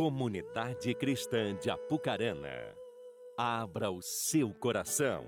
Comunidade 0.00 0.94
Cristã 0.94 1.54
de 1.60 1.68
Apucarana, 1.68 2.74
abra 3.36 3.90
o 3.90 4.00
seu 4.00 4.48
coração. 4.48 5.26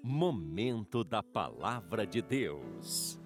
Momento 0.00 1.02
da 1.02 1.20
Palavra 1.20 2.06
de 2.06 2.22
Deus. 2.22 3.18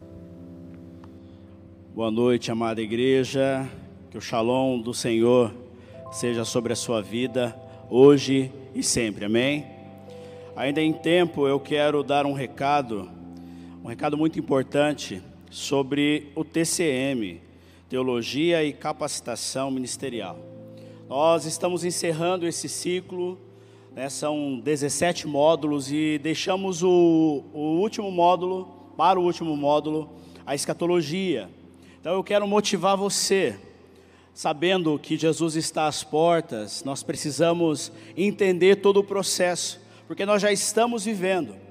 Boa 1.94 2.10
noite, 2.10 2.50
amada 2.50 2.80
igreja. 2.80 3.68
Que 4.10 4.16
o 4.16 4.20
shalom 4.22 4.80
do 4.80 4.94
Senhor 4.94 5.54
seja 6.10 6.42
sobre 6.42 6.72
a 6.72 6.76
sua 6.76 7.02
vida, 7.02 7.54
hoje 7.90 8.50
e 8.74 8.82
sempre. 8.82 9.26
Amém? 9.26 9.66
Ainda 10.56 10.80
em 10.80 10.94
tempo, 10.94 11.46
eu 11.46 11.60
quero 11.60 12.02
dar 12.02 12.24
um 12.24 12.32
recado, 12.32 13.10
um 13.84 13.88
recado 13.88 14.16
muito 14.16 14.38
importante 14.38 15.22
sobre 15.50 16.32
o 16.34 16.42
TCM, 16.42 17.42
Teologia 17.94 18.64
e 18.64 18.72
Capacitação 18.72 19.70
Ministerial. 19.70 20.36
Nós 21.08 21.44
estamos 21.44 21.84
encerrando 21.84 22.44
esse 22.44 22.68
ciclo, 22.68 23.38
né, 23.94 24.08
são 24.08 24.58
17 24.58 25.28
módulos 25.28 25.92
e 25.92 26.18
deixamos 26.18 26.82
o, 26.82 27.44
o 27.54 27.78
último 27.78 28.10
módulo, 28.10 28.66
para 28.96 29.20
o 29.20 29.22
último 29.22 29.56
módulo, 29.56 30.10
a 30.44 30.56
escatologia. 30.56 31.48
Então 32.00 32.14
eu 32.14 32.24
quero 32.24 32.48
motivar 32.48 32.96
você, 32.96 33.56
sabendo 34.34 34.98
que 34.98 35.16
Jesus 35.16 35.54
está 35.54 35.86
às 35.86 36.02
portas, 36.02 36.82
nós 36.82 37.04
precisamos 37.04 37.92
entender 38.16 38.80
todo 38.80 38.98
o 38.98 39.04
processo, 39.04 39.80
porque 40.08 40.26
nós 40.26 40.42
já 40.42 40.50
estamos 40.50 41.04
vivendo. 41.04 41.63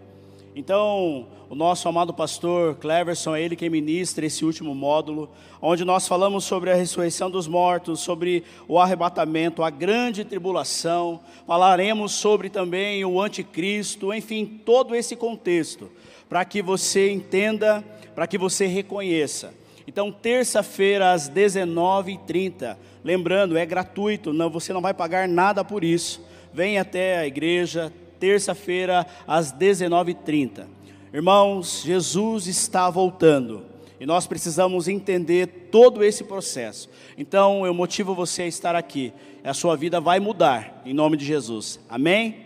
Então, 0.55 1.25
o 1.49 1.55
nosso 1.55 1.89
amado 1.89 2.13
pastor 2.13 2.75
Cleverson 2.75 3.35
é 3.35 3.41
ele 3.41 3.55
quem 3.55 3.71
ministra 3.71 4.23
esse 4.23 4.45
último 4.45 4.75
módulo, 4.75 5.31
onde 5.59 5.83
nós 5.83 6.07
falamos 6.07 6.43
sobre 6.43 6.69
a 6.71 6.75
ressurreição 6.75 7.31
dos 7.31 7.47
mortos, 7.47 8.01
sobre 8.01 8.43
o 8.67 8.79
arrebatamento, 8.79 9.63
a 9.63 9.71
grande 9.71 10.23
tribulação, 10.23 11.19
falaremos 11.47 12.11
sobre 12.11 12.51
também 12.51 13.03
o 13.03 13.19
anticristo, 13.19 14.13
enfim, 14.13 14.45
todo 14.45 14.93
esse 14.93 15.15
contexto, 15.15 15.89
para 16.29 16.45
que 16.45 16.61
você 16.61 17.11
entenda, 17.11 17.83
para 18.13 18.27
que 18.27 18.37
você 18.37 18.67
reconheça. 18.67 19.55
Então, 19.87 20.11
terça-feira 20.11 21.13
às 21.13 21.27
19h30, 21.27 22.77
lembrando, 23.03 23.57
é 23.57 23.65
gratuito, 23.65 24.31
não, 24.31 24.51
você 24.51 24.71
não 24.71 24.81
vai 24.81 24.93
pagar 24.93 25.27
nada 25.27 25.63
por 25.65 25.83
isso. 25.83 26.23
Vem 26.53 26.77
até 26.77 27.17
a 27.17 27.25
igreja, 27.25 27.91
terça-feira, 28.23 29.05
às 29.27 29.51
19h30. 29.51 30.65
Irmãos, 31.13 31.81
Jesus 31.83 32.47
está 32.47 32.89
voltando 32.89 33.65
e 33.99 34.05
nós 34.05 34.25
precisamos 34.25 34.87
entender 34.87 35.67
todo 35.69 36.01
esse 36.01 36.23
processo. 36.23 36.89
Então, 37.17 37.65
eu 37.65 37.73
motivo 37.73 38.15
você 38.15 38.43
a 38.43 38.47
estar 38.47 38.77
aqui. 38.77 39.11
A 39.43 39.53
sua 39.53 39.75
vida 39.75 39.99
vai 39.99 40.21
mudar, 40.21 40.81
em 40.85 40.93
nome 40.93 41.17
de 41.17 41.25
Jesus. 41.25 41.81
Amém? 41.89 42.45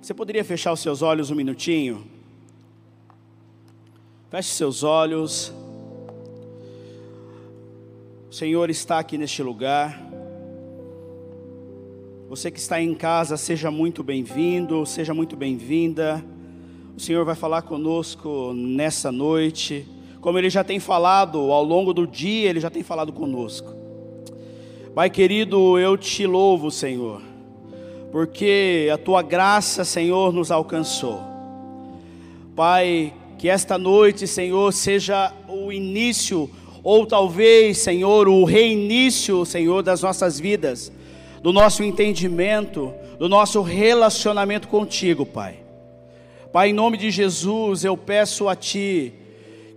Você 0.00 0.14
poderia 0.14 0.42
fechar 0.42 0.72
os 0.72 0.80
seus 0.80 1.02
olhos 1.02 1.30
um 1.30 1.34
minutinho? 1.34 2.06
Feche 4.30 4.48
seus 4.48 4.82
olhos. 4.82 5.52
O 8.30 8.32
Senhor 8.32 8.70
está 8.70 8.98
aqui 8.98 9.18
neste 9.18 9.42
lugar. 9.42 10.05
Você 12.28 12.50
que 12.50 12.58
está 12.58 12.82
em 12.82 12.92
casa, 12.92 13.36
seja 13.36 13.70
muito 13.70 14.02
bem-vindo, 14.02 14.84
seja 14.84 15.14
muito 15.14 15.36
bem-vinda. 15.36 16.24
O 16.96 17.00
Senhor 17.00 17.24
vai 17.24 17.36
falar 17.36 17.62
conosco 17.62 18.52
nessa 18.52 19.12
noite, 19.12 19.86
como 20.20 20.36
Ele 20.36 20.50
já 20.50 20.64
tem 20.64 20.80
falado 20.80 21.38
ao 21.52 21.62
longo 21.62 21.94
do 21.94 22.04
dia, 22.04 22.50
Ele 22.50 22.58
já 22.58 22.68
tem 22.68 22.82
falado 22.82 23.12
conosco. 23.12 23.72
Pai 24.92 25.08
querido, 25.08 25.78
eu 25.78 25.96
te 25.96 26.26
louvo, 26.26 26.68
Senhor, 26.68 27.22
porque 28.10 28.90
a 28.92 28.98
tua 28.98 29.22
graça, 29.22 29.84
Senhor, 29.84 30.32
nos 30.32 30.50
alcançou. 30.50 31.20
Pai, 32.56 33.14
que 33.38 33.48
esta 33.48 33.78
noite, 33.78 34.26
Senhor, 34.26 34.72
seja 34.72 35.32
o 35.48 35.70
início, 35.70 36.50
ou 36.82 37.06
talvez, 37.06 37.78
Senhor, 37.78 38.26
o 38.26 38.42
reinício, 38.42 39.46
Senhor, 39.46 39.80
das 39.80 40.02
nossas 40.02 40.40
vidas 40.40 40.90
do 41.42 41.52
nosso 41.52 41.82
entendimento, 41.82 42.92
do 43.18 43.28
nosso 43.28 43.62
relacionamento 43.62 44.68
contigo, 44.68 45.24
Pai. 45.24 45.58
Pai, 46.52 46.70
em 46.70 46.72
nome 46.72 46.96
de 46.96 47.10
Jesus, 47.10 47.84
eu 47.84 47.96
peço 47.96 48.48
a 48.48 48.56
Ti 48.56 49.12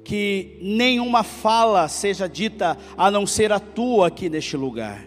que 0.03 0.57
nenhuma 0.61 1.23
fala 1.23 1.87
seja 1.87 2.27
dita 2.27 2.77
a 2.97 3.11
não 3.11 3.27
ser 3.27 3.51
a 3.51 3.59
Tua 3.59 4.07
aqui 4.07 4.29
neste 4.29 4.57
lugar. 4.57 5.05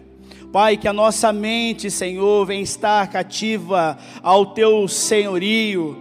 Pai, 0.51 0.77
que 0.77 0.87
a 0.87 0.93
nossa 0.93 1.33
mente, 1.33 1.89
Senhor, 1.89 2.45
venha 2.45 2.61
estar 2.61 3.07
cativa 3.07 3.97
ao 4.21 4.45
Teu 4.47 4.87
senhorio, 4.87 5.97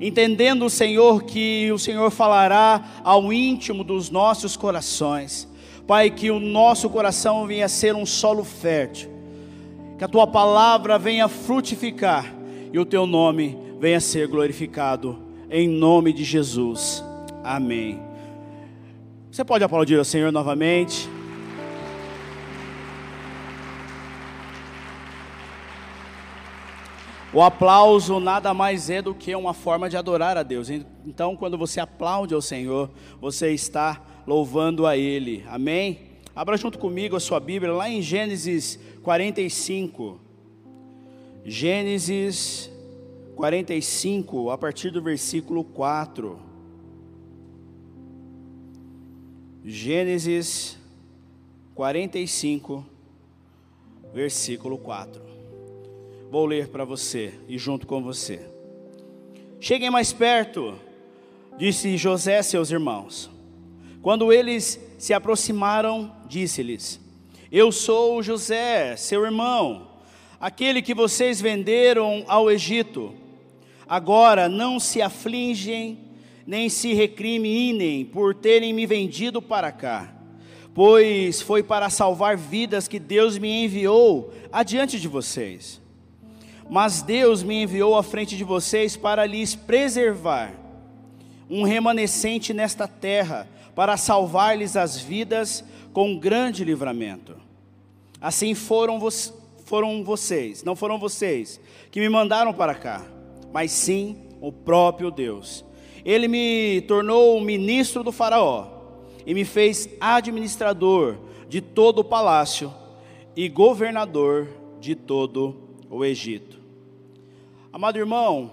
entendendo, 0.00 0.68
Senhor, 0.68 1.24
que 1.24 1.72
o 1.72 1.78
Senhor 1.78 2.10
falará 2.10 3.00
ao 3.02 3.32
íntimo 3.32 3.82
dos 3.82 4.10
nossos 4.10 4.56
corações. 4.56 5.48
Pai, 5.86 6.10
que 6.10 6.30
o 6.30 6.38
nosso 6.38 6.90
coração 6.90 7.46
venha 7.46 7.66
ser 7.66 7.94
um 7.94 8.04
solo 8.04 8.44
fértil 8.44 9.17
que 9.98 10.04
a 10.04 10.08
tua 10.08 10.28
palavra 10.28 10.96
venha 10.96 11.26
frutificar 11.26 12.32
e 12.72 12.78
o 12.78 12.86
teu 12.86 13.04
nome 13.04 13.58
venha 13.80 13.98
ser 13.98 14.28
glorificado, 14.28 15.18
em 15.50 15.66
nome 15.68 16.12
de 16.12 16.22
Jesus. 16.22 17.04
Amém. 17.42 18.00
Você 19.28 19.44
pode 19.44 19.64
aplaudir 19.64 19.98
ao 19.98 20.04
Senhor 20.04 20.30
novamente. 20.30 21.08
O 27.32 27.42
aplauso 27.42 28.20
nada 28.20 28.54
mais 28.54 28.88
é 28.88 29.02
do 29.02 29.14
que 29.14 29.34
uma 29.34 29.52
forma 29.52 29.90
de 29.90 29.96
adorar 29.96 30.36
a 30.36 30.44
Deus. 30.44 30.70
Então, 30.70 31.36
quando 31.36 31.58
você 31.58 31.80
aplaude 31.80 32.32
ao 32.34 32.40
Senhor, 32.40 32.88
você 33.20 33.52
está 33.52 34.00
louvando 34.26 34.86
a 34.86 34.96
Ele. 34.96 35.44
Amém? 35.48 36.07
Abra 36.38 36.56
junto 36.56 36.78
comigo 36.78 37.16
a 37.16 37.20
sua 37.20 37.40
Bíblia 37.40 37.72
lá 37.72 37.90
em 37.90 38.00
Gênesis 38.00 38.78
45. 39.02 40.20
Gênesis 41.44 42.70
45, 43.34 44.48
a 44.48 44.56
partir 44.56 44.90
do 44.90 45.02
versículo 45.02 45.64
4. 45.64 46.38
Gênesis 49.64 50.78
45, 51.74 52.86
versículo 54.14 54.78
4. 54.78 55.20
Vou 56.30 56.46
ler 56.46 56.68
para 56.68 56.84
você 56.84 57.34
e 57.48 57.58
junto 57.58 57.84
com 57.84 58.00
você. 58.00 58.48
Cheguem 59.58 59.90
mais 59.90 60.12
perto, 60.12 60.78
disse 61.58 61.96
José 61.96 62.38
a 62.38 62.44
seus 62.44 62.70
irmãos. 62.70 63.28
Quando 64.00 64.32
eles 64.32 64.80
se 64.98 65.12
aproximaram, 65.12 66.16
disse-lhes: 66.28 67.00
Eu 67.50 67.72
sou 67.72 68.22
José, 68.22 68.94
seu 68.96 69.24
irmão, 69.24 69.88
aquele 70.40 70.82
que 70.82 70.94
vocês 70.94 71.40
venderam 71.40 72.24
ao 72.28 72.50
Egito. 72.50 73.14
Agora 73.88 74.48
não 74.48 74.78
se 74.78 75.00
afligem, 75.00 75.98
nem 76.46 76.68
se 76.68 76.92
recriminem 76.92 78.04
por 78.04 78.34
terem 78.34 78.72
me 78.72 78.84
vendido 78.84 79.40
para 79.40 79.72
cá, 79.72 80.14
pois 80.74 81.40
foi 81.40 81.62
para 81.62 81.88
salvar 81.88 82.36
vidas 82.36 82.86
que 82.86 82.98
Deus 82.98 83.38
me 83.38 83.64
enviou 83.64 84.32
adiante 84.52 85.00
de 85.00 85.08
vocês. 85.08 85.80
Mas 86.70 87.00
Deus 87.00 87.42
me 87.42 87.62
enviou 87.62 87.96
à 87.96 88.02
frente 88.02 88.36
de 88.36 88.44
vocês 88.44 88.94
para 88.94 89.24
lhes 89.24 89.54
preservar 89.54 90.52
um 91.48 91.62
remanescente 91.62 92.52
nesta 92.52 92.86
terra 92.86 93.48
para 93.78 93.96
salvar-lhes 93.96 94.76
as 94.76 95.00
vidas 95.00 95.64
com 95.92 96.18
grande 96.18 96.64
livramento. 96.64 97.36
Assim 98.20 98.52
foram, 98.52 98.98
vo 98.98 99.08
foram 99.66 100.02
vocês, 100.02 100.64
não 100.64 100.74
foram 100.74 100.98
vocês 100.98 101.60
que 101.88 102.00
me 102.00 102.08
mandaram 102.08 102.52
para 102.52 102.74
cá, 102.74 103.06
mas 103.52 103.70
sim 103.70 104.16
o 104.40 104.50
próprio 104.50 105.12
Deus. 105.12 105.64
Ele 106.04 106.26
me 106.26 106.80
tornou 106.88 107.40
ministro 107.40 108.02
do 108.02 108.10
Faraó 108.10 108.66
e 109.24 109.32
me 109.32 109.44
fez 109.44 109.88
administrador 110.00 111.16
de 111.48 111.60
todo 111.60 112.00
o 112.00 112.04
palácio 112.04 112.74
e 113.36 113.48
governador 113.48 114.48
de 114.80 114.96
todo 114.96 115.56
o 115.88 116.04
Egito. 116.04 116.58
Amado 117.72 117.96
irmão, 117.96 118.50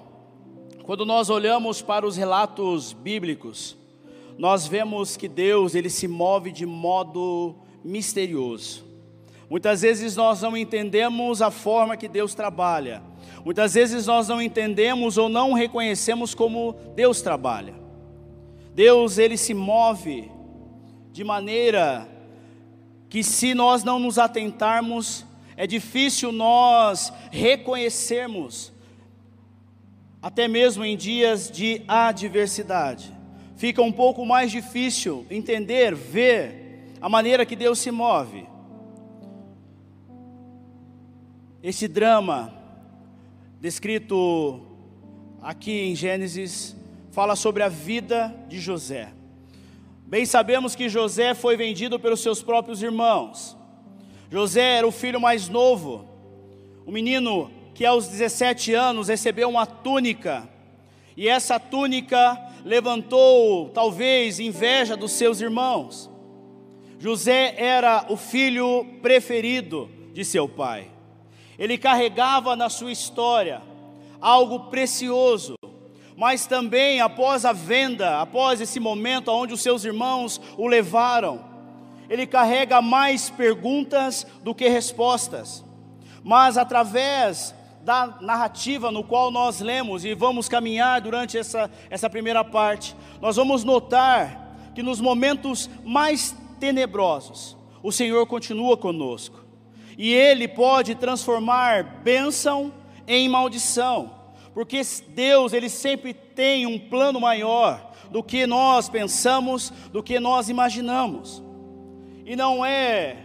quando 0.83 1.03
nós 1.03 1.31
olhamos 1.31 1.81
para 1.81 2.05
os 2.05 2.15
relatos 2.15 2.93
bíblicos, 2.93 3.75
nós 4.37 4.67
vemos 4.67 5.15
que 5.15 5.27
Deus 5.27 5.75
ele 5.75 5.89
se 5.89 6.07
move 6.07 6.51
de 6.51 6.65
modo 6.65 7.55
misterioso. 7.83 8.85
Muitas 9.49 9.81
vezes 9.81 10.15
nós 10.15 10.41
não 10.41 10.57
entendemos 10.57 11.41
a 11.41 11.51
forma 11.51 11.95
que 11.95 12.07
Deus 12.07 12.33
trabalha. 12.33 13.01
Muitas 13.43 13.75
vezes 13.75 14.07
nós 14.07 14.27
não 14.27 14.41
entendemos 14.41 15.17
ou 15.17 15.29
não 15.29 15.53
reconhecemos 15.53 16.33
como 16.33 16.73
Deus 16.95 17.21
trabalha. 17.21 17.75
Deus 18.73 19.17
ele 19.17 19.37
se 19.37 19.53
move 19.53 20.31
de 21.11 21.23
maneira 21.23 22.09
que 23.07 23.23
se 23.23 23.53
nós 23.53 23.83
não 23.83 23.99
nos 23.99 24.17
atentarmos, 24.17 25.25
é 25.55 25.65
difícil 25.65 26.33
nós 26.33 27.13
reconhecermos, 27.31 28.73
até 30.21 30.47
mesmo 30.47 30.83
em 30.83 30.97
dias 30.97 31.49
de 31.49 31.81
adversidade. 31.87 33.14
Fica 33.55 33.81
um 33.81 33.91
pouco 33.91 34.25
mais 34.25 34.51
difícil 34.51 35.25
entender, 35.29 35.95
ver 35.95 36.93
a 36.99 37.07
maneira 37.07 37.45
que 37.45 37.55
Deus 37.55 37.79
se 37.79 37.89
move. 37.89 38.45
Esse 41.63 41.87
drama 41.87 42.53
descrito 43.59 44.61
aqui 45.41 45.71
em 45.71 45.95
Gênesis 45.95 46.75
fala 47.11 47.35
sobre 47.35 47.63
a 47.63 47.69
vida 47.69 48.35
de 48.47 48.59
José. 48.59 49.13
Bem 50.05 50.25
sabemos 50.25 50.75
que 50.75 50.89
José 50.89 51.33
foi 51.33 51.55
vendido 51.55 51.99
pelos 51.99 52.19
seus 52.19 52.43
próprios 52.43 52.83
irmãos. 52.83 53.57
José 54.29 54.77
era 54.77 54.87
o 54.87 54.91
filho 54.91 55.19
mais 55.19 55.47
novo, 55.47 56.05
o 56.85 56.91
menino 56.91 57.49
que 57.73 57.85
aos 57.85 58.07
17 58.07 58.73
anos 58.73 59.07
recebeu 59.07 59.49
uma 59.49 59.65
túnica, 59.65 60.47
e 61.17 61.27
essa 61.27 61.59
túnica 61.59 62.39
levantou 62.65 63.69
talvez 63.69 64.39
inveja 64.39 64.97
dos 64.97 65.11
seus 65.11 65.39
irmãos. 65.39 66.09
José 66.97 67.53
era 67.57 68.07
o 68.09 68.17
filho 68.17 68.83
preferido 69.03 69.87
de 70.11 70.25
seu 70.25 70.49
pai. 70.49 70.89
Ele 71.59 71.77
carregava 71.77 72.55
na 72.55 72.67
sua 72.67 72.91
história 72.91 73.61
algo 74.19 74.61
precioso, 74.71 75.53
mas 76.17 76.47
também 76.47 76.99
após 76.99 77.45
a 77.45 77.53
venda, 77.53 78.19
após 78.19 78.59
esse 78.59 78.79
momento 78.79 79.31
onde 79.31 79.53
os 79.53 79.61
seus 79.61 79.85
irmãos 79.85 80.41
o 80.57 80.67
levaram, 80.67 81.45
ele 82.09 82.25
carrega 82.25 82.81
mais 82.81 83.29
perguntas 83.29 84.25
do 84.43 84.55
que 84.55 84.67
respostas. 84.67 85.63
Mas 86.23 86.57
através 86.57 87.53
da 87.85 88.17
narrativa 88.19 88.91
no 88.91 89.03
qual 89.03 89.29
nós 89.29 89.61
lemos 89.61 90.03
e 90.03 90.15
vamos 90.15 90.49
caminhar 90.49 90.99
durante 90.99 91.37
essa, 91.37 91.69
essa 91.87 92.09
primeira 92.09 92.43
parte, 92.43 92.95
nós 93.21 93.35
vamos 93.35 93.63
notar 93.63 94.71
que 94.73 94.81
nos 94.81 94.99
momentos 94.99 95.69
mais 95.85 96.35
tenebrosos, 96.59 97.55
o 97.83 97.91
Senhor 97.91 98.25
continua 98.25 98.75
conosco. 98.75 99.45
E 99.97 100.11
Ele 100.11 100.47
pode 100.47 100.95
transformar 100.95 102.01
bênção 102.03 102.73
em 103.07 103.29
maldição, 103.29 104.11
porque 104.51 104.81
Deus, 105.09 105.53
Ele 105.53 105.69
sempre 105.69 106.11
tem 106.11 106.65
um 106.65 106.79
plano 106.79 107.21
maior 107.21 107.91
do 108.09 108.23
que 108.23 108.47
nós 108.47 108.89
pensamos, 108.89 109.71
do 109.91 110.01
que 110.01 110.19
nós 110.19 110.49
imaginamos. 110.49 111.43
E 112.25 112.35
não 112.35 112.65
é 112.65 113.24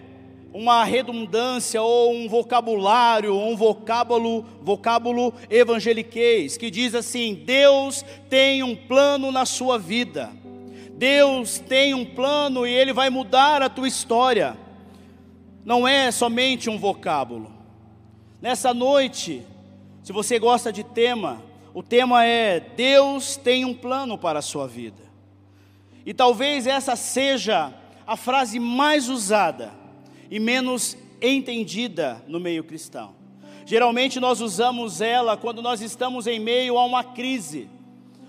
uma 0.52 0.84
redundância 0.84 1.80
ou 1.80 2.12
um 2.12 2.28
vocabulário, 2.28 3.36
um 3.36 3.56
vocábulo, 3.56 4.44
vocábulo 4.60 5.32
evangeliquez, 5.48 6.56
que 6.56 6.70
diz 6.70 6.94
assim: 6.94 7.34
Deus 7.34 8.04
tem 8.28 8.62
um 8.62 8.74
plano 8.74 9.30
na 9.30 9.46
sua 9.46 9.78
vida. 9.78 10.30
Deus 10.92 11.58
tem 11.58 11.94
um 11.94 12.04
plano 12.04 12.66
e 12.66 12.72
ele 12.72 12.92
vai 12.92 13.08
mudar 13.08 13.62
a 13.62 13.70
tua 13.70 13.88
história. 13.88 14.56
Não 15.64 15.86
é 15.86 16.10
somente 16.10 16.68
um 16.68 16.78
vocábulo. 16.78 17.50
Nessa 18.42 18.74
noite, 18.74 19.46
se 20.02 20.12
você 20.12 20.38
gosta 20.38 20.72
de 20.72 20.82
tema, 20.82 21.42
o 21.72 21.82
tema 21.82 22.24
é 22.24 22.60
Deus 22.60 23.36
tem 23.36 23.64
um 23.64 23.72
plano 23.72 24.18
para 24.18 24.40
a 24.40 24.42
sua 24.42 24.66
vida. 24.66 25.02
E 26.04 26.12
talvez 26.12 26.66
essa 26.66 26.96
seja 26.96 27.72
a 28.06 28.16
frase 28.16 28.58
mais 28.58 29.08
usada 29.08 29.79
e 30.30 30.38
menos 30.38 30.96
entendida 31.20 32.22
no 32.26 32.38
meio 32.38 32.64
cristão. 32.64 33.14
Geralmente 33.66 34.18
nós 34.18 34.40
usamos 34.40 35.00
ela 35.00 35.36
quando 35.36 35.60
nós 35.60 35.80
estamos 35.80 36.26
em 36.26 36.38
meio 36.38 36.78
a 36.78 36.84
uma 36.84 37.04
crise, 37.04 37.68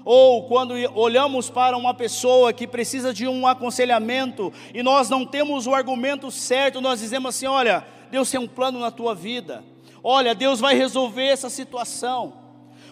ou 0.03 0.47
quando 0.47 0.73
olhamos 0.95 1.49
para 1.49 1.77
uma 1.77 1.93
pessoa 1.93 2.51
que 2.51 2.67
precisa 2.67 3.13
de 3.13 3.27
um 3.27 3.45
aconselhamento 3.45 4.51
e 4.73 4.81
nós 4.81 5.09
não 5.09 5.25
temos 5.25 5.67
o 5.67 5.75
argumento 5.75 6.31
certo, 6.31 6.81
nós 6.81 6.99
dizemos 6.99 7.35
assim: 7.35 7.45
olha, 7.45 7.85
Deus 8.09 8.29
tem 8.29 8.39
um 8.39 8.47
plano 8.47 8.79
na 8.79 8.91
tua 8.91 9.13
vida, 9.13 9.63
olha, 10.03 10.33
Deus 10.33 10.59
vai 10.59 10.75
resolver 10.75 11.25
essa 11.25 11.49
situação, 11.49 12.33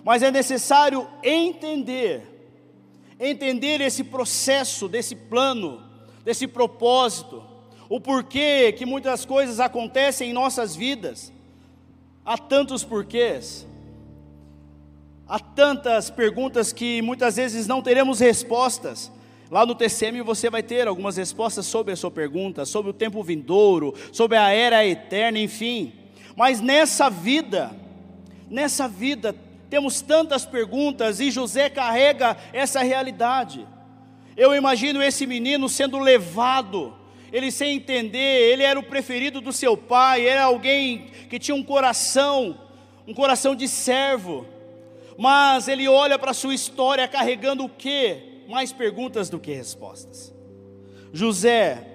mas 0.04 0.22
é 0.22 0.32
necessário 0.32 1.08
entender, 1.24 2.52
entender 3.20 3.82
esse 3.82 4.04
processo 4.04 4.88
desse 4.88 5.16
plano 5.16 5.90
desse 6.24 6.48
propósito, 6.48 7.44
o 7.90 8.00
porquê 8.00 8.72
que 8.72 8.86
muitas 8.86 9.26
coisas 9.26 9.60
acontecem 9.60 10.30
em 10.30 10.34
nossas 10.34 10.76
vidas. 10.76 11.34
Há 12.24 12.38
tantos 12.38 12.84
porquês, 12.84 13.66
há 15.28 15.40
tantas 15.40 16.12
perguntas 16.12 16.72
que 16.72 17.02
muitas 17.02 17.38
vezes 17.38 17.66
não 17.66 17.82
teremos 17.82 18.20
respostas. 18.20 19.12
Lá 19.50 19.66
no 19.66 19.74
TCM 19.74 20.22
você 20.22 20.48
vai 20.48 20.62
ter 20.62 20.88
algumas 20.88 21.18
respostas 21.18 21.66
sobre 21.66 21.92
a 21.92 21.96
sua 21.96 22.12
pergunta, 22.12 22.66
sobre 22.66 22.92
o 22.92 22.94
tempo 22.94 23.24
vindouro, 23.24 23.96
sobre 24.12 24.38
a 24.38 24.50
era 24.50 24.86
eterna, 24.86 25.40
enfim. 25.40 25.92
Mas 26.36 26.62
nessa 26.62 27.10
vida, 27.10 27.72
nessa 28.48 28.88
vida, 28.88 29.36
temos 29.68 30.02
tantas 30.02 30.46
perguntas 30.46 31.20
e 31.20 31.32
José 31.32 31.68
carrega 31.68 32.38
essa 32.54 32.84
realidade. 32.84 33.68
Eu 34.38 34.54
imagino 34.54 35.02
esse 35.02 35.26
menino 35.26 35.68
sendo 35.68 35.98
levado, 35.98 36.99
ele 37.32 37.52
sem 37.52 37.76
entender, 37.76 38.52
ele 38.52 38.64
era 38.64 38.80
o 38.80 38.84
preferido 38.84 39.40
do 39.42 39.52
seu 39.52 39.78
pai, 39.78 40.28
era 40.28 40.44
alguém 40.44 41.08
que 41.30 41.40
tinha 41.40 41.56
um 41.56 41.64
coração, 41.64 42.60
um 43.08 43.14
coração 43.14 43.56
de 43.56 43.68
servo. 43.68 44.46
Mas 45.18 45.68
ele 45.68 45.88
olha 45.88 46.18
para 46.18 46.32
a 46.32 46.34
sua 46.34 46.54
história 46.54 47.08
carregando 47.08 47.66
o 47.66 47.70
quê? 47.70 48.44
Mais 48.48 48.72
perguntas 48.72 49.30
do 49.30 49.40
que 49.40 49.54
respostas. 49.54 50.34
José, 51.12 51.86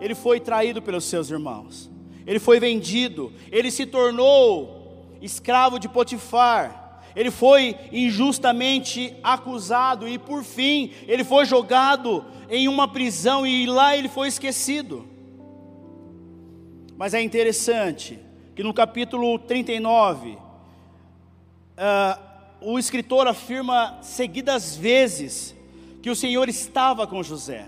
ele 0.00 0.14
foi 0.14 0.40
traído 0.40 0.82
pelos 0.82 1.04
seus 1.04 1.30
irmãos. 1.30 1.90
Ele 2.26 2.38
foi 2.38 2.60
vendido, 2.60 3.32
ele 3.50 3.70
se 3.70 3.86
tornou 3.86 4.80
escravo 5.20 5.78
de 5.78 5.88
Potifar 5.88 6.79
ele 7.14 7.30
foi 7.30 7.76
injustamente 7.92 9.14
acusado 9.22 10.08
e 10.08 10.18
por 10.18 10.44
fim 10.44 10.92
ele 11.06 11.24
foi 11.24 11.44
jogado 11.44 12.24
em 12.48 12.68
uma 12.68 12.88
prisão 12.88 13.46
e 13.46 13.66
lá 13.66 13.96
ele 13.96 14.08
foi 14.08 14.28
esquecido. 14.28 15.08
Mas 16.96 17.14
é 17.14 17.22
interessante 17.22 18.18
que 18.54 18.62
no 18.62 18.74
capítulo 18.74 19.38
39, 19.38 20.30
uh, 20.30 20.38
ah, 21.78 22.18
o 22.60 22.78
escritor 22.78 23.26
afirma 23.26 23.98
seguidas 24.02 24.76
vezes 24.76 25.56
que 26.02 26.10
o 26.10 26.16
Senhor 26.16 26.48
estava 26.48 27.06
com 27.06 27.22
José. 27.22 27.66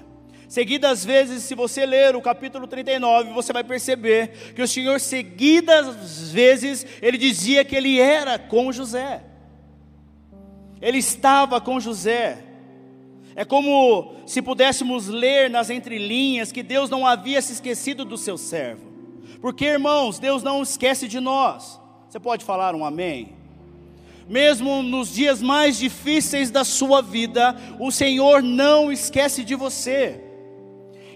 Seguidas 0.48 1.02
vezes, 1.02 1.44
se 1.44 1.54
você 1.54 1.86
ler 1.86 2.14
o 2.14 2.20
capítulo 2.20 2.66
39, 2.66 3.32
você 3.32 3.54
vai 3.54 3.64
perceber 3.64 4.52
que 4.54 4.60
o 4.60 4.68
Senhor, 4.68 5.00
seguidas 5.00 6.30
vezes, 6.30 6.84
ele 7.00 7.16
dizia 7.16 7.64
que 7.64 7.74
ele 7.74 7.98
era 7.98 8.38
com 8.38 8.70
José. 8.70 9.22
Ele 10.82 10.98
estava 10.98 11.60
com 11.60 11.78
José. 11.78 12.44
É 13.36 13.44
como 13.44 14.16
se 14.26 14.42
pudéssemos 14.42 15.06
ler 15.06 15.48
nas 15.48 15.70
entrelinhas 15.70 16.50
que 16.50 16.62
Deus 16.62 16.90
não 16.90 17.06
havia 17.06 17.40
se 17.40 17.52
esquecido 17.52 18.04
do 18.04 18.18
seu 18.18 18.36
servo. 18.36 18.90
Porque, 19.40 19.64
irmãos, 19.64 20.18
Deus 20.18 20.42
não 20.42 20.62
esquece 20.62 21.06
de 21.06 21.20
nós. 21.20 21.80
Você 22.08 22.18
pode 22.18 22.44
falar 22.44 22.74
um 22.74 22.84
amém? 22.84 23.34
Mesmo 24.28 24.82
nos 24.82 25.14
dias 25.14 25.40
mais 25.40 25.78
difíceis 25.78 26.50
da 26.50 26.64
sua 26.64 27.00
vida, 27.00 27.56
o 27.78 27.90
Senhor 27.90 28.42
não 28.42 28.92
esquece 28.92 29.44
de 29.44 29.54
você. 29.54 30.31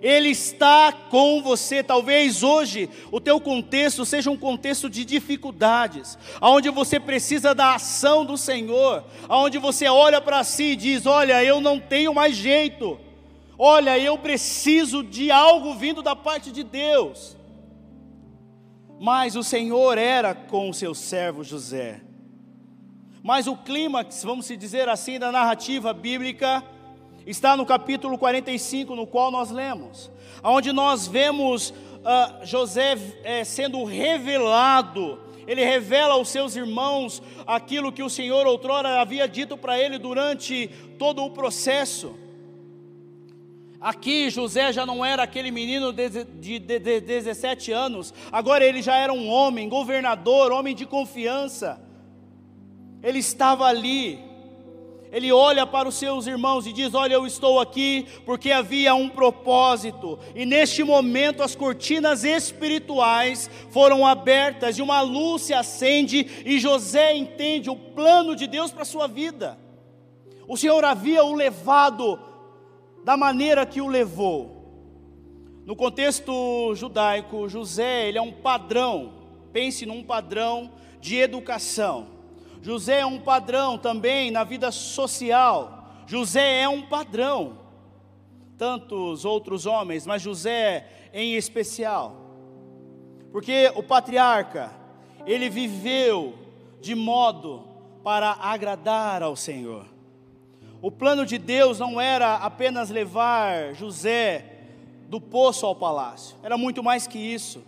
Ele 0.03 0.31
está 0.31 0.93
com 0.93 1.43
você. 1.43 1.83
Talvez 1.83 2.43
hoje 2.43 2.89
o 3.11 3.21
teu 3.21 3.41
contexto 3.41 4.05
seja 4.05 4.31
um 4.31 4.37
contexto 4.37 4.89
de 4.89 5.05
dificuldades, 5.05 6.19
aonde 6.41 6.71
você 6.71 7.01
precisa 7.01 7.55
da 7.55 7.75
ação 7.75 8.25
do 8.25 8.37
Senhor, 8.37 9.05
aonde 9.29 9.59
você 9.59 9.89
olha 9.89 10.21
para 10.21 10.43
si 10.45 10.73
e 10.73 10.77
diz: 10.77 11.07
"Olha, 11.07 11.43
eu 11.43 11.61
não 11.61 11.79
tenho 11.79 12.15
mais 12.15 12.37
jeito. 12.37 12.99
Olha, 13.59 13.99
eu 13.99 14.19
preciso 14.19 15.03
de 15.03 15.31
algo 15.31 15.75
vindo 15.75 16.03
da 16.03 16.15
parte 16.15 16.51
de 16.51 16.63
Deus." 16.63 17.37
Mas 19.01 19.37
o 19.37 19.43
Senhor 19.43 19.99
era 19.99 20.35
com 20.35 20.71
o 20.71 20.75
seu 20.75 20.95
servo 20.95 21.45
José. 21.45 22.01
Mas 23.23 23.47
o 23.47 23.57
clímax, 23.57 24.23
vamos 24.23 24.47
dizer 24.47 24.89
assim, 24.89 25.19
da 25.19 25.33
narrativa 25.33 25.93
bíblica 25.93 26.63
está 27.27 27.57
no 27.57 27.67
capítulo 27.67 28.17
45, 28.17 28.95
no 28.95 29.07
qual 29.07 29.31
nós 29.31 29.51
lemos, 29.51 30.11
onde 30.43 30.73
nós 30.73 31.07
vemos 31.07 31.71
uh, 31.71 32.45
José 32.45 32.97
é, 33.25 33.43
sendo 33.43 33.83
revelado, 33.85 35.19
ele 35.47 35.65
revela 35.65 36.15
aos 36.15 36.29
seus 36.29 36.57
irmãos 36.57 37.23
aquilo 37.47 37.93
que 37.93 38.03
o 38.03 38.11
Senhor 38.11 38.47
outrora 38.47 39.01
havia 39.01 39.29
dito 39.29 39.57
para 39.57 39.79
ele 39.79 39.99
durante 39.99 40.69
todo 40.99 41.25
o 41.25 41.31
processo. 41.31 42.17
Aqui 43.81 44.31
José 44.31 44.73
já 44.73 44.85
não 44.85 45.05
era 45.05 45.23
aquele 45.23 45.51
menino 45.51 45.93
de, 45.93 46.09
de, 46.09 46.59
de, 46.59 46.79
de 46.79 47.01
17 47.01 47.71
anos, 47.71 48.13
agora 48.33 48.65
ele 48.65 48.83
já 48.83 48.97
era 48.97 49.13
um 49.13 49.29
homem, 49.29 49.69
governador, 49.69 50.51
homem 50.51 50.75
de 50.75 50.87
confiança. 50.87 51.81
Ele 53.03 53.19
estava 53.19 53.67
ali, 53.67 54.19
ele 55.13 55.33
olha 55.33 55.67
para 55.67 55.89
os 55.89 55.95
seus 55.95 56.27
irmãos 56.27 56.67
e 56.67 56.73
diz: 56.73 56.95
Olha, 56.95 57.15
eu 57.15 57.27
estou 57.27 57.61
aqui 57.61 58.07
porque 58.25 58.51
havia 58.51 58.95
um 58.95 59.09
propósito, 59.09 60.19
e 60.35 60.45
neste 60.45 60.83
momento 60.83 61.43
as 61.43 61.55
cortinas 61.55 62.25
espirituais 62.25 63.51
foram 63.71 64.07
abertas 64.07 64.79
e 64.79 64.83
uma 64.83 65.01
luz 65.01 65.43
se 65.43 65.55
acende, 65.55 66.27
e 66.45 66.59
José 66.59 67.17
entende 67.17 67.71
o 67.71 67.77
plano 67.77 68.35
de 68.35 68.47
Deus 68.47 68.73
para 68.73 68.83
a 68.83 68.87
sua 68.87 69.07
vida. 69.07 69.59
O 70.49 70.57
Senhor 70.57 70.85
havia 70.85 71.25
o 71.25 71.35
levado 71.35 72.19
da 73.05 73.17
maneira 73.17 73.65
que 73.67 73.81
o 73.81 73.89
levou. 73.89 74.57
No 75.65 75.75
contexto 75.75 76.75
judaico, 76.75 77.49
José 77.49 78.09
ele 78.09 78.19
é 78.19 78.23
um 78.23 78.33
padrão, 78.33 79.15
pense 79.53 79.85
num 79.85 80.03
padrão 80.03 80.73
de 81.01 81.17
educação. 81.17 82.16
José 82.67 82.99
é 82.99 83.07
um 83.07 83.21
padrão 83.21 83.79
também 83.79 84.33
na 84.33 84.43
vida 84.43 84.73
social. 84.73 86.03
José 86.05 86.63
é 86.63 86.69
um 86.69 86.83
padrão. 86.83 87.61
Tantos 88.59 89.25
outros 89.25 89.67
homens, 89.67 90.05
mas 90.05 90.21
José 90.21 90.85
em 91.15 91.37
especial. 91.37 92.17
Porque 93.31 93.71
o 93.77 93.85
patriarca, 93.85 94.73
ele 95.25 95.49
viveu 95.49 96.35
de 96.81 96.97
modo 96.97 97.69
para 98.03 98.33
agradar 98.33 99.23
ao 99.23 99.37
Senhor. 99.37 99.87
O 100.83 100.91
plano 100.91 101.25
de 101.25 101.39
Deus 101.39 101.79
não 101.79 102.01
era 102.01 102.35
apenas 102.35 102.91
levar 102.91 103.77
José 103.77 104.45
do 105.09 105.21
poço 105.21 105.65
ao 105.65 105.77
palácio, 105.77 106.37
era 106.43 106.59
muito 106.59 106.83
mais 106.83 107.07
que 107.07 107.17
isso. 107.17 107.63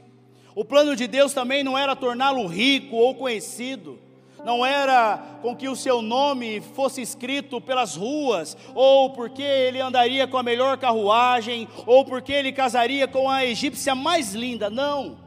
O 0.57 0.65
plano 0.65 0.97
de 0.97 1.07
Deus 1.07 1.33
também 1.33 1.63
não 1.63 1.79
era 1.79 1.95
torná-lo 1.95 2.49
rico 2.49 2.97
ou 2.97 3.15
conhecido, 3.15 4.08
não 4.45 4.65
era 4.65 5.39
com 5.43 5.55
que 5.55 5.69
o 5.69 5.77
seu 5.77 6.01
nome 6.01 6.61
fosse 6.61 7.01
escrito 7.03 7.61
pelas 7.61 7.97
ruas, 7.97 8.57
ou 8.75 9.11
porque 9.11 9.43
ele 9.43 9.81
andaria 9.81 10.27
com 10.27 10.37
a 10.37 10.43
melhor 10.43 10.79
carruagem, 10.79 11.69
ou 11.87 12.05
porque 12.05 12.33
ele 12.33 12.53
casaria 12.53 13.07
com 13.07 13.29
a 13.29 13.45
egípcia 13.45 13.95
mais 13.95 14.35
linda, 14.35 14.71
não. 14.71 15.19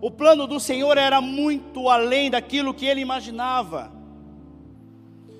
O 0.00 0.10
plano 0.10 0.46
do 0.46 0.60
Senhor 0.60 0.96
era 0.96 1.20
muito 1.20 1.88
além 1.88 2.30
daquilo 2.30 2.74
que 2.74 2.86
ele 2.86 3.00
imaginava. 3.00 3.92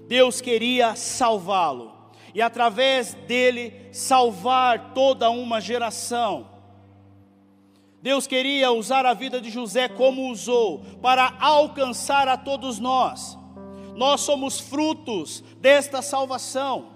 Deus 0.08 0.40
queria 0.40 0.96
salvá-lo 0.96 1.92
e 2.34 2.42
através 2.42 3.14
dele 3.14 3.88
salvar 3.92 4.92
toda 4.94 5.30
uma 5.30 5.60
geração. 5.60 6.57
Deus 8.00 8.26
queria 8.26 8.70
usar 8.70 9.04
a 9.04 9.14
vida 9.14 9.40
de 9.40 9.50
José 9.50 9.88
como 9.88 10.30
usou 10.30 10.80
para 11.02 11.34
alcançar 11.40 12.28
a 12.28 12.36
todos 12.36 12.78
nós. 12.78 13.36
Nós 13.96 14.20
somos 14.20 14.60
frutos 14.60 15.42
desta 15.58 16.00
salvação. 16.00 16.90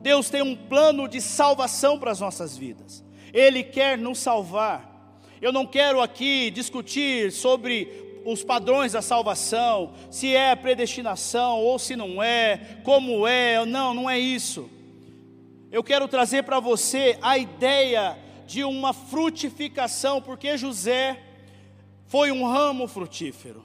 Deus 0.00 0.30
tem 0.30 0.42
um 0.42 0.54
plano 0.54 1.08
de 1.08 1.20
salvação 1.20 1.98
para 1.98 2.12
as 2.12 2.20
nossas 2.20 2.56
vidas. 2.56 3.04
Ele 3.32 3.64
quer 3.64 3.98
nos 3.98 4.18
salvar. 4.18 5.20
Eu 5.42 5.52
não 5.52 5.66
quero 5.66 6.00
aqui 6.00 6.50
discutir 6.50 7.32
sobre 7.32 8.22
os 8.24 8.42
padrões 8.42 8.92
da 8.92 9.02
salvação, 9.02 9.92
se 10.10 10.34
é 10.34 10.54
predestinação 10.56 11.60
ou 11.60 11.78
se 11.78 11.94
não 11.94 12.22
é, 12.22 12.78
como 12.82 13.26
é, 13.26 13.66
não, 13.66 13.92
não 13.92 14.08
é 14.08 14.18
isso. 14.18 14.70
Eu 15.70 15.82
quero 15.82 16.06
trazer 16.06 16.44
para 16.44 16.60
você 16.60 17.18
a 17.20 17.36
ideia 17.36 18.16
de 18.46 18.64
uma 18.64 18.92
frutificação, 18.92 20.20
porque 20.20 20.56
José 20.56 21.20
foi 22.06 22.30
um 22.30 22.46
ramo 22.46 22.86
frutífero. 22.86 23.64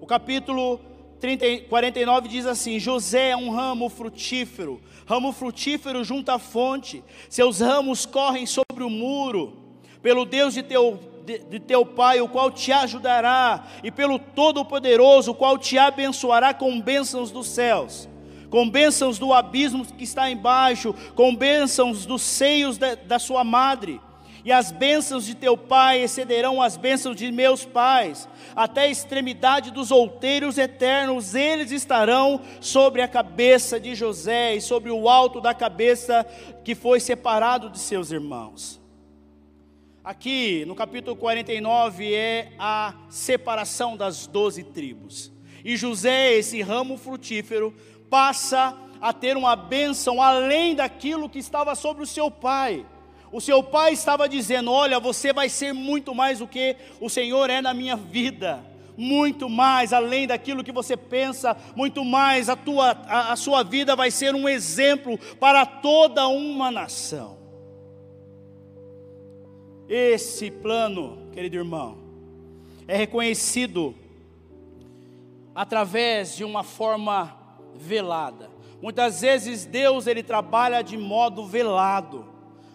O 0.00 0.06
capítulo 0.06 0.80
30, 1.20 1.68
49 1.68 2.28
diz 2.28 2.46
assim: 2.46 2.78
José 2.78 3.30
é 3.30 3.36
um 3.36 3.50
ramo 3.50 3.88
frutífero, 3.88 4.80
ramo 5.06 5.32
frutífero 5.32 6.02
junto 6.02 6.30
à 6.30 6.38
fonte, 6.38 7.02
seus 7.28 7.60
ramos 7.60 8.04
correm 8.04 8.46
sobre 8.46 8.82
o 8.82 8.90
muro, 8.90 9.56
pelo 10.02 10.24
Deus 10.24 10.54
de 10.54 10.62
teu 10.62 10.98
de, 11.24 11.38
de 11.38 11.60
teu 11.60 11.86
Pai, 11.86 12.20
o 12.20 12.28
qual 12.28 12.50
te 12.50 12.72
ajudará, 12.72 13.64
e 13.82 13.90
pelo 13.90 14.18
Todo-Poderoso, 14.18 15.30
o 15.30 15.34
qual 15.34 15.56
te 15.56 15.78
abençoará 15.78 16.52
com 16.52 16.80
bênçãos 16.80 17.30
dos 17.30 17.46
céus, 17.46 18.08
com 18.52 18.68
bênçãos 18.68 19.18
do 19.18 19.32
abismo 19.32 19.82
que 19.82 20.04
está 20.04 20.30
embaixo, 20.30 20.94
com 21.14 21.34
bênçãos 21.34 22.04
dos 22.04 22.20
seios 22.20 22.76
da, 22.76 22.94
da 22.94 23.18
sua 23.18 23.42
madre. 23.42 23.98
E 24.44 24.52
as 24.52 24.70
bênçãos 24.70 25.24
de 25.24 25.34
teu 25.34 25.56
pai 25.56 26.02
excederão 26.02 26.60
as 26.60 26.76
bênçãos 26.76 27.16
de 27.16 27.32
meus 27.32 27.64
pais, 27.64 28.28
até 28.54 28.82
a 28.82 28.88
extremidade 28.88 29.70
dos 29.70 29.90
outeiros 29.90 30.58
eternos, 30.58 31.34
eles 31.34 31.70
estarão 31.72 32.42
sobre 32.60 33.00
a 33.00 33.08
cabeça 33.08 33.80
de 33.80 33.94
José 33.94 34.54
e 34.54 34.60
sobre 34.60 34.90
o 34.90 35.08
alto 35.08 35.40
da 35.40 35.54
cabeça 35.54 36.26
que 36.62 36.74
foi 36.74 37.00
separado 37.00 37.70
de 37.70 37.78
seus 37.78 38.10
irmãos. 38.12 38.78
Aqui 40.04 40.66
no 40.66 40.74
capítulo 40.74 41.16
49 41.16 42.12
é 42.12 42.52
a 42.58 42.92
separação 43.08 43.96
das 43.96 44.26
doze 44.26 44.62
tribos. 44.62 45.32
E 45.64 45.74
José, 45.74 46.34
esse 46.34 46.60
ramo 46.60 46.98
frutífero, 46.98 47.72
passa 48.12 48.76
a 49.00 49.10
ter 49.10 49.38
uma 49.38 49.56
bênção 49.56 50.20
além 50.20 50.74
daquilo 50.74 51.30
que 51.30 51.38
estava 51.38 51.74
sobre 51.74 52.02
o 52.02 52.06
seu 52.06 52.30
pai. 52.30 52.84
O 53.32 53.40
seu 53.40 53.62
pai 53.62 53.94
estava 53.94 54.28
dizendo: 54.28 54.70
Olha, 54.70 55.00
você 55.00 55.32
vai 55.32 55.48
ser 55.48 55.72
muito 55.72 56.14
mais 56.14 56.40
do 56.40 56.46
que 56.46 56.76
o 57.00 57.08
Senhor 57.08 57.48
é 57.48 57.62
na 57.62 57.72
minha 57.72 57.96
vida 57.96 58.70
muito 58.94 59.48
mais 59.48 59.90
além 59.90 60.26
daquilo 60.26 60.62
que 60.62 60.70
você 60.70 60.98
pensa, 60.98 61.56
muito 61.74 62.04
mais 62.04 62.50
a, 62.50 62.54
tua, 62.54 62.90
a, 62.90 63.32
a, 63.32 63.36
sua 63.36 63.62
vida 63.62 63.96
vai 63.96 64.10
ser 64.10 64.34
um 64.34 64.46
exemplo 64.46 65.18
para 65.40 65.64
toda 65.64 66.28
uma 66.28 66.70
nação. 66.70 67.38
Esse 69.88 70.50
plano, 70.50 71.30
querido 71.32 71.56
irmão, 71.56 71.96
é 72.86 72.94
reconhecido 72.94 73.94
através 75.54 76.36
de 76.36 76.44
uma 76.44 76.62
forma 76.62 77.41
velada. 77.82 78.50
Muitas 78.80 79.20
vezes 79.20 79.64
Deus 79.64 80.06
ele 80.06 80.22
trabalha 80.22 80.82
de 80.82 80.96
modo 80.96 81.44
velado. 81.44 82.26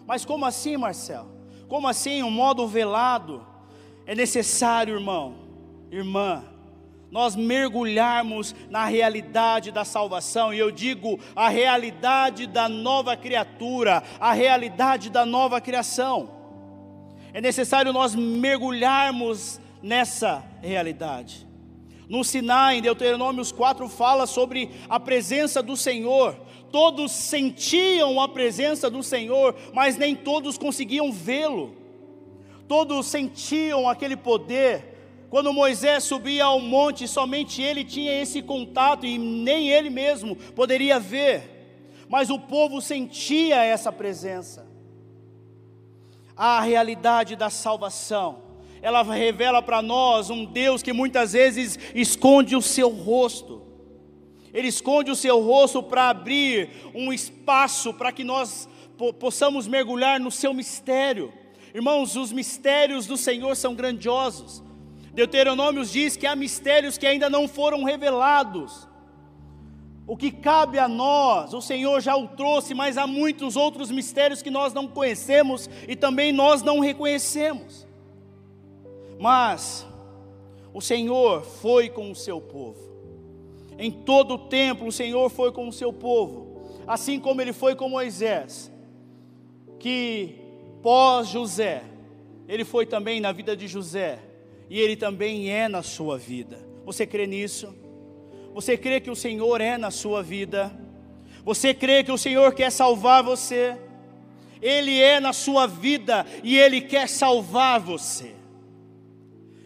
Mas 0.06 0.24
como 0.24 0.44
assim, 0.44 0.76
Marcelo? 0.76 1.28
Como 1.66 1.88
assim 1.88 2.22
um 2.22 2.30
modo 2.30 2.66
velado? 2.66 3.46
É 4.06 4.14
necessário, 4.14 4.94
irmão, 4.94 5.34
irmã, 5.90 6.44
nós 7.10 7.34
mergulharmos 7.34 8.54
na 8.70 8.84
realidade 8.84 9.70
da 9.70 9.84
salvação, 9.84 10.52
e 10.52 10.58
eu 10.58 10.70
digo 10.70 11.18
a 11.34 11.48
realidade 11.48 12.46
da 12.46 12.68
nova 12.68 13.16
criatura, 13.16 14.02
a 14.20 14.32
realidade 14.32 15.10
da 15.10 15.24
nova 15.24 15.60
criação. 15.60 16.30
É 17.32 17.40
necessário 17.40 17.92
nós 17.92 18.14
mergulharmos 18.14 19.60
nessa 19.82 20.44
realidade. 20.62 21.47
No 22.08 22.24
Sinai, 22.24 22.78
em 22.78 22.82
Deuteronômio 22.82 23.44
4, 23.54 23.88
fala 23.88 24.26
sobre 24.26 24.70
a 24.88 24.98
presença 24.98 25.62
do 25.62 25.76
Senhor. 25.76 26.36
Todos 26.72 27.12
sentiam 27.12 28.20
a 28.20 28.28
presença 28.28 28.88
do 28.88 29.02
Senhor, 29.02 29.54
mas 29.74 29.96
nem 29.96 30.14
todos 30.14 30.56
conseguiam 30.56 31.12
vê-lo. 31.12 31.76
Todos 32.66 33.06
sentiam 33.06 33.88
aquele 33.88 34.16
poder. 34.16 35.26
Quando 35.30 35.52
Moisés 35.52 36.04
subia 36.04 36.44
ao 36.44 36.60
monte, 36.60 37.06
somente 37.06 37.60
ele 37.60 37.84
tinha 37.84 38.22
esse 38.22 38.40
contato 38.40 39.04
e 39.04 39.18
nem 39.18 39.68
ele 39.68 39.90
mesmo 39.90 40.34
poderia 40.34 40.98
ver. 40.98 41.56
Mas 42.08 42.30
o 42.30 42.38
povo 42.38 42.80
sentia 42.80 43.62
essa 43.62 43.92
presença 43.92 44.68
a 46.38 46.60
realidade 46.60 47.34
da 47.34 47.50
salvação. 47.50 48.47
Ela 48.80 49.02
revela 49.02 49.60
para 49.60 49.82
nós 49.82 50.30
um 50.30 50.44
Deus 50.44 50.82
que 50.82 50.92
muitas 50.92 51.32
vezes 51.32 51.78
esconde 51.94 52.54
o 52.54 52.62
seu 52.62 52.88
rosto. 52.90 53.62
Ele 54.52 54.68
esconde 54.68 55.10
o 55.10 55.16
seu 55.16 55.40
rosto 55.40 55.82
para 55.82 56.08
abrir 56.08 56.70
um 56.94 57.12
espaço 57.12 57.92
para 57.92 58.12
que 58.12 58.24
nós 58.24 58.68
possamos 59.18 59.66
mergulhar 59.66 60.18
no 60.18 60.30
seu 60.30 60.54
mistério. 60.54 61.32
Irmãos, 61.74 62.16
os 62.16 62.32
mistérios 62.32 63.06
do 63.06 63.16
Senhor 63.16 63.54
são 63.56 63.74
grandiosos. 63.74 64.62
Deuteronômio 65.12 65.84
diz 65.84 66.16
que 66.16 66.26
há 66.26 66.36
mistérios 66.36 66.96
que 66.96 67.06
ainda 67.06 67.28
não 67.28 67.48
foram 67.48 67.82
revelados. 67.82 68.86
O 70.06 70.16
que 70.16 70.30
cabe 70.30 70.78
a 70.78 70.88
nós, 70.88 71.52
o 71.52 71.60
Senhor 71.60 72.00
já 72.00 72.16
o 72.16 72.28
trouxe, 72.28 72.72
mas 72.72 72.96
há 72.96 73.06
muitos 73.06 73.56
outros 73.56 73.90
mistérios 73.90 74.40
que 74.40 74.50
nós 74.50 74.72
não 74.72 74.88
conhecemos 74.88 75.68
e 75.86 75.94
também 75.94 76.32
nós 76.32 76.62
não 76.62 76.78
reconhecemos. 76.78 77.87
Mas 79.18 79.86
o 80.72 80.80
Senhor 80.80 81.42
foi 81.42 81.88
com 81.88 82.10
o 82.10 82.14
seu 82.14 82.40
povo. 82.40 82.88
Em 83.78 83.90
todo 83.90 84.34
o 84.34 84.38
tempo 84.38 84.86
o 84.86 84.92
Senhor 84.92 85.28
foi 85.30 85.52
com 85.52 85.68
o 85.68 85.72
seu 85.72 85.92
povo, 85.92 86.60
assim 86.86 87.20
como 87.20 87.40
ele 87.40 87.52
foi 87.52 87.74
com 87.74 87.88
Moisés. 87.88 88.70
que 89.78 90.34
pós 90.82 91.28
José, 91.28 91.84
ele 92.48 92.64
foi 92.64 92.86
também 92.86 93.20
na 93.20 93.30
vida 93.32 93.56
de 93.56 93.68
José, 93.68 94.18
e 94.68 94.80
ele 94.80 94.96
também 94.96 95.50
é 95.50 95.68
na 95.68 95.82
sua 95.82 96.18
vida. 96.18 96.58
Você 96.84 97.06
crê 97.06 97.26
nisso? 97.26 97.74
Você 98.52 98.76
crê 98.76 99.00
que 99.00 99.10
o 99.10 99.16
Senhor 99.16 99.60
é 99.60 99.78
na 99.78 99.90
sua 99.90 100.22
vida? 100.22 100.76
Você 101.44 101.72
crê 101.72 102.02
que 102.02 102.10
o 102.10 102.18
Senhor 102.18 102.52
quer 102.54 102.70
salvar 102.70 103.22
você? 103.22 103.76
Ele 104.60 105.00
é 105.00 105.20
na 105.20 105.32
sua 105.32 105.66
vida 105.66 106.26
e 106.42 106.58
Ele 106.58 106.80
quer 106.80 107.08
salvar 107.08 107.78
você. 107.78 108.34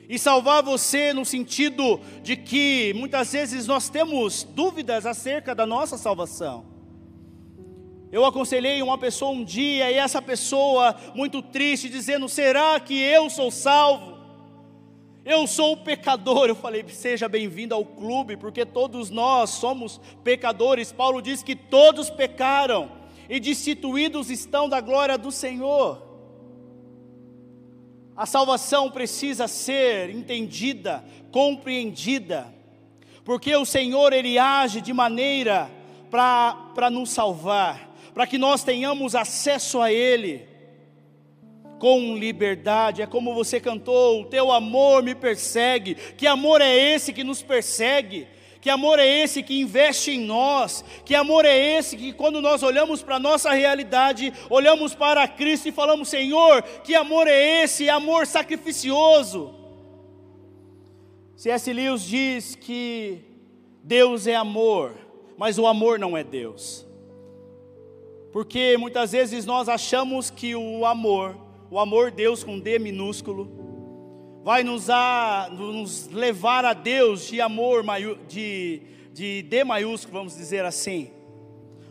E 0.09 0.19
salvar 0.19 0.63
você 0.63 1.13
no 1.13 1.25
sentido 1.25 2.01
de 2.23 2.37
que 2.37 2.93
muitas 2.95 3.33
vezes 3.33 3.67
nós 3.67 3.89
temos 3.89 4.43
dúvidas 4.43 5.07
acerca 5.07 5.55
da 5.55 5.65
nossa 5.65 5.97
salvação. 5.97 6.73
Eu 8.13 8.27
aconselhei 8.27 8.83
uma 8.83 8.99
pessoa 8.99 9.31
um 9.31 9.43
dia 9.43 9.91
e 9.91 9.95
essa 9.95 10.21
pessoa, 10.21 10.95
muito 11.15 11.41
triste, 11.41 11.89
dizendo: 11.89 12.29
Será 12.29 12.79
que 12.79 12.95
eu 12.95 13.31
sou 13.31 13.51
salvo? 13.51 14.19
Eu 15.25 15.47
sou 15.47 15.79
pecador. 15.79 16.47
Eu 16.49 16.55
falei: 16.55 16.85
Seja 16.89 17.27
bem-vindo 17.27 17.75
ao 17.75 17.87
clube, 17.87 18.37
porque 18.37 18.67
todos 18.67 19.09
nós 19.09 19.49
somos 19.49 19.99
pecadores. 20.23 20.93
Paulo 20.93 21.23
diz 21.23 21.43
que 21.43 21.57
todos 21.57 22.11
pecaram 22.11 22.93
e 23.31 23.41
destituídos 23.41 24.29
estão 24.29 24.69
da 24.69 24.81
glória 24.83 25.17
do 25.17 25.31
Senhor. 25.31 26.12
A 28.17 28.27
salvação 28.27 28.91
precisa 28.91 29.49
ser 29.49 30.11
entendida, 30.11 31.05
compreendida, 31.31 32.53
porque 33.25 33.55
o 33.57 33.65
Senhor 33.65 34.13
ele 34.13 34.39
age 34.39 34.81
de 34.81 34.93
maneira 34.93 35.71
para 36.11 36.91
nos 36.91 37.11
salvar 37.11 37.93
para 38.15 38.27
que 38.27 38.39
nós 38.39 38.63
tenhamos 38.63 39.15
acesso 39.15 39.81
a 39.81 39.93
Ele 39.93 40.47
com 41.79 42.17
liberdade. 42.17 43.03
É 43.03 43.07
como 43.07 43.35
você 43.35 43.61
cantou: 43.61 44.23
O 44.23 44.27
teu 44.27 44.53
amor 44.53 45.03
me 45.03 45.15
persegue. 45.15 45.95
Que 45.95 46.27
amor 46.27 46.61
é 46.61 46.75
esse 46.75 47.13
que 47.13 47.25
nos 47.25 47.43
persegue? 47.43 48.29
Que 48.63 48.71
amor 48.71 49.01
é 49.01 49.23
esse 49.25 49.43
que 49.43 49.61
investe 49.61 50.13
em 50.13 50.21
nós? 50.21 50.85
Que 51.05 51.17
amor 51.17 51.45
é 51.45 51.59
esse 51.77 51.97
que, 51.97 52.13
quando 52.13 52.41
nós 52.41 52.63
olhamos 52.63 53.03
para 53.03 53.17
a 53.17 53.19
nossa 53.19 53.51
realidade, 53.51 54.33
olhamos 54.49 54.95
para 54.95 55.27
Cristo 55.27 55.69
e 55.69 55.73
falamos: 55.73 56.09
Senhor, 56.09 56.63
que 56.85 56.95
amor 56.95 57.27
é 57.27 57.65
esse? 57.65 57.91
Amor 57.91 58.25
sacrificioso. 58.25 59.53
C.S. 61.35 61.73
Lewis 61.73 62.05
diz 62.05 62.55
que 62.55 63.19
Deus 63.83 64.29
é 64.29 64.37
amor, 64.37 64.95
mas 65.37 65.59
o 65.59 65.67
amor 65.67 65.99
não 65.99 66.17
é 66.17 66.23
Deus. 66.23 66.87
Porque 68.33 68.77
muitas 68.79 69.11
vezes 69.11 69.45
nós 69.45 69.69
achamos 69.69 70.31
que 70.31 70.55
o 70.55 70.87
amor, 70.87 71.37
o 71.69 71.81
amor 71.81 72.13
Deus 72.13 72.45
com 72.45 72.61
D 72.61 72.79
minúsculo, 72.79 73.62
vai 74.43 74.65
nos, 74.65 74.91
a, 74.91 75.49
nos 75.53 76.09
levar 76.09 76.65
a 76.65 76.73
Deus 76.73 77.29
de 77.29 77.41
amor 77.41 77.85
de, 78.29 78.83
de 79.13 79.43
D 79.43 79.65
maiúsculo, 79.65 80.19
vamos 80.19 80.37
dizer 80.37 80.65
assim. 80.65 81.11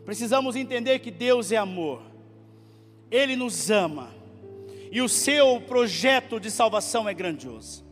Precisamos 0.05 0.55
entender 0.55 0.99
que 0.99 1.11
Deus 1.11 1.51
é 1.51 1.57
amor, 1.57 2.01
Ele 3.09 3.35
nos 3.35 3.69
ama, 3.69 4.11
e 4.91 5.01
o 5.01 5.07
seu 5.07 5.61
projeto 5.61 6.39
de 6.39 6.51
salvação 6.51 7.07
é 7.07 7.13
grandioso. 7.13 7.85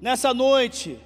Nessa 0.00 0.34
noite, 0.34 0.98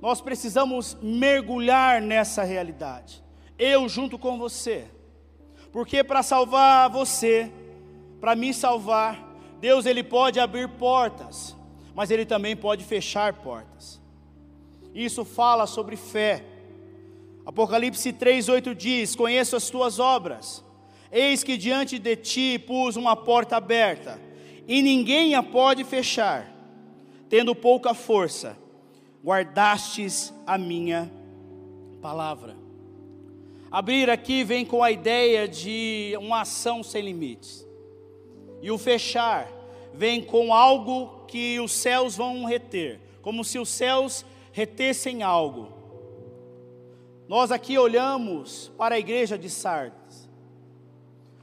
nós 0.00 0.20
precisamos 0.20 0.98
mergulhar 1.00 2.02
nessa 2.02 2.42
realidade, 2.42 3.22
eu 3.58 3.88
junto 3.88 4.18
com 4.18 4.36
você. 4.36 4.86
Porque 5.72 6.04
para 6.04 6.22
salvar 6.22 6.88
você, 6.88 7.50
para 8.20 8.36
me 8.36 8.54
salvar, 8.54 9.34
Deus 9.60 9.86
ele 9.86 10.04
pode 10.04 10.38
abrir 10.38 10.68
portas, 10.68 11.56
mas 11.94 12.10
ele 12.10 12.26
também 12.26 12.56
pode 12.56 12.84
fechar 12.84 13.32
portas. 13.34 14.00
Isso 14.94 15.24
fala 15.24 15.66
sobre 15.66 15.96
fé. 15.96 16.44
Apocalipse 17.46 18.12
3:8 18.12 18.74
diz: 18.74 19.14
"Conheço 19.14 19.56
as 19.56 19.70
tuas 19.70 19.98
obras. 19.98 20.62
Eis 21.10 21.44
que 21.44 21.56
diante 21.56 21.98
de 21.98 22.16
ti 22.16 22.58
pus 22.58 22.96
uma 22.96 23.14
porta 23.14 23.56
aberta, 23.56 24.20
e 24.66 24.82
ninguém 24.82 25.34
a 25.34 25.42
pode 25.42 25.84
fechar. 25.84 26.52
Tendo 27.28 27.54
pouca 27.54 27.94
força, 27.94 28.56
guardastes 29.24 30.32
a 30.46 30.58
minha 30.58 31.10
palavra." 32.02 32.56
Abrir 33.70 34.08
aqui 34.08 34.44
vem 34.44 34.64
com 34.64 34.84
a 34.84 34.92
ideia 34.92 35.48
de 35.48 36.16
uma 36.20 36.42
ação 36.42 36.82
sem 36.84 37.02
limites. 37.02 37.66
E 38.62 38.70
o 38.70 38.78
fechar 38.78 39.50
vem 39.92 40.22
com 40.22 40.54
algo 40.54 41.13
que 41.26 41.58
os 41.60 41.72
céus 41.72 42.16
vão 42.16 42.44
reter, 42.44 43.00
como 43.22 43.44
se 43.44 43.58
os 43.58 43.68
céus 43.68 44.24
retessem 44.52 45.22
algo. 45.22 45.72
Nós 47.28 47.50
aqui 47.50 47.78
olhamos 47.78 48.70
para 48.76 48.94
a 48.94 48.98
igreja 48.98 49.38
de 49.38 49.48
Sardes. 49.48 50.28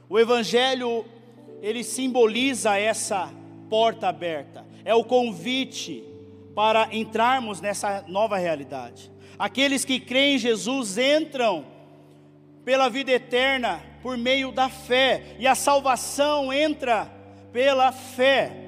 O 0.08 0.18
evangelho 0.18 1.04
ele 1.60 1.82
simboliza 1.82 2.78
essa 2.78 3.32
porta 3.68 4.08
aberta. 4.08 4.66
É 4.84 4.94
o 4.94 5.04
convite 5.04 6.04
para 6.54 6.88
entrarmos 6.92 7.60
nessa 7.60 8.04
nova 8.08 8.36
realidade. 8.36 9.10
Aqueles 9.38 9.84
que 9.84 9.98
creem 9.98 10.36
em 10.36 10.38
Jesus 10.38 10.98
entram 10.98 11.64
pela 12.64 12.88
vida 12.88 13.10
eterna 13.10 13.82
por 14.02 14.16
meio 14.16 14.52
da 14.52 14.68
fé, 14.68 15.36
e 15.38 15.46
a 15.46 15.54
salvação 15.54 16.52
entra 16.52 17.10
pela 17.52 17.92
fé. 17.92 18.61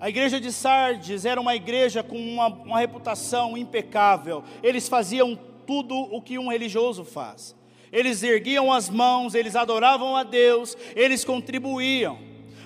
A 0.00 0.08
igreja 0.08 0.40
de 0.40 0.52
Sardes 0.52 1.24
era 1.24 1.40
uma 1.40 1.56
igreja 1.56 2.02
com 2.02 2.16
uma, 2.16 2.46
uma 2.46 2.78
reputação 2.78 3.56
impecável, 3.56 4.44
eles 4.62 4.88
faziam 4.88 5.36
tudo 5.66 5.94
o 5.94 6.22
que 6.22 6.38
um 6.38 6.48
religioso 6.48 7.04
faz. 7.04 7.56
Eles 7.90 8.22
erguiam 8.22 8.72
as 8.72 8.88
mãos, 8.88 9.34
eles 9.34 9.56
adoravam 9.56 10.14
a 10.14 10.22
Deus, 10.22 10.76
eles 10.94 11.24
contribuíam, 11.24 12.18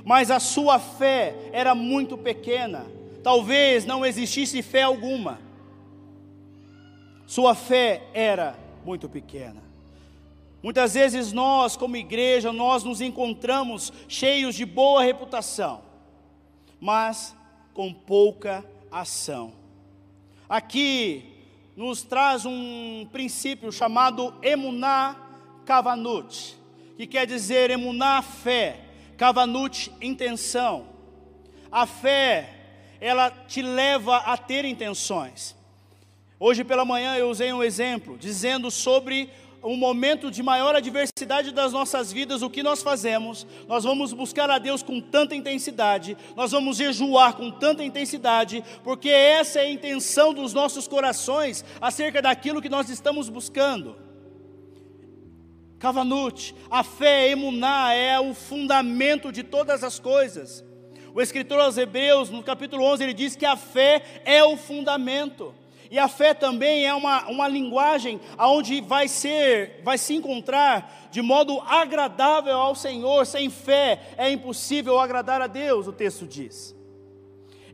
mas 0.04 0.30
a 0.30 0.38
sua 0.38 0.78
fé 0.78 1.34
era 1.52 1.74
muito 1.74 2.18
pequena, 2.18 2.86
talvez 3.22 3.86
não 3.86 4.04
existisse 4.04 4.60
fé 4.60 4.82
alguma. 4.82 5.40
Sua 7.26 7.54
fé 7.54 8.02
era 8.12 8.58
muito 8.84 9.08
pequena. 9.08 9.62
Muitas 10.62 10.94
vezes 10.94 11.32
nós, 11.32 11.76
como 11.76 11.96
igreja, 11.96 12.52
nós 12.52 12.84
nos 12.84 13.00
encontramos 13.00 13.92
cheios 14.06 14.54
de 14.54 14.66
boa 14.66 15.02
reputação, 15.02 15.80
mas 16.82 17.32
com 17.72 17.94
pouca 17.94 18.64
ação. 18.90 19.52
Aqui 20.48 21.24
nos 21.76 22.02
traz 22.02 22.44
um 22.44 23.06
princípio 23.12 23.70
chamado 23.70 24.34
emuná 24.42 25.16
kavanut, 25.64 26.58
que 26.96 27.06
quer 27.06 27.24
dizer 27.24 27.70
emuná 27.70 28.20
fé, 28.20 28.80
kavanut 29.16 29.92
intenção. 30.00 30.88
A 31.70 31.86
fé, 31.86 32.52
ela 33.00 33.30
te 33.30 33.62
leva 33.62 34.16
a 34.16 34.36
ter 34.36 34.64
intenções. 34.64 35.54
Hoje 36.36 36.64
pela 36.64 36.84
manhã 36.84 37.14
eu 37.14 37.30
usei 37.30 37.52
um 37.52 37.62
exemplo 37.62 38.18
dizendo 38.18 38.72
sobre 38.72 39.30
um 39.62 39.76
momento 39.76 40.30
de 40.30 40.42
maior 40.42 40.74
adversidade 40.74 41.52
das 41.52 41.72
nossas 41.72 42.12
vidas, 42.12 42.42
o 42.42 42.50
que 42.50 42.62
nós 42.62 42.82
fazemos? 42.82 43.46
Nós 43.68 43.84
vamos 43.84 44.12
buscar 44.12 44.50
a 44.50 44.58
Deus 44.58 44.82
com 44.82 45.00
tanta 45.00 45.34
intensidade, 45.34 46.16
nós 46.34 46.50
vamos 46.50 46.76
jejuar 46.76 47.34
com 47.34 47.50
tanta 47.50 47.84
intensidade, 47.84 48.64
porque 48.82 49.08
essa 49.08 49.60
é 49.60 49.62
a 49.62 49.70
intenção 49.70 50.34
dos 50.34 50.52
nossos 50.52 50.88
corações 50.88 51.64
acerca 51.80 52.20
daquilo 52.20 52.60
que 52.60 52.68
nós 52.68 52.88
estamos 52.88 53.28
buscando. 53.28 53.96
Kavanut, 55.78 56.54
a 56.70 56.84
fé, 56.84 57.30
emuná, 57.30 57.92
é 57.92 58.18
o 58.18 58.34
fundamento 58.34 59.32
de 59.32 59.42
todas 59.42 59.82
as 59.82 59.98
coisas. 59.98 60.64
O 61.14 61.20
escritor 61.20 61.60
aos 61.60 61.76
Hebreus, 61.76 62.30
no 62.30 62.42
capítulo 62.42 62.84
11, 62.84 63.02
ele 63.02 63.12
diz 63.12 63.36
que 63.36 63.44
a 63.44 63.56
fé 63.56 64.02
é 64.24 64.42
o 64.42 64.56
fundamento. 64.56 65.54
E 65.92 65.98
a 65.98 66.08
fé 66.08 66.32
também 66.32 66.86
é 66.86 66.94
uma, 66.94 67.28
uma 67.28 67.46
linguagem 67.46 68.18
onde 68.38 68.80
vai 68.80 69.06
ser, 69.06 69.82
vai 69.84 69.98
se 69.98 70.14
encontrar 70.14 71.10
de 71.10 71.20
modo 71.20 71.60
agradável 71.60 72.56
ao 72.56 72.74
Senhor. 72.74 73.26
Sem 73.26 73.50
fé 73.50 74.00
é 74.16 74.30
impossível 74.30 74.98
agradar 74.98 75.42
a 75.42 75.46
Deus, 75.46 75.86
o 75.86 75.92
texto 75.92 76.26
diz. 76.26 76.74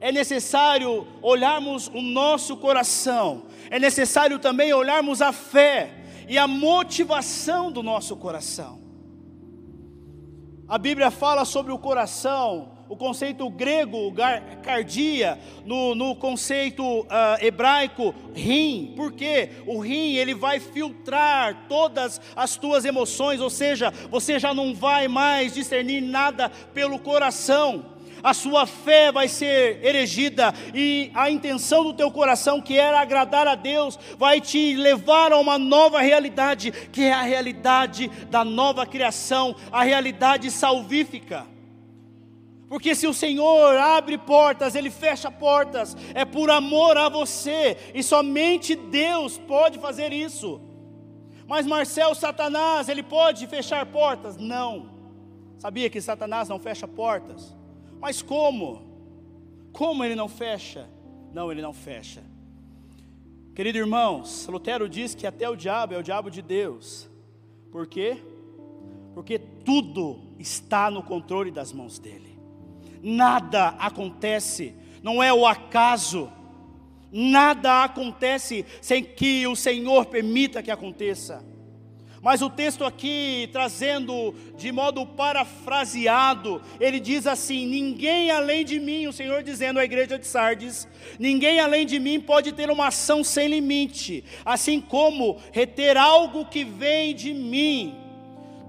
É 0.01 0.11
necessário 0.11 1.07
olharmos 1.23 1.87
o 1.87 2.03
nosso 2.03 2.57
coração, 2.57 3.45
é 3.71 3.79
necessário 3.79 4.41
também 4.41 4.73
olharmos 4.73 5.23
a 5.23 5.33
fé 5.33 5.95
e 6.29 6.37
a 6.37 6.49
motivação 6.49 7.71
do 7.71 7.85
nosso 7.85 8.17
coração. 8.17 8.81
A 10.67 10.77
Bíblia 10.77 11.13
fala 11.13 11.45
sobre 11.45 11.71
o 11.71 11.79
coração, 11.79 12.78
o 12.89 12.97
conceito 12.97 13.49
grego, 13.51 14.13
cardia, 14.63 15.39
no, 15.65 15.95
no 15.95 16.17
conceito 16.17 16.83
uh, 16.83 17.07
hebraico, 17.41 18.15
rim. 18.35 18.93
Por 18.97 19.13
quê? 19.13 19.51
O 19.67 19.79
rim, 19.79 20.15
ele 20.15 20.35
vai 20.35 20.59
filtrar 20.59 21.67
todas 21.69 22.21
as 22.35 22.57
tuas 22.57 22.85
emoções, 22.85 23.41
ou 23.41 23.51
seja, 23.51 23.93
você 24.11 24.39
já 24.39 24.55
não 24.55 24.75
vai 24.75 25.09
mais 25.09 25.55
discernir 25.55 26.01
nada 26.01 26.51
pelo 26.73 26.99
coração 26.99 27.99
a 28.23 28.35
sua 28.35 28.67
fé 28.67 29.13
vai 29.13 29.29
ser 29.29 29.85
erigida 29.85 30.53
e 30.75 31.11
a 31.15 31.31
intenção 31.31 31.85
do 31.85 31.93
teu 31.93 32.11
coração, 32.11 32.61
que 32.61 32.77
era 32.79 33.01
agradar 33.01 33.47
a 33.47 33.55
Deus, 33.55 33.99
vai 34.19 34.41
te 34.41 34.75
levar 34.75 35.33
a 35.33 35.39
uma 35.39 35.59
nova 35.59 36.01
realidade, 36.01 36.73
que 36.93 37.03
é 37.03 37.13
a 37.13 37.23
realidade 37.23 38.09
da 38.31 38.45
nova 38.45 38.85
criação, 38.87 39.55
a 39.71 39.83
realidade 39.83 40.51
salvífica. 40.51 41.47
Porque 42.69 42.95
se 42.95 43.07
o 43.07 43.15
Senhor 43.15 43.77
abre 43.77 44.19
portas, 44.19 44.75
Ele 44.75 44.91
fecha 44.91 45.31
portas, 45.31 45.97
é 46.15 46.25
por 46.25 46.51
amor 46.51 46.97
a 46.99 47.09
você, 47.09 47.77
e 47.95 48.03
somente 48.03 48.75
Deus 48.75 49.39
pode 49.39 49.79
fazer 49.79 50.13
isso. 50.13 50.61
Mas 51.49 51.67
Marcel, 51.67 52.15
Satanás, 52.15 52.91
ele 52.91 53.03
pode 53.03 53.47
fechar 53.47 53.87
portas? 53.87 54.37
Não. 54.37 54.91
Sabia 55.57 55.89
que 55.89 55.99
Satanás 55.99 56.47
não 56.47 56.59
fecha 56.59 56.87
portas? 56.87 57.57
Mas 57.99 58.21
como? 58.21 58.83
Como 59.73 60.05
ele 60.05 60.15
não 60.15 60.29
fecha? 60.29 60.87
Não, 61.33 61.51
ele 61.51 61.63
não 61.63 61.73
fecha. 61.73 62.23
Querido 63.55 63.79
irmãos, 63.79 64.47
Lutero 64.47 64.87
diz 64.91 65.15
que 65.15 65.27
até 65.27 65.49
o 65.49 65.57
diabo 65.57 65.95
é 65.95 65.99
o 65.99 66.03
diabo 66.03 66.31
de 66.31 66.43
Deus. 66.43 67.09
Por 67.73 67.87
quê? 67.87 68.23
Porque 69.15 69.39
tudo 69.39 70.21
está 70.39 70.91
no 70.91 71.03
controle 71.03 71.51
das 71.51 71.73
mãos 71.73 71.99
dele. 71.99 72.28
Nada 73.03 73.69
acontece, 73.79 74.75
não 75.03 75.23
é 75.23 75.33
o 75.33 75.47
acaso. 75.47 76.33
Nada 77.11 77.85
acontece 77.85 78.67
sem 78.83 79.03
que 79.03 79.47
o 79.47 79.57
Senhor 79.57 80.07
permita 80.07 80.63
que 80.63 80.71
aconteça. 80.71 81.43
Mas 82.21 82.43
o 82.43 82.51
texto 82.51 82.85
aqui, 82.85 83.49
trazendo 83.53 84.35
de 84.57 84.73
modo 84.73 85.07
parafraseado, 85.07 86.61
ele 86.81 86.99
diz 86.99 87.27
assim: 87.27 87.67
Ninguém 87.67 88.31
além 88.31 88.65
de 88.65 88.81
mim, 88.81 89.07
o 89.07 89.13
Senhor 89.13 89.43
dizendo 89.43 89.79
à 89.79 89.85
igreja 89.85 90.19
de 90.19 90.27
Sardes, 90.27 90.89
ninguém 91.19 91.61
além 91.61 91.87
de 91.87 91.99
mim 91.99 92.21
pode 92.21 92.53
ter 92.53 92.71
uma 92.71 92.89
ação 92.89 93.23
sem 93.23 93.49
limite, 93.49 94.25
assim 94.45 94.81
como 94.81 95.39
reter 95.53 95.97
algo 95.97 96.45
que 96.45 96.65
vem 96.65 97.15
de 97.15 97.33
mim. 97.33 98.08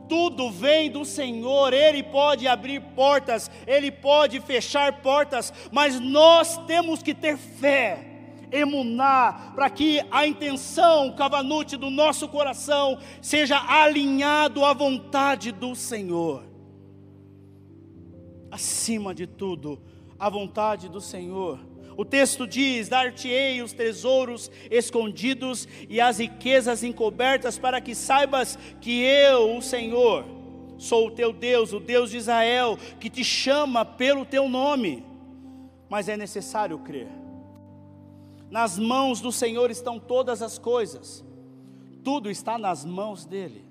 Tudo 0.09 0.49
vem 0.49 0.89
do 0.89 1.05
Senhor, 1.05 1.71
Ele 1.71 2.03
pode 2.03 2.47
abrir 2.47 2.81
portas, 2.81 3.49
Ele 3.67 3.91
pode 3.91 4.41
fechar 4.41 5.01
portas, 5.01 5.53
mas 5.71 5.99
nós 5.99 6.57
temos 6.65 7.03
que 7.03 7.13
ter 7.13 7.37
fé 7.37 8.09
emunar, 8.51 9.53
para 9.53 9.69
que 9.69 10.01
a 10.09 10.25
intenção 10.25 11.13
cavanute 11.15 11.77
do 11.77 11.89
nosso 11.89 12.27
coração 12.27 12.97
seja 13.21 13.57
alinhado 13.57 14.65
à 14.65 14.73
vontade 14.73 15.51
do 15.51 15.75
Senhor. 15.75 16.43
Acima 18.51 19.13
de 19.13 19.27
tudo, 19.27 19.79
a 20.17 20.29
vontade 20.29 20.89
do 20.89 20.99
Senhor. 20.99 21.59
O 21.99 22.05
texto 22.05 22.47
diz: 22.47 22.87
Dar-te-ei 22.87 23.61
os 23.61 23.73
tesouros 23.73 24.49
escondidos 24.71 25.67
e 25.89 25.99
as 25.99 26.19
riquezas 26.19 26.81
encobertas, 26.81 27.59
para 27.59 27.81
que 27.81 27.93
saibas 27.93 28.57
que 28.79 29.01
eu, 29.01 29.57
o 29.57 29.61
Senhor, 29.61 30.23
sou 30.77 31.07
o 31.07 31.11
teu 31.11 31.33
Deus, 31.33 31.73
o 31.73 31.79
Deus 31.81 32.09
de 32.09 32.15
Israel, 32.15 32.77
que 33.01 33.09
te 33.09 33.21
chama 33.21 33.83
pelo 33.83 34.25
teu 34.25 34.47
nome. 34.47 35.05
Mas 35.89 36.07
é 36.07 36.15
necessário 36.15 36.79
crer. 36.79 37.09
Nas 38.49 38.79
mãos 38.79 39.19
do 39.19 39.29
Senhor 39.29 39.69
estão 39.69 39.99
todas 39.99 40.41
as 40.41 40.57
coisas, 40.57 41.21
tudo 42.01 42.31
está 42.31 42.57
nas 42.57 42.85
mãos 42.85 43.25
dele. 43.25 43.65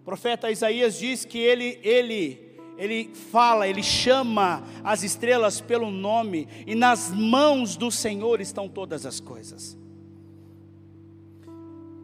O 0.00 0.04
profeta 0.04 0.50
Isaías 0.50 0.98
diz 0.98 1.24
que 1.24 1.38
ele, 1.38 1.78
ele, 1.84 2.45
ele 2.76 3.10
fala, 3.14 3.66
ele 3.66 3.82
chama 3.82 4.62
as 4.84 5.02
estrelas 5.02 5.60
pelo 5.60 5.90
nome, 5.90 6.46
e 6.66 6.74
nas 6.74 7.10
mãos 7.10 7.76
do 7.76 7.90
Senhor 7.90 8.40
estão 8.40 8.68
todas 8.68 9.06
as 9.06 9.18
coisas. 9.18 9.76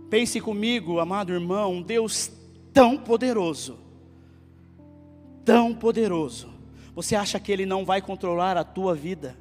Pense 0.08 0.40
comigo, 0.40 0.98
amado 0.98 1.32
irmão, 1.32 1.74
um 1.74 1.82
Deus 1.82 2.30
tão 2.72 2.98
poderoso, 2.98 3.78
tão 5.44 5.74
poderoso. 5.74 6.50
Você 6.94 7.16
acha 7.16 7.40
que 7.40 7.50
Ele 7.50 7.64
não 7.64 7.84
vai 7.84 8.02
controlar 8.02 8.56
a 8.56 8.64
tua 8.64 8.94
vida? 8.94 9.36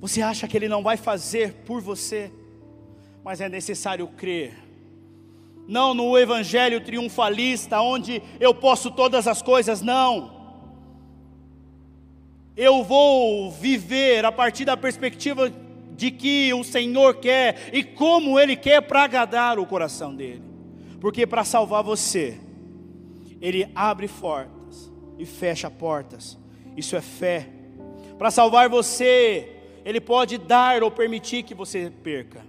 Você 0.00 0.22
acha 0.22 0.46
que 0.46 0.56
Ele 0.56 0.68
não 0.68 0.82
vai 0.82 0.96
fazer 0.96 1.54
por 1.66 1.80
você, 1.80 2.32
mas 3.24 3.40
é 3.40 3.48
necessário 3.48 4.06
crer. 4.06 4.67
Não 5.68 5.92
no 5.92 6.18
evangelho 6.18 6.80
triunfalista, 6.80 7.80
onde 7.80 8.22
eu 8.40 8.54
posso 8.54 8.90
todas 8.90 9.28
as 9.28 9.42
coisas, 9.42 9.82
não. 9.82 10.36
Eu 12.56 12.82
vou 12.82 13.52
viver 13.52 14.24
a 14.24 14.32
partir 14.32 14.64
da 14.64 14.76
perspectiva 14.76 15.52
de 15.92 16.10
que 16.10 16.52
o 16.54 16.64
Senhor 16.64 17.16
quer 17.16 17.70
e 17.72 17.84
como 17.84 18.40
Ele 18.40 18.56
quer 18.56 18.80
para 18.80 19.04
agradar 19.04 19.58
o 19.58 19.66
coração 19.66 20.14
dele. 20.14 20.42
Porque 21.00 21.26
para 21.26 21.44
salvar 21.44 21.84
você, 21.84 22.40
Ele 23.40 23.70
abre 23.74 24.08
portas 24.08 24.90
e 25.18 25.26
fecha 25.26 25.70
portas. 25.70 26.38
Isso 26.76 26.96
é 26.96 27.00
fé. 27.00 27.48
Para 28.16 28.30
salvar 28.30 28.68
você, 28.68 29.58
ele 29.84 30.00
pode 30.00 30.38
dar 30.38 30.82
ou 30.82 30.90
permitir 30.90 31.42
que 31.44 31.54
você 31.54 31.90
perca, 32.02 32.44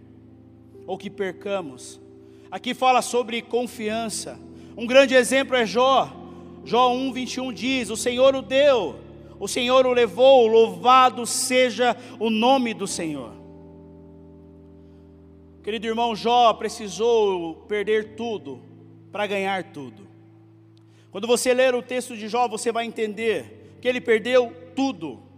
ou 0.85 0.97
que 0.97 1.09
percamos. 1.09 1.99
Aqui 2.51 2.73
fala 2.73 3.01
sobre 3.01 3.41
confiança. 3.41 4.39
Um 4.77 4.85
grande 4.85 5.15
exemplo 5.15 5.55
é 5.55 5.65
Jó. 5.65 6.11
Jó 6.65 6.91
1, 6.91 7.13
21 7.13 7.53
diz: 7.53 7.89
O 7.89 7.97
Senhor 7.97 8.35
o 8.35 8.41
deu, 8.41 8.95
o 9.39 9.47
Senhor 9.47 9.85
o 9.85 9.93
levou, 9.93 10.47
louvado 10.47 11.25
seja 11.25 11.95
o 12.19 12.29
nome 12.29 12.73
do 12.73 12.87
Senhor. 12.87 13.33
Querido 15.63 15.87
irmão, 15.87 16.15
Jó 16.15 16.53
precisou 16.53 17.55
perder 17.67 18.15
tudo 18.15 18.61
para 19.11 19.27
ganhar 19.27 19.71
tudo. 19.71 20.07
Quando 21.11 21.27
você 21.27 21.53
ler 21.53 21.75
o 21.75 21.81
texto 21.81 22.15
de 22.15 22.27
Jó, 22.27 22.47
você 22.47 22.71
vai 22.71 22.85
entender 22.85 23.77
que 23.81 23.87
ele 23.87 24.01
perdeu 24.01 24.53
tudo 24.75 25.29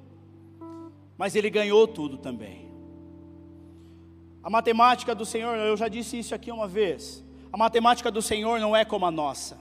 mas 1.22 1.36
ele 1.36 1.52
ganhou 1.52 1.88
tudo 1.88 2.18
também. 2.18 2.71
A 4.44 4.50
matemática 4.50 5.14
do 5.14 5.26
Senhor, 5.26 5.56
eu 5.56 5.78
já 5.78 5.88
disse 5.88 6.18
isso 6.18 6.34
aqui 6.34 6.52
uma 6.52 6.68
vez. 6.68 7.24
A 7.52 7.58
matemática 7.58 8.10
do 8.10 8.22
Senhor 8.22 8.60
não 8.60 8.76
é 8.76 8.84
como 8.84 9.06
a 9.06 9.12
nossa. 9.12 9.58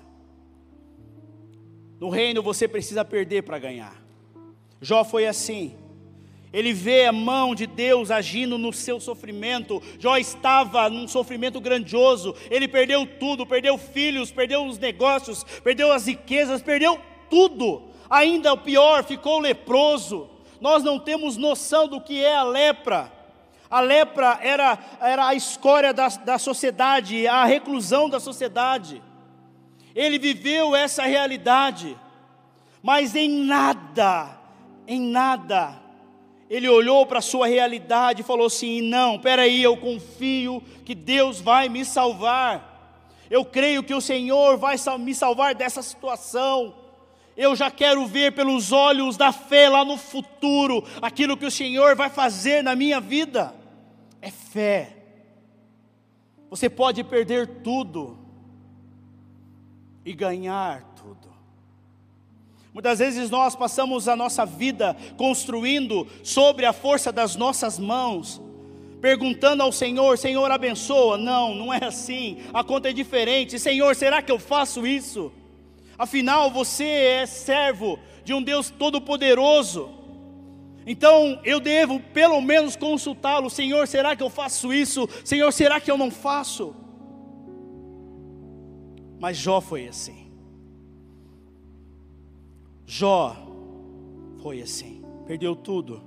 No 1.99 2.09
reino 2.09 2.43
você 2.43 2.67
precisa 2.67 3.05
perder 3.05 3.43
para 3.43 3.59
ganhar. 3.59 3.95
Jó 4.81 5.05
foi 5.05 5.27
assim. 5.27 5.77
Ele 6.53 6.73
vê 6.73 7.05
a 7.05 7.13
mão 7.13 7.55
de 7.55 7.67
Deus 7.67 8.11
agindo 8.11 8.57
no 8.57 8.73
seu 8.73 8.99
sofrimento. 8.99 9.83
Jó 9.99 10.17
estava 10.17 10.89
num 10.89 11.07
sofrimento 11.07 11.61
grandioso. 11.61 12.35
Ele 12.51 12.67
perdeu 12.67 13.07
tudo, 13.07 13.47
perdeu 13.47 13.77
filhos, 13.77 14.33
perdeu 14.33 14.65
os 14.65 14.79
negócios, 14.79 15.45
perdeu 15.63 15.93
as 15.93 16.07
riquezas, 16.07 16.63
perdeu 16.63 16.99
tudo. 17.29 17.83
Ainda 18.09 18.53
o 18.53 18.59
pior, 18.59 19.05
ficou 19.05 19.39
leproso 19.39 20.31
nós 20.61 20.85
não 20.85 20.99
temos 20.99 21.37
noção 21.37 21.89
do 21.89 22.01
que 22.01 22.23
é 22.23 22.37
a 22.37 22.43
lepra. 22.43 23.11
A 23.71 23.81
lepra 23.81 24.39
era, 24.43 24.79
era 25.01 25.29
a 25.29 25.35
escória 25.35 25.95
da, 25.95 26.09
da 26.09 26.39
sociedade, 26.39 27.27
a 27.29 27.45
reclusão 27.45 28.09
da 28.09 28.19
sociedade. 28.19 29.01
Ele 29.95 30.19
viveu 30.19 30.75
essa 30.75 31.05
realidade, 31.05 31.97
mas 32.83 33.15
em 33.15 33.45
nada, 33.45 34.29
em 34.89 35.01
nada, 35.01 35.81
ele 36.49 36.69
olhou 36.69 37.07
para 37.07 37.21
a 37.21 37.23
sua 37.23 37.47
realidade 37.47 38.23
e 38.23 38.25
falou 38.25 38.47
assim: 38.47 38.83
não, 38.83 39.19
peraí, 39.19 39.63
eu 39.63 39.77
confio 39.77 40.61
que 40.85 40.95
Deus 40.95 41.41
vai 41.41 41.69
me 41.69 41.85
salvar. 41.85 42.69
Eu 43.31 43.45
creio 43.45 43.85
que 43.85 43.95
o 43.95 44.01
Senhor 44.01 44.57
vai 44.57 44.75
me 44.99 45.15
salvar 45.15 45.55
dessa 45.55 45.81
situação 45.81 46.75
eu 47.41 47.57
já 47.57 47.71
quero 47.71 48.05
ver 48.07 48.33
pelos 48.33 48.71
olhos 48.71 49.17
da 49.17 49.33
fé 49.33 49.67
lá 49.67 49.83
no 49.83 49.97
futuro 49.97 50.85
aquilo 51.01 51.39
que 51.39 51.47
o 51.47 51.51
Senhor 51.51 51.97
vai 51.97 52.11
fazer 52.11 52.63
na 52.63 52.77
minha 52.77 53.01
vida. 53.01 53.55
É 54.21 54.31
fé. 54.31 54.97
Você 56.51 56.69
pode 56.69 57.05
perder 57.05 57.63
tudo 57.63 58.19
e 60.05 60.13
ganhar 60.13 60.83
tudo. 60.97 61.31
Muitas 62.73 62.99
vezes 62.99 63.31
nós 63.31 63.57
passamos 63.57 64.09
a 64.09 64.15
nossa 64.15 64.47
vida 64.47 64.97
construindo 65.17 66.07
sobre 66.23 66.65
a 66.65 66.73
força 66.73 67.11
das 67.11 67.35
nossas 67.35 67.79
mãos, 67.79 68.41
perguntando 69.01 69.63
ao 69.63 69.73
Senhor: 69.73 70.17
Senhor, 70.19 70.51
abençoa. 70.51 71.17
Não, 71.17 71.55
não 71.55 71.73
é 71.73 71.85
assim. 71.85 72.39
A 72.53 72.63
conta 72.63 72.91
é 72.91 72.93
diferente. 72.93 73.59
Senhor, 73.59 73.95
será 73.97 74.23
que 74.23 74.31
eu 74.31 74.39
faço 74.39 74.87
isso? 74.87 75.33
Afinal, 75.99 76.51
você 76.51 76.85
é 76.85 77.27
servo 77.27 77.99
de 78.25 78.33
um 78.33 78.43
Deus 78.43 78.71
todo-poderoso. 78.71 80.00
Então 80.91 81.41
eu 81.45 81.61
devo 81.61 82.01
pelo 82.01 82.41
menos 82.41 82.75
consultá-lo: 82.75 83.49
Senhor, 83.49 83.87
será 83.87 84.17
que 84.17 84.23
eu 84.25 84.29
faço 84.29 84.73
isso? 84.73 85.09
Senhor, 85.25 85.53
será 85.53 85.81
que 85.81 85.89
eu 85.89 85.97
não 85.97 86.11
faço? 86.11 86.75
Mas 89.21 89.37
Jó 89.37 89.61
foi 89.61 89.87
assim. 89.87 90.33
Jó 92.85 93.37
foi 94.43 94.61
assim, 94.61 95.05
perdeu 95.29 95.55
tudo. 95.55 96.03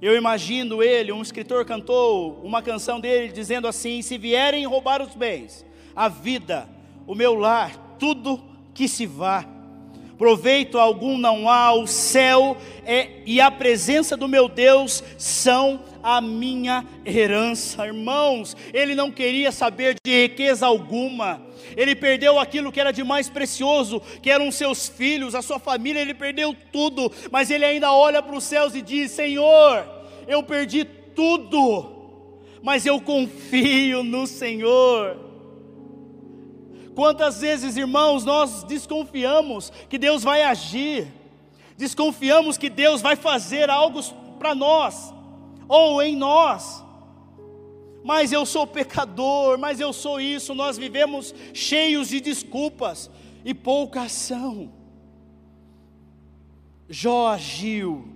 Eu 0.00 0.14
imagino 0.14 0.80
ele, 0.80 1.10
um 1.10 1.20
escritor 1.20 1.64
cantou 1.64 2.40
uma 2.44 2.62
canção 2.62 3.00
dele 3.00 3.32
dizendo 3.32 3.66
assim: 3.66 4.00
Se 4.00 4.16
vierem 4.16 4.64
roubar 4.64 5.02
os 5.02 5.16
bens, 5.16 5.66
a 5.96 6.08
vida, 6.08 6.68
o 7.04 7.16
meu 7.16 7.34
lar, 7.34 7.96
tudo 7.98 8.40
que 8.72 8.86
se 8.86 9.06
vá, 9.06 9.44
proveito 10.18 10.78
algum 10.78 11.18
não 11.18 11.48
há, 11.48 11.72
o 11.72 11.86
céu 11.86 12.56
é, 12.84 13.08
e 13.26 13.40
a 13.40 13.50
presença 13.50 14.16
do 14.16 14.28
meu 14.28 14.48
Deus 14.48 15.02
são 15.18 15.80
a 16.02 16.20
minha 16.20 16.84
herança. 17.04 17.86
Irmãos, 17.86 18.56
ele 18.72 18.94
não 18.94 19.10
queria 19.10 19.50
saber 19.50 19.96
de 20.04 20.22
riqueza 20.22 20.66
alguma, 20.66 21.42
ele 21.76 21.94
perdeu 21.94 22.38
aquilo 22.38 22.70
que 22.70 22.80
era 22.80 22.92
de 22.92 23.02
mais 23.02 23.28
precioso, 23.28 24.00
que 24.22 24.30
eram 24.30 24.52
seus 24.52 24.88
filhos, 24.88 25.34
a 25.34 25.42
sua 25.42 25.58
família, 25.58 26.00
ele 26.00 26.14
perdeu 26.14 26.54
tudo, 26.70 27.10
mas 27.30 27.50
ele 27.50 27.64
ainda 27.64 27.92
olha 27.92 28.22
para 28.22 28.36
os 28.36 28.44
céus 28.44 28.74
e 28.74 28.82
diz: 28.82 29.10
Senhor, 29.10 29.84
eu 30.28 30.42
perdi 30.42 30.84
tudo, 30.84 31.90
mas 32.62 32.84
eu 32.84 33.00
confio 33.00 34.02
no 34.02 34.26
Senhor. 34.26 35.33
Quantas 36.94 37.40
vezes, 37.40 37.76
irmãos, 37.76 38.24
nós 38.24 38.62
desconfiamos 38.62 39.70
que 39.88 39.98
Deus 39.98 40.22
vai 40.22 40.42
agir, 40.42 41.08
desconfiamos 41.76 42.56
que 42.56 42.70
Deus 42.70 43.02
vai 43.02 43.16
fazer 43.16 43.68
algo 43.68 44.00
para 44.38 44.54
nós, 44.54 45.12
ou 45.66 46.00
em 46.00 46.14
nós, 46.14 46.84
mas 48.04 48.30
eu 48.32 48.44
sou 48.46 48.66
pecador, 48.66 49.58
mas 49.58 49.80
eu 49.80 49.92
sou 49.92 50.20
isso, 50.20 50.54
nós 50.54 50.76
vivemos 50.76 51.34
cheios 51.52 52.08
de 52.08 52.20
desculpas 52.20 53.10
e 53.44 53.54
pouca 53.54 54.02
ação. 54.02 54.70
Jó 56.88 57.28
agiu, 57.28 58.06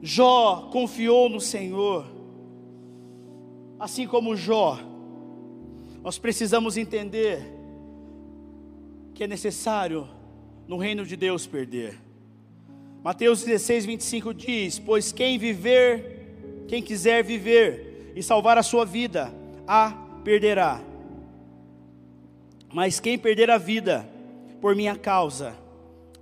Jó 0.00 0.68
confiou 0.70 1.28
no 1.28 1.40
Senhor, 1.40 2.06
assim 3.80 4.06
como 4.06 4.36
Jó, 4.36 4.78
nós 6.02 6.18
precisamos 6.18 6.76
entender 6.76 7.53
que 9.14 9.22
é 9.22 9.26
necessário 9.26 10.08
no 10.66 10.76
reino 10.76 11.06
de 11.06 11.16
Deus 11.16 11.46
perder. 11.46 11.98
Mateus 13.02 13.44
16, 13.44 13.86
25 13.86 14.34
diz: 14.34 14.78
Pois 14.78 15.12
quem 15.12 15.38
viver, 15.38 16.64
quem 16.66 16.82
quiser 16.82 17.22
viver 17.22 18.12
e 18.16 18.22
salvar 18.22 18.58
a 18.58 18.62
sua 18.62 18.84
vida, 18.84 19.32
a 19.66 19.90
perderá. 20.24 20.80
Mas 22.72 22.98
quem 22.98 23.16
perder 23.16 23.50
a 23.50 23.58
vida 23.58 24.08
por 24.60 24.74
minha 24.74 24.96
causa, 24.96 25.54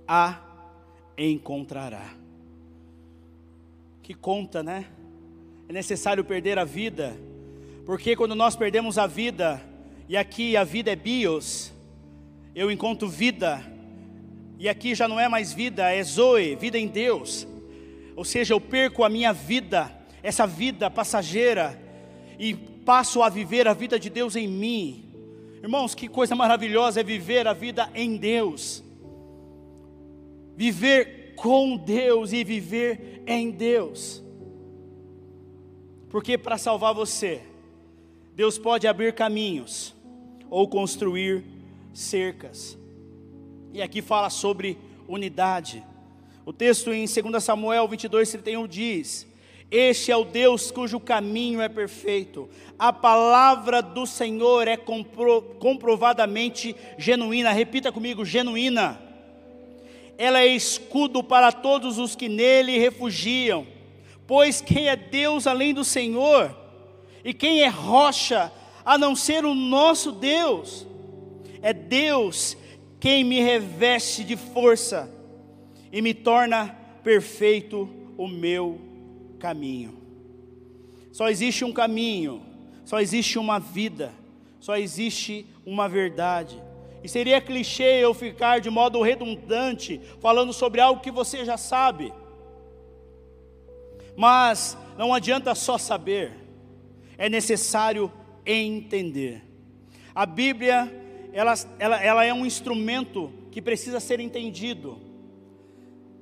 a 0.07 0.39
encontrará. 1.17 2.13
Que 4.03 4.13
conta, 4.13 4.61
né? 4.61 4.85
É 5.67 5.73
necessário 5.73 6.23
perder 6.23 6.59
a 6.59 6.65
vida, 6.65 7.15
porque 7.85 8.15
quando 8.15 8.35
nós 8.35 8.55
perdemos 8.55 8.97
a 8.97 9.07
vida, 9.07 9.61
e 10.07 10.17
aqui 10.17 10.57
a 10.57 10.63
vida 10.63 10.91
é 10.91 10.95
bios, 10.95 11.72
eu 12.55 12.71
encontro 12.71 13.07
vida, 13.07 13.63
e 14.59 14.69
aqui 14.69 14.93
já 14.93 15.07
não 15.07 15.19
é 15.19 15.27
mais 15.27 15.51
vida, 15.51 15.91
é 15.91 16.03
Zoe, 16.03 16.55
vida 16.55 16.77
em 16.77 16.87
Deus. 16.87 17.47
Ou 18.15 18.23
seja, 18.23 18.53
eu 18.53 18.61
perco 18.61 19.03
a 19.03 19.09
minha 19.09 19.33
vida, 19.33 19.91
essa 20.21 20.45
vida 20.45 20.89
passageira, 20.89 21.79
e 22.37 22.53
passo 22.53 23.23
a 23.23 23.29
viver 23.29 23.67
a 23.67 23.73
vida 23.73 23.99
de 23.99 24.09
Deus 24.09 24.35
em 24.35 24.47
mim. 24.47 25.05
Irmãos, 25.61 25.95
que 25.95 26.07
coisa 26.07 26.35
maravilhosa 26.35 26.99
é 26.99 27.03
viver 27.03 27.47
a 27.47 27.53
vida 27.53 27.89
em 27.95 28.17
Deus, 28.17 28.83
viver 30.55 31.33
com 31.35 31.75
Deus 31.77 32.33
e 32.33 32.43
viver 32.43 33.23
em 33.25 33.49
Deus, 33.49 34.21
porque 36.09 36.37
para 36.37 36.57
salvar 36.57 36.93
você, 36.93 37.41
Deus 38.35 38.57
pode 38.57 38.87
abrir 38.87 39.13
caminhos 39.13 39.95
ou 40.49 40.67
construir 40.67 41.52
cercas. 41.93 42.77
E 43.71 43.81
aqui 43.81 44.01
fala 44.01 44.29
sobre 44.29 44.77
unidade. 45.07 45.83
O 46.45 46.51
texto 46.51 46.91
em 46.91 47.05
2 47.05 47.43
Samuel 47.43 47.87
22, 47.87 48.31
31 48.31 48.67
diz: 48.67 49.27
Este 49.71 50.11
é 50.11 50.17
o 50.17 50.25
Deus 50.25 50.71
cujo 50.71 50.99
caminho 50.99 51.61
é 51.61 51.69
perfeito, 51.69 52.49
a 52.77 52.91
palavra 52.91 53.81
do 53.81 54.05
Senhor 54.05 54.67
é 54.67 54.75
compro, 54.75 55.41
comprovadamente 55.59 56.75
genuína. 56.97 57.51
Repita 57.51 57.91
comigo: 57.91 58.25
genuína. 58.25 59.01
Ela 60.17 60.41
é 60.41 60.47
escudo 60.47 61.23
para 61.23 61.51
todos 61.51 61.97
os 61.97 62.15
que 62.15 62.29
nele 62.29 62.77
refugiam. 62.77 63.65
Pois 64.27 64.61
quem 64.61 64.87
é 64.87 64.95
Deus 64.95 65.47
além 65.47 65.73
do 65.73 65.83
Senhor? 65.83 66.55
E 67.25 67.33
quem 67.33 67.61
é 67.61 67.67
rocha 67.67 68.51
a 68.85 68.97
não 68.97 69.15
ser 69.15 69.45
o 69.45 69.55
nosso 69.55 70.11
Deus? 70.11 70.85
É 71.63 71.71
Deus 71.71 72.57
quem 72.99 73.23
me 73.23 73.39
reveste 73.41 74.23
de 74.23 74.35
força 74.35 75.09
e 75.91 76.01
me 76.01 76.13
torna 76.13 76.77
perfeito 77.01 77.89
o 78.17 78.27
meu 78.27 78.81
caminho. 79.39 79.97
Só 81.11 81.29
existe 81.29 81.63
um 81.63 81.71
caminho, 81.71 82.43
só 82.83 82.99
existe 82.99 83.39
uma 83.39 83.59
vida, 83.59 84.11
só 84.59 84.75
existe 84.75 85.45
uma 85.65 85.87
verdade. 85.87 86.61
E 87.01 87.07
seria 87.07 87.39
clichê 87.39 88.03
eu 88.03 88.13
ficar 88.13 88.59
de 88.59 88.69
modo 88.69 89.01
redundante 89.01 90.01
falando 90.19 90.51
sobre 90.51 90.81
algo 90.81 91.01
que 91.01 91.11
você 91.11 91.45
já 91.45 91.55
sabe. 91.55 92.13
Mas 94.17 94.77
não 94.97 95.13
adianta 95.13 95.55
só 95.55 95.77
saber, 95.77 96.33
é 97.17 97.29
necessário 97.29 98.11
entender. 98.45 99.43
A 100.13 100.25
Bíblia 100.25 101.02
ela, 101.33 101.55
ela, 101.79 102.01
ela 102.01 102.23
é 102.23 102.31
um 102.31 102.45
instrumento 102.45 103.33
que 103.51 103.61
precisa 103.61 103.99
ser 103.99 104.19
entendido. 104.19 105.01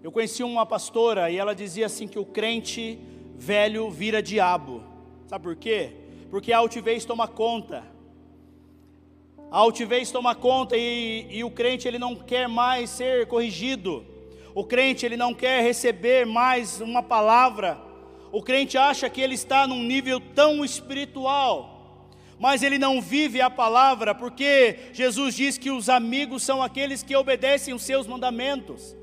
Eu 0.02 0.12
conheci 0.12 0.42
uma 0.42 0.66
pastora 0.66 1.30
e 1.30 1.38
ela 1.38 1.54
dizia 1.54 1.86
assim 1.86 2.08
que 2.08 2.18
o 2.18 2.26
crente 2.26 2.98
velho 3.36 3.92
vira 3.92 4.24
diabo. 4.24 4.84
Sabe 5.28 5.44
por 5.44 5.56
quê? 5.56 5.92
Porque 6.30 6.54
a 6.54 6.58
altivez 6.58 7.04
toma 7.04 7.28
conta. 7.28 7.84
A 9.52 9.58
altivez 9.58 10.10
toma 10.10 10.34
conta 10.34 10.78
e, 10.78 11.28
e 11.30 11.44
o 11.44 11.52
crente 11.52 11.88
ele 11.88 12.00
não 12.00 12.16
quer 12.16 12.48
mais 12.48 12.90
ser 12.90 13.28
corrigido. 13.28 14.06
O 14.56 14.64
crente 14.64 15.06
ele 15.06 15.18
não 15.18 15.34
quer 15.34 15.62
receber 15.62 16.26
mais 16.26 16.80
uma 16.80 17.04
palavra. 17.04 17.78
O 18.32 18.42
crente 18.42 18.78
acha 18.78 19.10
que 19.10 19.20
ele 19.20 19.36
está 19.36 19.68
num 19.68 19.84
nível 19.84 20.22
tão 20.34 20.64
espiritual 20.64 21.71
mas 22.42 22.64
ele 22.64 22.80
não 22.80 23.00
vive 23.00 23.40
a 23.40 23.52
palavra, 23.52 24.16
porque 24.16 24.90
Jesus 24.94 25.36
diz 25.36 25.60
que 25.60 25.70
os 25.70 25.88
amigos 25.88 26.42
são 26.42 26.60
aqueles 26.64 27.04
que 27.04 27.16
obedecem 27.16 27.72
os 27.72 27.84
seus 27.84 28.08
mandamentos. 28.08 28.98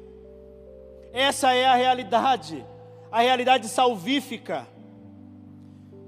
Essa 1.13 1.55
é 1.55 1.65
a 1.65 1.77
realidade, 1.77 2.67
a 3.13 3.21
realidade 3.21 3.69
salvífica. 3.69 4.67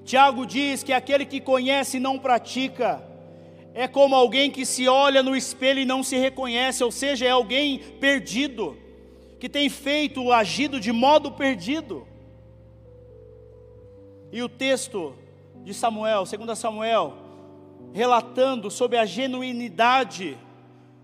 Tiago 0.04 0.44
diz 0.44 0.82
que 0.82 0.92
aquele 0.92 1.24
que 1.24 1.40
conhece 1.40 1.98
e 1.98 2.00
não 2.00 2.18
pratica, 2.18 3.00
é 3.74 3.86
como 3.86 4.16
alguém 4.16 4.50
que 4.50 4.66
se 4.66 4.88
olha 4.88 5.22
no 5.22 5.36
espelho 5.36 5.78
e 5.78 5.84
não 5.84 6.02
se 6.02 6.16
reconhece, 6.16 6.82
ou 6.82 6.90
seja, 6.90 7.26
é 7.26 7.30
alguém 7.30 7.78
perdido, 8.00 8.76
que 9.38 9.48
tem 9.48 9.70
feito, 9.70 10.32
agido 10.32 10.80
de 10.80 10.90
modo 10.90 11.30
perdido. 11.30 12.08
E 14.32 14.42
o 14.42 14.48
texto 14.48 15.14
de 15.64 15.74
Samuel, 15.74 16.24
2 16.24 16.58
Samuel, 16.58 17.14
relatando 17.92 18.70
sobre 18.70 18.96
a 18.96 19.04
genuinidade 19.04 20.38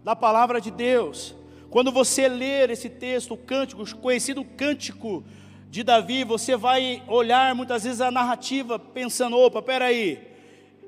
da 0.02 0.14
palavra 0.14 0.60
de 0.60 0.70
Deus. 0.70 1.34
Quando 1.70 1.92
você 1.92 2.28
ler 2.28 2.70
esse 2.70 2.88
texto, 2.88 3.34
o 3.34 3.36
cântico, 3.36 3.84
conhecido 3.98 4.44
cântico 4.44 5.24
de 5.68 5.82
Davi, 5.82 6.24
você 6.24 6.56
vai 6.56 7.02
olhar 7.08 7.54
muitas 7.54 7.84
vezes 7.84 8.00
a 8.00 8.10
narrativa 8.10 8.78
pensando: 8.78 9.36
opa, 9.36 9.60
peraí, 9.60 10.26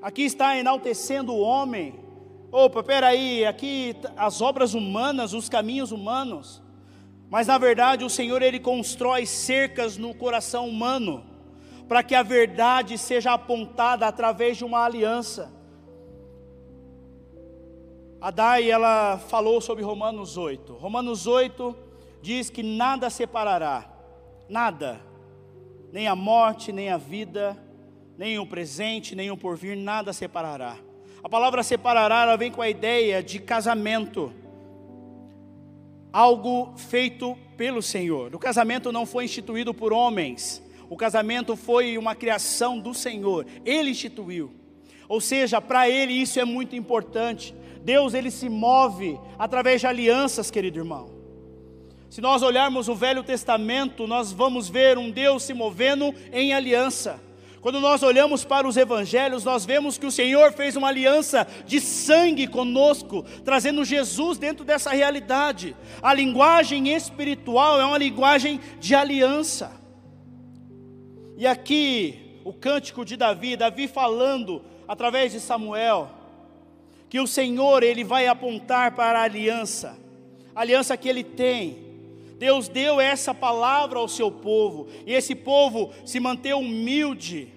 aqui 0.00 0.22
está 0.22 0.56
enaltecendo 0.56 1.32
o 1.32 1.40
homem, 1.40 1.94
opa, 2.50 2.82
peraí, 2.82 3.44
aqui 3.44 3.96
as 4.16 4.40
obras 4.40 4.72
humanas, 4.72 5.32
os 5.32 5.48
caminhos 5.48 5.92
humanos. 5.92 6.62
Mas 7.28 7.46
na 7.46 7.58
verdade 7.58 8.04
o 8.04 8.10
Senhor 8.10 8.40
ele 8.40 8.58
constrói 8.58 9.26
cercas 9.26 9.98
no 9.98 10.14
coração 10.14 10.66
humano 10.66 11.37
para 11.88 12.02
que 12.02 12.14
a 12.14 12.22
verdade 12.22 12.98
seja 12.98 13.32
apontada 13.32 14.06
através 14.06 14.58
de 14.58 14.64
uma 14.64 14.84
aliança. 14.84 15.50
A 18.20 18.30
Dai, 18.30 18.70
ela 18.70 19.16
falou 19.16 19.60
sobre 19.60 19.82
Romanos 19.82 20.36
8. 20.36 20.74
Romanos 20.74 21.26
8 21.26 21.74
diz 22.20 22.50
que 22.50 22.62
nada 22.62 23.08
separará, 23.08 23.88
nada, 24.48 25.00
nem 25.92 26.06
a 26.06 26.14
morte, 26.14 26.72
nem 26.72 26.90
a 26.90 26.96
vida, 26.96 27.56
nem 28.18 28.38
o 28.38 28.46
presente, 28.46 29.14
nem 29.14 29.30
o 29.30 29.36
porvir, 29.36 29.76
nada 29.76 30.12
separará. 30.12 30.76
A 31.22 31.28
palavra 31.28 31.62
separará, 31.62 32.22
ela 32.22 32.36
vem 32.36 32.50
com 32.50 32.60
a 32.60 32.68
ideia 32.68 33.22
de 33.22 33.38
casamento, 33.38 34.32
algo 36.12 36.72
feito 36.76 37.36
pelo 37.56 37.80
Senhor. 37.80 38.34
O 38.34 38.38
casamento 38.38 38.92
não 38.92 39.06
foi 39.06 39.24
instituído 39.24 39.72
por 39.72 39.92
homens, 39.92 40.62
o 40.88 40.96
casamento 40.96 41.56
foi 41.56 41.98
uma 41.98 42.14
criação 42.14 42.78
do 42.78 42.94
Senhor, 42.94 43.46
Ele 43.64 43.90
instituiu. 43.90 44.52
Ou 45.08 45.20
seja, 45.20 45.60
para 45.60 45.88
Ele 45.88 46.12
isso 46.12 46.38
é 46.38 46.44
muito 46.44 46.76
importante. 46.76 47.54
Deus 47.82 48.12
ele 48.12 48.30
se 48.30 48.48
move 48.48 49.18
através 49.38 49.80
de 49.80 49.86
alianças, 49.86 50.50
querido 50.50 50.78
irmão. 50.78 51.08
Se 52.10 52.20
nós 52.20 52.42
olharmos 52.42 52.88
o 52.88 52.94
Velho 52.94 53.22
Testamento, 53.22 54.06
nós 54.06 54.32
vamos 54.32 54.68
ver 54.68 54.98
um 54.98 55.10
Deus 55.10 55.42
se 55.42 55.54
movendo 55.54 56.14
em 56.32 56.52
aliança. 56.52 57.20
Quando 57.60 57.80
nós 57.80 58.02
olhamos 58.02 58.44
para 58.44 58.68
os 58.68 58.76
evangelhos, 58.76 59.44
nós 59.44 59.66
vemos 59.66 59.98
que 59.98 60.06
o 60.06 60.10
Senhor 60.10 60.52
fez 60.52 60.76
uma 60.76 60.88
aliança 60.88 61.46
de 61.66 61.80
sangue 61.80 62.46
conosco, 62.46 63.24
trazendo 63.44 63.84
Jesus 63.84 64.38
dentro 64.38 64.64
dessa 64.64 64.90
realidade. 64.90 65.76
A 66.02 66.14
linguagem 66.14 66.94
espiritual 66.94 67.80
é 67.80 67.84
uma 67.84 67.98
linguagem 67.98 68.60
de 68.78 68.94
aliança. 68.94 69.77
E 71.38 71.46
aqui, 71.46 72.40
o 72.44 72.52
cântico 72.52 73.04
de 73.04 73.16
Davi, 73.16 73.56
Davi 73.56 73.86
falando 73.86 74.60
através 74.88 75.30
de 75.30 75.38
Samuel, 75.38 76.10
que 77.08 77.20
o 77.20 77.28
Senhor 77.28 77.84
ele 77.84 78.02
vai 78.02 78.26
apontar 78.26 78.96
para 78.96 79.20
a 79.20 79.22
aliança, 79.22 79.96
a 80.52 80.62
aliança 80.62 80.96
que 80.96 81.08
ele 81.08 81.22
tem. 81.22 81.78
Deus 82.40 82.66
deu 82.66 83.00
essa 83.00 83.32
palavra 83.32 84.00
ao 84.00 84.08
seu 84.08 84.32
povo, 84.32 84.88
e 85.06 85.12
esse 85.12 85.32
povo 85.32 85.92
se 86.04 86.18
manteve 86.18 86.54
humilde, 86.54 87.54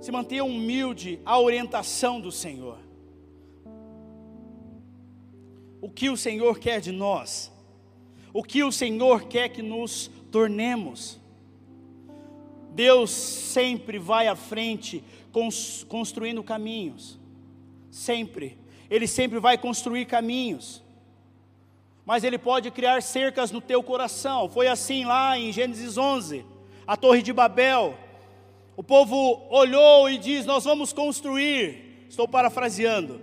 se 0.00 0.10
manteve 0.10 0.40
humilde 0.40 1.20
à 1.24 1.38
orientação 1.38 2.20
do 2.20 2.32
Senhor. 2.32 2.78
O 5.80 5.88
que 5.88 6.10
o 6.10 6.16
Senhor 6.16 6.58
quer 6.58 6.80
de 6.80 6.90
nós? 6.90 7.52
O 8.32 8.42
que 8.42 8.64
o 8.64 8.72
Senhor 8.72 9.28
quer 9.28 9.48
que 9.50 9.62
nos 9.62 10.10
tornemos? 10.32 11.22
Deus 12.74 13.10
sempre 13.10 13.98
vai 13.98 14.26
à 14.26 14.36
frente, 14.36 15.02
construindo 15.88 16.42
caminhos, 16.42 17.18
sempre, 17.90 18.58
Ele 18.90 19.06
sempre 19.06 19.38
vai 19.38 19.56
construir 19.56 20.04
caminhos 20.04 20.84
mas 22.04 22.22
ele 22.22 22.36
pode 22.36 22.70
criar 22.70 23.02
cercas 23.02 23.50
no 23.50 23.60
teu 23.60 23.82
coração. 23.82 24.48
Foi 24.48 24.68
assim 24.68 25.04
lá 25.04 25.38
em 25.38 25.50
Gênesis 25.50 25.96
11, 25.96 26.44
a 26.86 26.96
Torre 26.96 27.22
de 27.22 27.32
Babel. 27.32 27.96
O 28.76 28.82
povo 28.82 29.42
olhou 29.50 30.10
e 30.10 30.18
diz: 30.18 30.44
Nós 30.44 30.64
vamos 30.64 30.92
construir, 30.92 32.04
estou 32.08 32.28
parafraseando, 32.28 33.20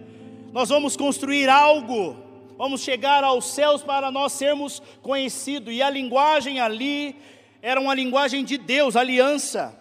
nós 0.52 0.70
vamos 0.70 0.98
construir 0.98 1.48
algo, 1.48 2.18
vamos 2.58 2.82
chegar 2.82 3.24
aos 3.24 3.46
céus 3.46 3.84
para 3.84 4.10
nós 4.10 4.32
sermos 4.32 4.82
conhecidos. 5.02 5.74
E 5.74 5.82
a 5.82 5.90
linguagem 5.90 6.60
ali 6.60 7.16
era 7.62 7.80
uma 7.80 7.94
linguagem 7.94 8.44
de 8.44 8.58
Deus, 8.58 8.96
aliança. 8.96 9.78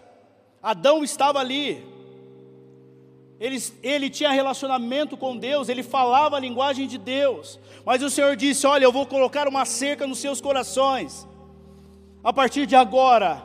Adão 0.61 1.03
estava 1.03 1.39
ali, 1.39 1.83
ele, 3.41 3.57
ele 3.81 4.07
tinha 4.07 4.29
relacionamento 4.29 5.17
com 5.17 5.35
Deus, 5.35 5.67
ele 5.67 5.81
falava 5.81 6.37
a 6.37 6.39
linguagem 6.39 6.87
de 6.87 6.99
Deus, 6.99 7.59
mas 7.83 8.03
o 8.03 8.09
Senhor 8.11 8.35
disse: 8.35 8.67
Olha, 8.67 8.83
eu 8.83 8.91
vou 8.91 9.07
colocar 9.07 9.47
uma 9.47 9.65
cerca 9.65 10.05
nos 10.05 10.19
seus 10.19 10.39
corações, 10.39 11.27
a 12.23 12.31
partir 12.31 12.67
de 12.67 12.75
agora, 12.75 13.43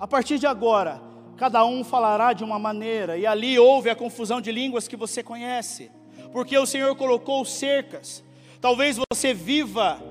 a 0.00 0.06
partir 0.08 0.40
de 0.40 0.48
agora, 0.48 1.00
cada 1.36 1.64
um 1.64 1.84
falará 1.84 2.32
de 2.32 2.42
uma 2.42 2.58
maneira, 2.58 3.16
e 3.16 3.24
ali 3.24 3.56
houve 3.56 3.88
a 3.88 3.94
confusão 3.94 4.40
de 4.40 4.50
línguas 4.50 4.88
que 4.88 4.96
você 4.96 5.22
conhece, 5.22 5.92
porque 6.32 6.58
o 6.58 6.66
Senhor 6.66 6.96
colocou 6.96 7.44
cercas, 7.44 8.24
talvez 8.60 8.98
você 9.12 9.32
viva 9.32 10.02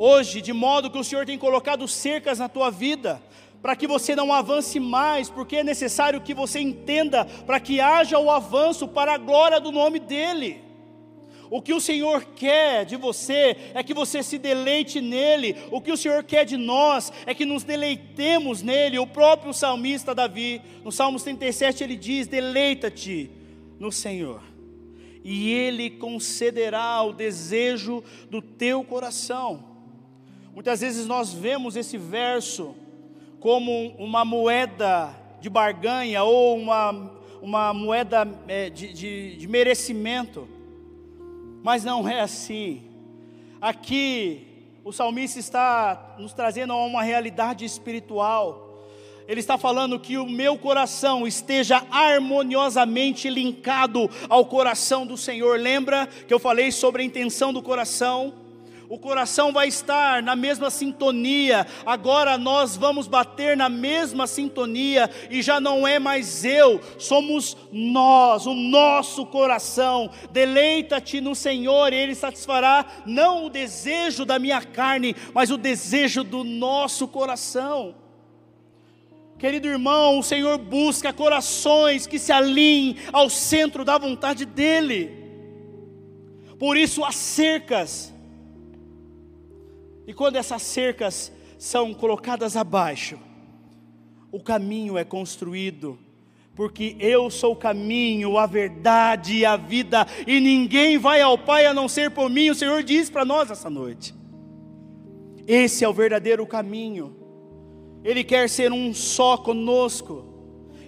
hoje 0.00 0.40
de 0.40 0.54
modo 0.54 0.90
que 0.90 0.96
o 0.96 1.04
Senhor 1.04 1.26
tem 1.26 1.36
colocado 1.36 1.86
cercas 1.86 2.38
na 2.38 2.48
tua 2.48 2.70
vida, 2.70 3.20
para 3.60 3.76
que 3.76 3.86
você 3.86 4.16
não 4.16 4.32
avance 4.32 4.80
mais, 4.80 5.28
porque 5.28 5.56
é 5.56 5.62
necessário 5.62 6.22
que 6.22 6.32
você 6.32 6.58
entenda 6.58 7.26
para 7.26 7.60
que 7.60 7.82
haja 7.82 8.18
o 8.18 8.30
avanço 8.30 8.88
para 8.88 9.12
a 9.12 9.18
glória 9.18 9.60
do 9.60 9.70
nome 9.70 9.98
dEle. 9.98 10.64
O 11.50 11.60
que 11.60 11.74
o 11.74 11.80
Senhor 11.80 12.24
quer 12.34 12.86
de 12.86 12.96
você 12.96 13.54
é 13.74 13.82
que 13.82 13.92
você 13.92 14.22
se 14.22 14.38
deleite 14.38 15.02
nele. 15.02 15.56
O 15.70 15.82
que 15.82 15.92
o 15.92 15.96
Senhor 15.96 16.22
quer 16.24 16.46
de 16.46 16.56
nós 16.56 17.12
é 17.26 17.34
que 17.34 17.44
nos 17.44 17.62
deleitemos 17.62 18.62
nele. 18.62 18.98
O 18.98 19.06
próprio 19.06 19.52
salmista 19.52 20.14
Davi, 20.14 20.62
no 20.82 20.92
Salmo 20.92 21.20
37, 21.20 21.84
ele 21.84 21.96
diz: 21.96 22.28
Deleita-te 22.28 23.30
no 23.80 23.90
Senhor, 23.90 24.40
e 25.24 25.50
ele 25.50 25.90
concederá 25.90 27.02
o 27.02 27.12
desejo 27.12 28.02
do 28.30 28.40
teu 28.40 28.84
coração. 28.84 29.69
Muitas 30.52 30.80
vezes 30.80 31.06
nós 31.06 31.32
vemos 31.32 31.76
esse 31.76 31.96
verso 31.96 32.74
como 33.38 33.94
uma 33.98 34.24
moeda 34.24 35.14
de 35.40 35.48
barganha 35.48 36.24
ou 36.24 36.58
uma, 36.58 37.12
uma 37.40 37.72
moeda 37.72 38.28
é, 38.48 38.68
de, 38.68 38.92
de, 38.92 39.36
de 39.36 39.48
merecimento, 39.48 40.48
mas 41.62 41.84
não 41.84 42.08
é 42.08 42.20
assim. 42.20 42.82
Aqui, 43.60 44.46
o 44.84 44.92
salmista 44.92 45.38
está 45.38 46.16
nos 46.18 46.32
trazendo 46.32 46.72
a 46.72 46.84
uma 46.84 47.02
realidade 47.02 47.64
espiritual. 47.64 48.68
Ele 49.28 49.38
está 49.38 49.56
falando 49.56 50.00
que 50.00 50.18
o 50.18 50.28
meu 50.28 50.58
coração 50.58 51.26
esteja 51.28 51.86
harmoniosamente 51.92 53.30
linkado 53.30 54.10
ao 54.28 54.44
coração 54.44 55.06
do 55.06 55.16
Senhor. 55.16 55.60
Lembra 55.60 56.08
que 56.08 56.34
eu 56.34 56.40
falei 56.40 56.72
sobre 56.72 57.02
a 57.02 57.06
intenção 57.06 57.52
do 57.52 57.62
coração? 57.62 58.39
O 58.90 58.98
coração 58.98 59.52
vai 59.52 59.68
estar 59.68 60.20
na 60.20 60.34
mesma 60.34 60.68
sintonia, 60.68 61.64
agora 61.86 62.36
nós 62.36 62.76
vamos 62.76 63.06
bater 63.06 63.56
na 63.56 63.68
mesma 63.68 64.26
sintonia, 64.26 65.08
e 65.30 65.40
já 65.42 65.60
não 65.60 65.86
é 65.86 66.00
mais 66.00 66.44
eu, 66.44 66.80
somos 66.98 67.56
nós, 67.70 68.46
o 68.46 68.52
nosso 68.52 69.24
coração. 69.26 70.10
Deleita-te 70.32 71.20
no 71.20 71.36
Senhor, 71.36 71.92
e 71.92 71.96
Ele 71.96 72.16
satisfará 72.16 72.84
não 73.06 73.46
o 73.46 73.48
desejo 73.48 74.24
da 74.24 74.40
minha 74.40 74.60
carne, 74.60 75.14
mas 75.32 75.52
o 75.52 75.56
desejo 75.56 76.24
do 76.24 76.42
nosso 76.42 77.06
coração. 77.06 77.94
Querido 79.38 79.68
irmão, 79.68 80.18
o 80.18 80.22
Senhor 80.24 80.58
busca 80.58 81.12
corações 81.12 82.08
que 82.08 82.18
se 82.18 82.32
alinhem 82.32 82.96
ao 83.12 83.30
centro 83.30 83.84
da 83.84 83.96
vontade 83.96 84.44
dEle. 84.44 85.16
Por 86.58 86.76
isso, 86.76 87.04
as 87.04 87.14
cercas 87.14 88.12
e 90.10 90.12
quando 90.12 90.34
essas 90.34 90.62
cercas 90.62 91.32
são 91.56 91.94
colocadas 91.94 92.56
abaixo, 92.56 93.16
o 94.32 94.40
caminho 94.40 94.98
é 94.98 95.04
construído, 95.04 95.96
porque 96.56 96.96
eu 96.98 97.30
sou 97.30 97.52
o 97.52 97.56
caminho, 97.56 98.36
a 98.36 98.44
verdade 98.44 99.34
e 99.34 99.46
a 99.46 99.56
vida, 99.56 100.04
e 100.26 100.40
ninguém 100.40 100.98
vai 100.98 101.20
ao 101.20 101.38
Pai 101.38 101.64
a 101.64 101.72
não 101.72 101.86
ser 101.88 102.10
por 102.10 102.28
mim, 102.28 102.50
o 102.50 102.56
Senhor 102.56 102.82
diz 102.82 103.08
para 103.08 103.24
nós 103.24 103.52
essa 103.52 103.70
noite. 103.70 104.12
Esse 105.46 105.84
é 105.84 105.88
o 105.88 105.94
verdadeiro 105.94 106.44
caminho, 106.44 107.16
Ele 108.02 108.24
quer 108.24 108.50
ser 108.50 108.72
um 108.72 108.92
só 108.92 109.36
conosco, 109.36 110.24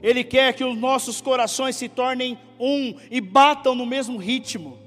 Ele 0.02 0.24
quer 0.24 0.52
que 0.52 0.64
os 0.64 0.76
nossos 0.76 1.20
corações 1.20 1.76
se 1.76 1.88
tornem 1.88 2.36
um 2.58 2.96
e 3.08 3.20
batam 3.20 3.72
no 3.72 3.86
mesmo 3.86 4.18
ritmo 4.18 4.81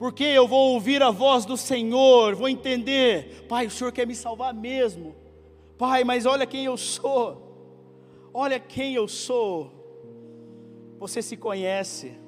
porque 0.00 0.24
eu 0.24 0.48
vou 0.48 0.72
ouvir 0.72 1.02
a 1.02 1.10
voz 1.10 1.44
do 1.44 1.58
Senhor, 1.58 2.34
vou 2.34 2.48
entender, 2.48 3.44
Pai, 3.46 3.66
o 3.66 3.70
Senhor 3.70 3.92
quer 3.92 4.06
me 4.06 4.14
salvar 4.14 4.54
mesmo, 4.54 5.14
Pai, 5.76 6.04
mas 6.04 6.24
olha 6.24 6.46
quem 6.46 6.64
eu 6.64 6.74
sou, 6.78 8.30
olha 8.32 8.58
quem 8.58 8.94
eu 8.94 9.06
sou. 9.06 9.70
Você 10.98 11.20
se 11.20 11.36
conhece, 11.36 12.18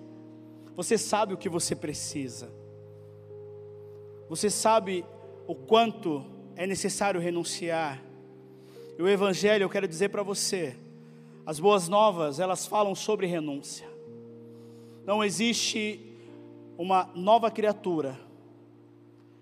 você 0.76 0.98
sabe 0.98 1.32
o 1.32 1.38
que 1.38 1.48
você 1.48 1.74
precisa, 1.74 2.52
você 4.28 4.50
sabe 4.50 5.02
o 5.46 5.54
quanto 5.54 6.26
é 6.54 6.66
necessário 6.66 7.22
renunciar. 7.22 8.02
E 8.98 9.02
o 9.02 9.08
Evangelho, 9.08 9.64
eu 9.64 9.70
quero 9.70 9.88
dizer 9.88 10.10
para 10.10 10.22
você, 10.22 10.76
as 11.46 11.58
boas 11.58 11.88
novas, 11.88 12.38
elas 12.38 12.66
falam 12.66 12.94
sobre 12.94 13.26
renúncia. 13.26 13.88
Não 15.06 15.24
existe 15.24 16.11
uma 16.76 17.08
nova 17.14 17.50
criatura, 17.50 18.18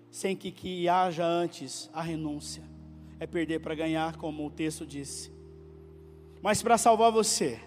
sem 0.09 0.35
que, 0.35 0.51
que 0.51 0.87
haja 0.89 1.25
antes 1.25 1.89
a 1.93 2.01
renúncia. 2.01 2.63
É 3.19 3.27
perder 3.27 3.59
para 3.59 3.75
ganhar, 3.75 4.17
como 4.17 4.45
o 4.45 4.49
texto 4.49 4.85
disse. 4.85 5.31
Mas 6.41 6.61
para 6.61 6.77
salvar 6.77 7.11
você, 7.11 7.59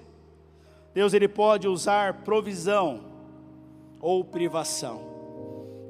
Deus 0.93 1.15
ele 1.15 1.29
pode 1.29 1.69
usar 1.69 2.25
provisão 2.25 3.05
ou 4.01 4.25
privação. 4.25 5.15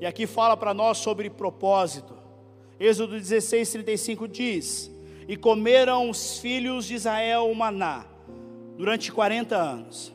E 0.01 0.07
aqui 0.07 0.27
fala 0.27 0.57
para 0.57 0.75
nós 0.75 0.99
sobre 0.99 1.31
propósito. 1.31 2.14
Êxodo 2.79 3.18
16, 3.18 3.72
35 3.72 4.29
diz: 4.29 4.91
E 5.27 5.37
comeram 5.37 6.11
os 6.11 6.39
filhos 6.39 6.87
de 6.87 6.95
Israel 6.95 7.51
o 7.51 7.55
maná 7.55 8.07
durante 8.77 9.12
40 9.12 9.57
anos, 9.57 10.12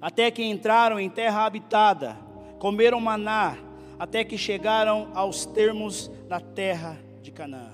até 0.00 0.30
que 0.30 0.42
entraram 0.42 0.98
em 0.98 1.10
terra 1.10 1.44
habitada, 1.44 2.16
comeram 2.58 3.00
maná, 3.00 3.56
até 3.98 4.24
que 4.24 4.36
chegaram 4.36 5.08
aos 5.14 5.46
termos 5.46 6.10
da 6.28 6.40
terra 6.40 6.98
de 7.22 7.30
Canaã. 7.30 7.72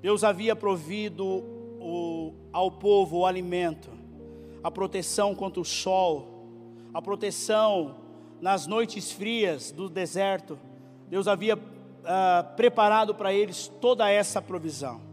Deus 0.00 0.24
havia 0.24 0.56
provido 0.56 1.24
o, 1.26 2.32
ao 2.52 2.70
povo 2.70 3.18
o 3.18 3.26
alimento, 3.26 3.90
a 4.62 4.70
proteção 4.70 5.34
contra 5.34 5.60
o 5.60 5.64
sol, 5.64 6.26
a 6.92 7.02
proteção 7.02 7.96
nas 8.40 8.66
noites 8.66 9.12
frias 9.12 9.70
do 9.70 9.88
deserto. 9.88 10.58
Deus 11.08 11.28
havia 11.28 11.56
uh, 11.56 12.56
preparado 12.56 13.14
para 13.14 13.32
eles 13.32 13.68
toda 13.80 14.10
essa 14.10 14.40
provisão. 14.40 15.09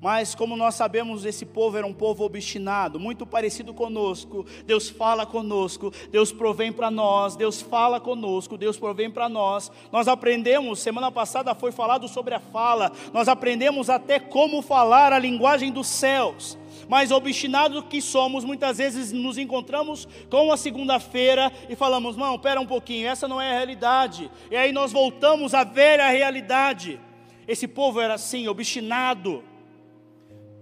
Mas, 0.00 0.34
como 0.34 0.56
nós 0.56 0.76
sabemos, 0.76 1.26
esse 1.26 1.44
povo 1.44 1.76
era 1.76 1.86
um 1.86 1.92
povo 1.92 2.24
obstinado, 2.24 2.98
muito 2.98 3.26
parecido 3.26 3.74
conosco. 3.74 4.46
Deus 4.64 4.88
fala 4.88 5.26
conosco, 5.26 5.92
Deus 6.10 6.32
provém 6.32 6.72
para 6.72 6.90
nós, 6.90 7.36
Deus 7.36 7.60
fala 7.60 8.00
conosco, 8.00 8.56
Deus 8.56 8.78
provém 8.78 9.10
para 9.10 9.28
nós. 9.28 9.70
Nós 9.92 10.08
aprendemos, 10.08 10.78
semana 10.78 11.12
passada 11.12 11.54
foi 11.54 11.70
falado 11.70 12.08
sobre 12.08 12.34
a 12.34 12.40
fala, 12.40 12.90
nós 13.12 13.28
aprendemos 13.28 13.90
até 13.90 14.18
como 14.18 14.62
falar 14.62 15.12
a 15.12 15.18
linguagem 15.18 15.70
dos 15.70 15.86
céus. 15.86 16.56
Mas 16.88 17.10
obstinados 17.10 17.84
que 17.84 18.00
somos, 18.00 18.42
muitas 18.42 18.78
vezes 18.78 19.12
nos 19.12 19.36
encontramos 19.36 20.08
com 20.30 20.50
a 20.50 20.56
segunda-feira 20.56 21.52
e 21.68 21.76
falamos: 21.76 22.16
não, 22.16 22.38
pera 22.38 22.60
um 22.60 22.66
pouquinho, 22.66 23.06
essa 23.06 23.28
não 23.28 23.40
é 23.40 23.50
a 23.50 23.54
realidade. 23.54 24.30
E 24.50 24.56
aí 24.56 24.72
nós 24.72 24.92
voltamos 24.92 25.52
a 25.52 25.62
ver 25.62 26.00
a 26.00 26.08
realidade. 26.08 26.98
Esse 27.46 27.68
povo 27.68 28.00
era 28.00 28.14
assim, 28.14 28.48
obstinado 28.48 29.44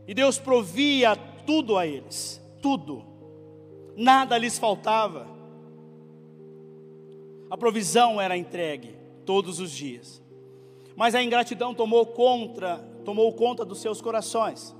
e 0.08 0.14
Deus 0.14 0.38
provia 0.38 1.14
tudo 1.14 1.76
a 1.76 1.86
eles, 1.86 2.40
tudo. 2.62 3.04
Nada 3.94 4.38
lhes 4.38 4.58
faltava. 4.58 5.28
A 7.50 7.58
provisão 7.58 8.18
era 8.18 8.34
entregue 8.34 8.96
todos 9.26 9.60
os 9.60 9.70
dias. 9.70 10.22
Mas 10.96 11.14
a 11.14 11.22
ingratidão 11.22 11.74
tomou 11.74 12.06
conta, 12.06 12.78
tomou 13.04 13.30
conta 13.34 13.66
dos 13.66 13.82
seus 13.82 14.00
corações. 14.00 14.74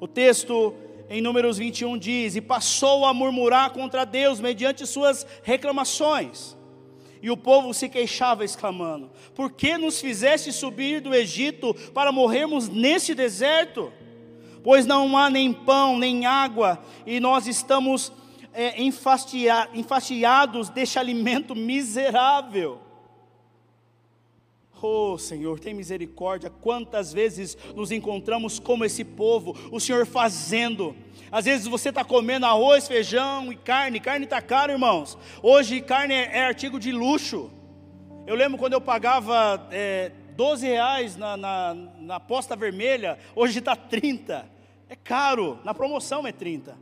O 0.00 0.08
texto 0.08 0.74
em 1.10 1.20
Números 1.20 1.58
21 1.58 1.98
diz: 1.98 2.34
E 2.34 2.40
passou 2.40 3.04
a 3.04 3.12
murmurar 3.12 3.74
contra 3.74 4.06
Deus 4.06 4.40
mediante 4.40 4.86
suas 4.86 5.26
reclamações. 5.42 6.56
E 7.22 7.30
o 7.30 7.36
povo 7.36 7.74
se 7.74 7.90
queixava, 7.90 8.42
exclamando: 8.42 9.10
Por 9.34 9.52
que 9.52 9.76
nos 9.76 10.00
fizeste 10.00 10.50
subir 10.50 11.02
do 11.02 11.14
Egito 11.14 11.74
para 11.92 12.10
morrermos 12.10 12.70
neste 12.70 13.14
deserto? 13.14 13.92
Pois 14.62 14.86
não 14.86 15.16
há 15.16 15.30
nem 15.30 15.52
pão, 15.52 15.98
nem 15.98 16.26
água, 16.26 16.78
e 17.06 17.20
nós 17.20 17.46
estamos 17.46 18.12
é, 18.52 18.80
enfastiados 18.82 20.68
deste 20.68 20.98
alimento 20.98 21.54
miserável. 21.54 22.80
Oh 24.82 25.18
Senhor, 25.18 25.60
tem 25.60 25.74
misericórdia. 25.74 26.48
Quantas 26.48 27.12
vezes 27.12 27.56
nos 27.76 27.92
encontramos 27.92 28.58
como 28.58 28.84
esse 28.84 29.04
povo, 29.04 29.54
o 29.70 29.78
Senhor 29.78 30.06
fazendo. 30.06 30.96
Às 31.30 31.44
vezes 31.44 31.66
você 31.66 31.90
está 31.90 32.02
comendo 32.02 32.46
arroz, 32.46 32.88
feijão 32.88 33.52
e 33.52 33.56
carne. 33.56 34.00
Carne 34.00 34.24
está 34.24 34.40
caro, 34.40 34.72
irmãos. 34.72 35.18
Hoje 35.42 35.82
carne 35.82 36.14
é, 36.14 36.38
é, 36.38 36.46
artigo 36.46 36.80
de 36.80 36.92
luxo. 36.92 37.50
Eu 38.26 38.34
lembro 38.34 38.56
quando 38.56 38.72
eu 38.72 38.80
pagava 38.80 39.68
é, 39.70 40.12
12 40.40 40.66
reais 40.66 41.18
na, 41.18 41.36
na, 41.36 41.76
na 41.98 42.18
posta 42.18 42.56
vermelha, 42.56 43.18
hoje 43.36 43.58
está 43.58 43.76
30. 43.76 44.50
É 44.88 44.96
caro, 44.96 45.58
na 45.64 45.74
promoção 45.74 46.26
é 46.26 46.32
30. 46.32 46.78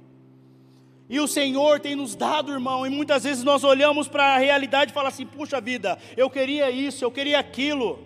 E 1.09 1.19
o 1.19 1.27
Senhor 1.27 1.81
tem 1.81 1.97
nos 1.97 2.15
dado, 2.15 2.53
irmão, 2.53 2.87
e 2.87 2.89
muitas 2.89 3.25
vezes 3.25 3.43
nós 3.43 3.65
olhamos 3.65 4.07
para 4.07 4.37
a 4.37 4.39
realidade 4.39 4.93
e 4.93 4.95
falamos 4.95 5.15
assim: 5.15 5.27
puxa 5.27 5.61
vida, 5.61 5.99
eu 6.17 6.31
queria 6.31 6.71
isso, 6.71 7.05
eu 7.05 7.11
queria 7.11 7.41
aquilo. 7.41 7.99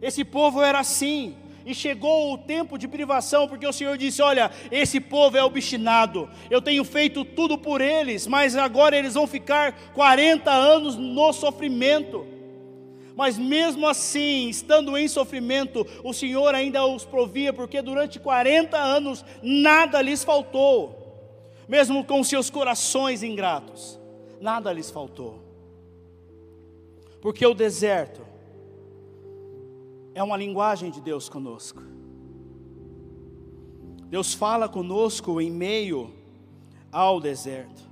Esse 0.00 0.24
povo 0.24 0.62
era 0.62 0.78
assim, 0.78 1.34
e 1.66 1.74
chegou 1.74 2.32
o 2.32 2.38
tempo 2.38 2.78
de 2.78 2.86
privação, 2.86 3.48
porque 3.48 3.66
o 3.66 3.72
Senhor 3.72 3.98
disse: 3.98 4.22
Olha, 4.22 4.52
esse 4.70 5.00
povo 5.00 5.36
é 5.36 5.42
obstinado, 5.42 6.30
eu 6.48 6.62
tenho 6.62 6.84
feito 6.84 7.24
tudo 7.24 7.58
por 7.58 7.80
eles, 7.80 8.24
mas 8.28 8.54
agora 8.54 8.96
eles 8.96 9.14
vão 9.14 9.26
ficar 9.26 9.72
40 9.94 10.48
anos 10.48 10.94
no 10.94 11.32
sofrimento. 11.32 12.33
Mas 13.16 13.38
mesmo 13.38 13.86
assim, 13.86 14.48
estando 14.48 14.96
em 14.98 15.06
sofrimento, 15.06 15.86
o 16.02 16.12
Senhor 16.12 16.54
ainda 16.54 16.84
os 16.84 17.04
provia, 17.04 17.52
porque 17.52 17.80
durante 17.80 18.18
40 18.18 18.76
anos 18.76 19.24
nada 19.42 20.02
lhes 20.02 20.24
faltou. 20.24 21.02
Mesmo 21.68 22.04
com 22.04 22.22
seus 22.24 22.50
corações 22.50 23.22
ingratos, 23.22 23.98
nada 24.40 24.72
lhes 24.72 24.90
faltou. 24.90 25.38
Porque 27.20 27.46
o 27.46 27.54
deserto 27.54 28.20
é 30.14 30.22
uma 30.22 30.36
linguagem 30.36 30.90
de 30.90 31.00
Deus 31.00 31.28
conosco. 31.28 31.82
Deus 34.08 34.34
fala 34.34 34.68
conosco 34.68 35.40
em 35.40 35.50
meio 35.50 36.12
ao 36.92 37.20
deserto. 37.20 37.82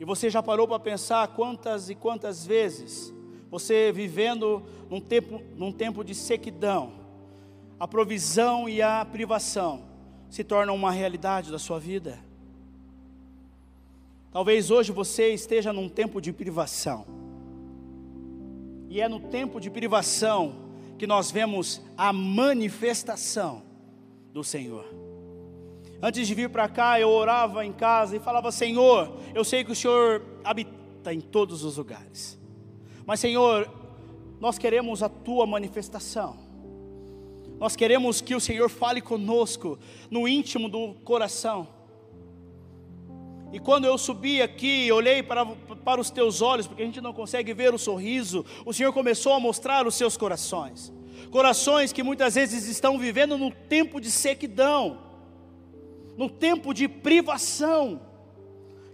E 0.00 0.04
você 0.04 0.28
já 0.28 0.42
parou 0.42 0.66
para 0.66 0.80
pensar 0.80 1.28
quantas 1.28 1.88
e 1.88 1.94
quantas 1.94 2.44
vezes 2.44 3.14
você 3.52 3.92
vivendo 3.92 4.62
num 4.88 4.98
tempo, 4.98 5.42
num 5.58 5.70
tempo 5.70 6.02
de 6.02 6.14
sequidão, 6.14 6.94
a 7.78 7.86
provisão 7.86 8.66
e 8.66 8.80
a 8.80 9.04
privação 9.04 9.82
se 10.30 10.42
tornam 10.42 10.74
uma 10.74 10.90
realidade 10.90 11.52
da 11.52 11.58
sua 11.58 11.78
vida. 11.78 12.18
Talvez 14.32 14.70
hoje 14.70 14.90
você 14.90 15.34
esteja 15.34 15.70
num 15.70 15.86
tempo 15.86 16.18
de 16.18 16.32
privação. 16.32 17.04
E 18.88 19.02
é 19.02 19.06
no 19.06 19.20
tempo 19.20 19.60
de 19.60 19.68
privação 19.68 20.54
que 20.98 21.06
nós 21.06 21.30
vemos 21.30 21.82
a 21.94 22.10
manifestação 22.10 23.62
do 24.32 24.42
Senhor. 24.42 24.86
Antes 26.00 26.26
de 26.26 26.34
vir 26.34 26.48
para 26.48 26.70
cá, 26.70 26.98
eu 26.98 27.10
orava 27.10 27.66
em 27.66 27.72
casa 27.72 28.16
e 28.16 28.18
falava: 28.18 28.50
Senhor, 28.50 29.12
eu 29.34 29.44
sei 29.44 29.62
que 29.62 29.72
o 29.72 29.76
Senhor 29.76 30.22
habita 30.42 31.12
em 31.12 31.20
todos 31.20 31.64
os 31.64 31.76
lugares. 31.76 32.40
Mas, 33.12 33.20
Senhor, 33.20 33.70
nós 34.40 34.56
queremos 34.56 35.02
a 35.02 35.08
tua 35.10 35.44
manifestação. 35.44 36.34
Nós 37.58 37.76
queremos 37.76 38.22
que 38.22 38.34
o 38.34 38.40
Senhor 38.40 38.70
fale 38.70 39.02
conosco 39.02 39.78
no 40.10 40.26
íntimo 40.26 40.66
do 40.66 40.94
coração. 41.04 41.68
E 43.52 43.58
quando 43.58 43.84
eu 43.84 43.98
subi 43.98 44.40
aqui, 44.40 44.90
olhei 44.90 45.22
para, 45.22 45.44
para 45.44 46.00
os 46.00 46.08
teus 46.08 46.40
olhos, 46.40 46.66
porque 46.66 46.82
a 46.82 46.86
gente 46.86 47.02
não 47.02 47.12
consegue 47.12 47.52
ver 47.52 47.74
o 47.74 47.78
sorriso, 47.78 48.46
o 48.64 48.72
Senhor 48.72 48.94
começou 48.94 49.34
a 49.34 49.38
mostrar 49.38 49.86
os 49.86 49.94
seus 49.94 50.16
corações. 50.16 50.90
Corações 51.30 51.92
que 51.92 52.02
muitas 52.02 52.36
vezes 52.36 52.66
estão 52.66 52.98
vivendo 52.98 53.36
no 53.36 53.50
tempo 53.50 54.00
de 54.00 54.10
sequidão, 54.10 55.02
no 56.16 56.30
tempo 56.30 56.72
de 56.72 56.88
privação, 56.88 58.00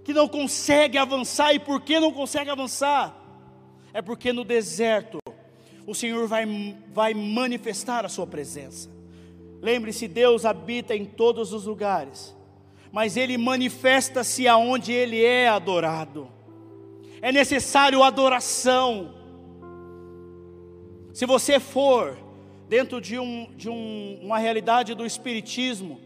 que 0.03 0.13
não 0.13 0.27
consegue 0.27 0.99
avançar. 0.99 1.55
E 1.55 1.61
por 1.61 1.81
que 1.83 2.01
não 2.01 2.11
consegue 2.11 2.51
avançar? 2.51 3.18
É 3.93 4.03
porque 4.03 4.33
no 4.33 4.45
deserto 4.45 5.19
o 5.87 5.95
Senhor 5.95 6.27
vai, 6.27 6.45
vai 6.93 7.15
manifestar 7.15 8.05
a 8.05 8.09
sua 8.09 8.27
presença. 8.27 8.91
Lembre-se, 9.61 10.07
Deus 10.07 10.45
habita 10.45 10.95
em 10.95 11.05
todos 11.05 11.53
os 11.53 11.65
lugares, 11.65 12.37
mas 12.93 13.17
Ele 13.17 13.37
manifesta-se 13.37 14.47
aonde 14.47 14.93
Ele 14.93 15.25
é 15.25 15.49
adorado. 15.49 16.29
É 17.21 17.33
necessário 17.33 18.03
adoração. 18.03 19.15
Se 21.13 21.27
você 21.27 21.59
for 21.59 22.17
dentro 22.69 23.01
de, 23.01 23.19
um, 23.19 23.49
de 23.57 23.69
um, 23.69 24.21
uma 24.23 24.39
realidade 24.39 24.95
do 24.95 25.05
Espiritismo, 25.05 26.01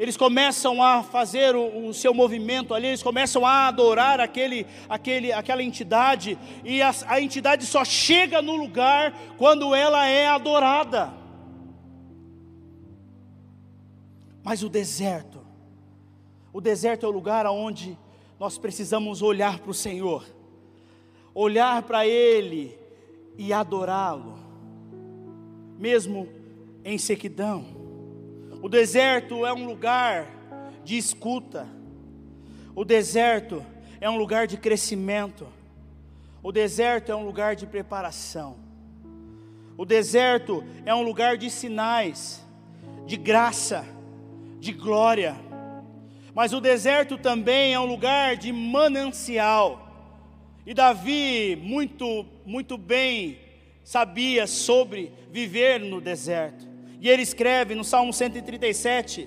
eles 0.00 0.16
começam 0.16 0.82
a 0.82 1.02
fazer 1.02 1.54
o, 1.54 1.88
o, 1.88 1.92
seu 1.92 2.14
movimento 2.14 2.72
ali, 2.72 2.86
eles 2.86 3.02
começam 3.02 3.44
a 3.44 3.68
adorar 3.68 4.18
aquele, 4.18 4.66
aquele, 4.88 5.30
aquela 5.30 5.62
entidade, 5.62 6.38
e 6.64 6.80
a, 6.80 6.90
a 7.06 7.20
entidade 7.20 7.66
só 7.66 7.84
chega 7.84 8.40
no 8.40 8.56
lugar 8.56 9.14
quando 9.36 9.74
ela 9.74 10.06
é 10.06 10.26
adorada. 10.26 11.12
Mas 14.42 14.62
o 14.62 14.70
deserto, 14.70 15.44
o 16.50 16.62
deserto 16.62 17.04
é 17.04 17.08
o 17.10 17.12
lugar 17.12 17.44
onde 17.44 17.98
nós 18.38 18.56
precisamos 18.56 19.20
olhar 19.20 19.58
para 19.58 19.70
o 19.70 19.74
Senhor, 19.74 20.24
olhar 21.34 21.82
para 21.82 22.06
Ele 22.06 22.74
e 23.36 23.52
adorá-lo, 23.52 24.38
mesmo 25.78 26.26
em 26.82 26.96
sequidão. 26.96 27.79
O 28.62 28.68
deserto 28.68 29.46
é 29.46 29.52
um 29.52 29.64
lugar 29.66 30.26
de 30.84 30.98
escuta. 30.98 31.66
O 32.74 32.84
deserto 32.84 33.64
é 34.00 34.08
um 34.08 34.16
lugar 34.16 34.46
de 34.46 34.56
crescimento. 34.58 35.46
O 36.42 36.52
deserto 36.52 37.10
é 37.10 37.16
um 37.16 37.24
lugar 37.24 37.56
de 37.56 37.66
preparação. 37.66 38.56
O 39.78 39.84
deserto 39.86 40.62
é 40.84 40.94
um 40.94 41.02
lugar 41.02 41.38
de 41.38 41.50
sinais, 41.50 42.46
de 43.06 43.16
graça, 43.16 43.84
de 44.58 44.72
glória. 44.72 45.34
Mas 46.34 46.52
o 46.52 46.60
deserto 46.60 47.16
também 47.16 47.72
é 47.72 47.80
um 47.80 47.86
lugar 47.86 48.36
de 48.36 48.52
manancial. 48.52 49.86
E 50.66 50.74
Davi 50.74 51.56
muito 51.56 52.26
muito 52.44 52.76
bem 52.76 53.38
sabia 53.82 54.46
sobre 54.46 55.12
viver 55.30 55.80
no 55.80 56.00
deserto. 56.00 56.69
E 57.00 57.08
ele 57.08 57.22
escreve 57.22 57.74
no 57.74 57.82
Salmo 57.82 58.12
137, 58.12 59.26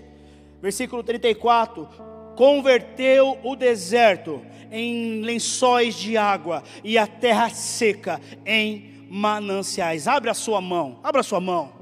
versículo 0.62 1.04
34: 1.04 1.88
Converteu 2.36 3.40
o 3.44 3.56
deserto 3.56 4.42
em 4.72 5.22
lençóis 5.22 5.96
de 5.96 6.16
água 6.16 6.64
e 6.84 6.98
a 6.98 7.08
terra 7.08 7.50
seca 7.50 8.22
em 8.46 9.06
mananciais. 9.10 10.08
Abra 10.08 10.32
a 10.32 10.36
sua 10.36 10.62
mão, 10.62 11.00
abra 11.04 11.22
a 11.22 11.24
sua 11.24 11.40
mão, 11.40 11.74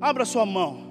abra 0.00 0.22
a 0.22 0.26
sua 0.26 0.46
mão. 0.46 0.84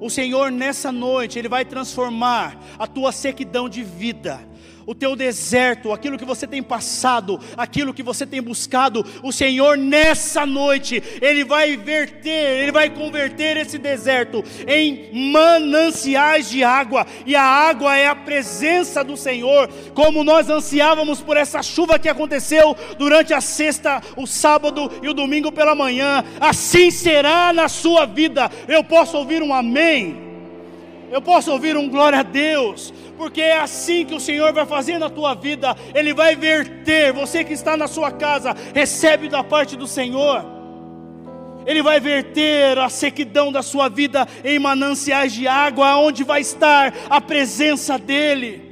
O 0.00 0.08
Senhor 0.08 0.50
nessa 0.50 0.92
noite, 0.92 1.38
Ele 1.38 1.48
vai 1.48 1.64
transformar 1.64 2.56
a 2.78 2.86
tua 2.86 3.10
sequidão 3.10 3.68
de 3.68 3.82
vida 3.82 4.40
o 4.88 4.94
teu 4.94 5.14
deserto, 5.14 5.92
aquilo 5.92 6.16
que 6.16 6.24
você 6.24 6.46
tem 6.46 6.62
passado, 6.62 7.38
aquilo 7.58 7.92
que 7.92 8.02
você 8.02 8.26
tem 8.26 8.40
buscado, 8.40 9.04
o 9.22 9.30
Senhor 9.30 9.76
nessa 9.76 10.46
noite, 10.46 11.02
Ele 11.20 11.44
vai 11.44 11.76
verter, 11.76 12.62
Ele 12.62 12.72
vai 12.72 12.88
converter 12.88 13.58
esse 13.58 13.76
deserto 13.76 14.42
em 14.66 15.30
mananciais 15.30 16.48
de 16.48 16.64
água, 16.64 17.06
e 17.26 17.36
a 17.36 17.42
água 17.42 17.98
é 17.98 18.06
a 18.06 18.16
presença 18.16 19.04
do 19.04 19.14
Senhor, 19.14 19.68
como 19.92 20.24
nós 20.24 20.48
ansiávamos 20.48 21.20
por 21.20 21.36
essa 21.36 21.62
chuva 21.62 21.98
que 21.98 22.08
aconteceu 22.08 22.74
durante 22.96 23.34
a 23.34 23.42
sexta, 23.42 24.02
o 24.16 24.26
sábado 24.26 24.90
e 25.02 25.08
o 25.10 25.12
domingo 25.12 25.52
pela 25.52 25.74
manhã, 25.74 26.24
assim 26.40 26.90
será 26.90 27.52
na 27.52 27.68
sua 27.68 28.06
vida. 28.06 28.50
Eu 28.66 28.82
posso 28.82 29.18
ouvir 29.18 29.42
um 29.42 29.52
amém. 29.52 30.27
Eu 31.10 31.22
posso 31.22 31.50
ouvir 31.50 31.76
um 31.76 31.88
glória 31.88 32.20
a 32.20 32.22
Deus, 32.22 32.92
porque 33.16 33.40
é 33.40 33.58
assim 33.58 34.04
que 34.04 34.14
o 34.14 34.20
Senhor 34.20 34.52
vai 34.52 34.66
fazer 34.66 34.98
na 34.98 35.08
tua 35.08 35.34
vida, 35.34 35.74
Ele 35.94 36.12
vai 36.12 36.36
verter, 36.36 37.12
você 37.12 37.42
que 37.42 37.52
está 37.52 37.76
na 37.76 37.88
sua 37.88 38.10
casa, 38.10 38.54
recebe 38.74 39.28
da 39.28 39.42
parte 39.42 39.76
do 39.76 39.86
Senhor, 39.86 40.44
Ele 41.66 41.82
vai 41.82 41.98
verter 41.98 42.78
a 42.78 42.88
sequidão 42.88 43.50
da 43.50 43.62
sua 43.62 43.88
vida 43.88 44.26
em 44.44 44.58
mananciais 44.58 45.32
de 45.32 45.48
água, 45.48 45.96
onde 45.96 46.24
vai 46.24 46.42
estar 46.42 46.94
a 47.08 47.20
presença 47.20 47.98
dEle, 47.98 48.62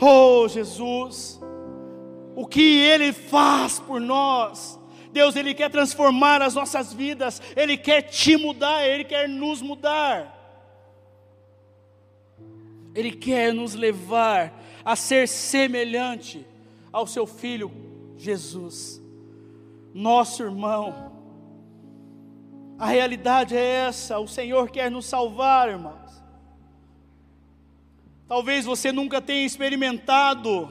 oh 0.00 0.48
Jesus, 0.48 1.38
o 2.34 2.46
que 2.46 2.78
Ele 2.80 3.12
faz 3.12 3.78
por 3.78 4.00
nós, 4.00 4.80
Deus, 5.12 5.36
Ele 5.36 5.54
quer 5.54 5.70
transformar 5.70 6.40
as 6.40 6.54
nossas 6.54 6.94
vidas, 6.94 7.42
Ele 7.54 7.76
quer 7.76 8.02
te 8.02 8.36
mudar, 8.38 8.86
Ele 8.86 9.04
quer 9.04 9.28
nos 9.28 9.60
mudar. 9.60 10.35
Ele 12.96 13.12
quer 13.12 13.52
nos 13.52 13.74
levar 13.74 14.58
a 14.82 14.96
ser 14.96 15.28
semelhante 15.28 16.46
ao 16.90 17.06
seu 17.06 17.26
filho 17.26 17.70
Jesus, 18.16 19.02
nosso 19.92 20.42
irmão. 20.42 21.12
A 22.78 22.86
realidade 22.86 23.54
é 23.54 23.60
essa, 23.60 24.18
o 24.18 24.26
Senhor 24.26 24.70
quer 24.70 24.90
nos 24.90 25.04
salvar, 25.04 25.68
irmãos. 25.68 26.22
Talvez 28.26 28.64
você 28.64 28.90
nunca 28.90 29.20
tenha 29.20 29.44
experimentado 29.44 30.70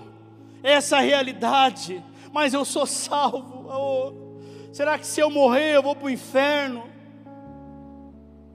essa 0.63 0.99
realidade, 0.99 2.03
mas 2.33 2.55
eu 2.55 2.65
sou 2.65 2.87
salvo. 2.87 3.67
Oh, 3.69 4.73
será 4.73 4.97
que 4.97 5.05
se 5.05 5.21
eu 5.21 5.29
morrer 5.29 5.75
eu 5.75 5.83
vou 5.83 5.95
para 5.95 6.07
o 6.07 6.09
inferno? 6.09 6.94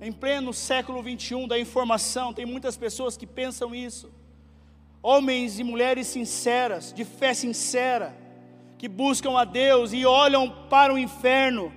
Em 0.02 0.10
pleno 0.10 0.54
século 0.54 1.02
21 1.02 1.46
da 1.46 1.58
informação, 1.58 2.32
tem 2.32 2.46
muitas 2.46 2.74
pessoas 2.74 3.18
que 3.18 3.26
pensam 3.26 3.74
isso. 3.74 4.10
Homens 5.02 5.58
e 5.58 5.64
mulheres 5.64 6.06
sinceras, 6.06 6.90
de 6.90 7.04
fé 7.04 7.34
sincera, 7.34 8.16
que 8.78 8.88
buscam 8.88 9.38
a 9.38 9.44
Deus 9.44 9.92
e 9.92 10.06
olham 10.06 10.48
para 10.70 10.94
o 10.94 10.98
inferno, 10.98 11.70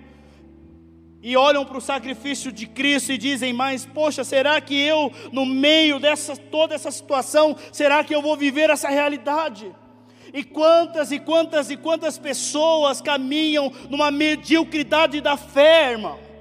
e 1.21 1.35
olham 1.35 1.65
para 1.65 1.77
o 1.77 1.81
sacrifício 1.81 2.49
de 2.49 2.65
Cristo 2.65 3.11
e 3.11 3.17
dizem: 3.17 3.51
Mas, 3.51 3.85
poxa, 3.85 4.23
será 4.23 4.61
que 4.61 4.73
eu, 4.73 5.11
no 5.33 5.45
meio 5.45 5.99
dessa 5.99 6.37
toda 6.37 6.73
essa 6.75 6.91
situação, 6.91 7.57
será 7.73 8.05
que 8.05 8.15
eu 8.15 8.21
vou 8.21 8.37
viver 8.37 8.69
essa 8.69 8.87
realidade? 8.87 9.75
E 10.33 10.45
quantas 10.45 11.11
e 11.11 11.19
quantas 11.19 11.69
e 11.69 11.75
quantas 11.75 12.17
pessoas 12.17 13.01
caminham 13.01 13.69
numa 13.89 14.09
mediocridade 14.09 15.19
da 15.19 15.35
fé, 15.35 15.91
irmão? 15.91 16.32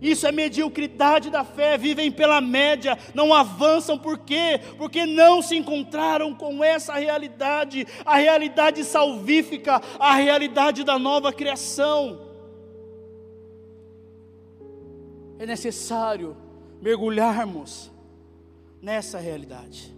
Isso 0.00 0.26
é 0.26 0.32
mediocridade 0.32 1.28
da 1.28 1.44
fé, 1.44 1.76
vivem 1.76 2.10
pela 2.10 2.40
média, 2.40 2.98
não 3.14 3.34
avançam, 3.34 3.98
por 3.98 4.18
quê? 4.18 4.60
Porque 4.78 5.04
não 5.04 5.42
se 5.42 5.56
encontraram 5.56 6.34
com 6.34 6.64
essa 6.64 6.94
realidade, 6.94 7.86
a 8.04 8.16
realidade 8.16 8.82
salvífica, 8.82 9.80
a 9.98 10.14
realidade 10.14 10.84
da 10.84 10.98
nova 10.98 11.32
criação. 11.32 12.18
É 15.38 15.44
necessário 15.44 16.36
mergulharmos 16.80 17.90
nessa 18.80 19.18
realidade. 19.18 19.94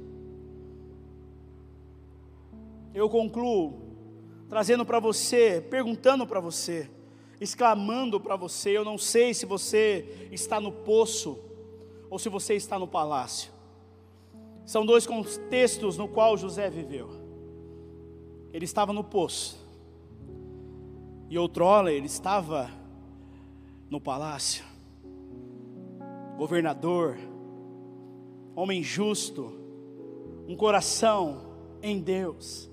Eu 2.94 3.09
concluo 3.09 3.80
trazendo 4.48 4.84
para 4.84 5.00
você, 5.00 5.64
perguntando 5.70 6.26
para 6.26 6.38
você, 6.40 6.90
exclamando 7.43 8.20
para 8.20 8.36
você: 8.36 8.70
Eu 8.70 8.84
não 8.84 8.97
sei 8.97 9.34
se 9.34 9.45
você 9.45 10.28
está 10.30 10.61
no 10.61 10.70
poço 10.70 11.38
ou 12.09 12.18
se 12.18 12.28
você 12.28 12.55
está 12.55 12.78
no 12.78 12.86
palácio. 12.86 13.51
São 14.64 14.86
dois 14.86 15.07
contextos 15.07 15.99
no 15.99 16.07
qual 16.07 16.36
José 16.36 16.70
viveu. 16.70 17.11
Ele 18.53 18.64
estava 18.64 18.93
no 18.93 19.03
poço, 19.03 19.59
e 21.28 21.38
outrora 21.38 21.93
ele 21.93 22.07
estava 22.07 22.70
no 23.90 24.01
palácio. 24.01 24.64
Governador, 26.36 27.18
homem 28.55 28.82
justo, 28.82 29.53
um 30.47 30.55
coração 30.55 31.40
em 31.82 31.99
Deus. 31.99 32.70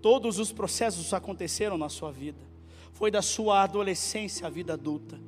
Todos 0.00 0.38
os 0.38 0.50
processos 0.50 1.12
aconteceram 1.14 1.78
na 1.78 1.88
sua 1.88 2.10
vida 2.10 2.51
foi 3.02 3.10
da 3.10 3.20
sua 3.20 3.64
adolescência 3.64 4.46
à 4.46 4.48
vida 4.48 4.74
adulta. 4.74 5.18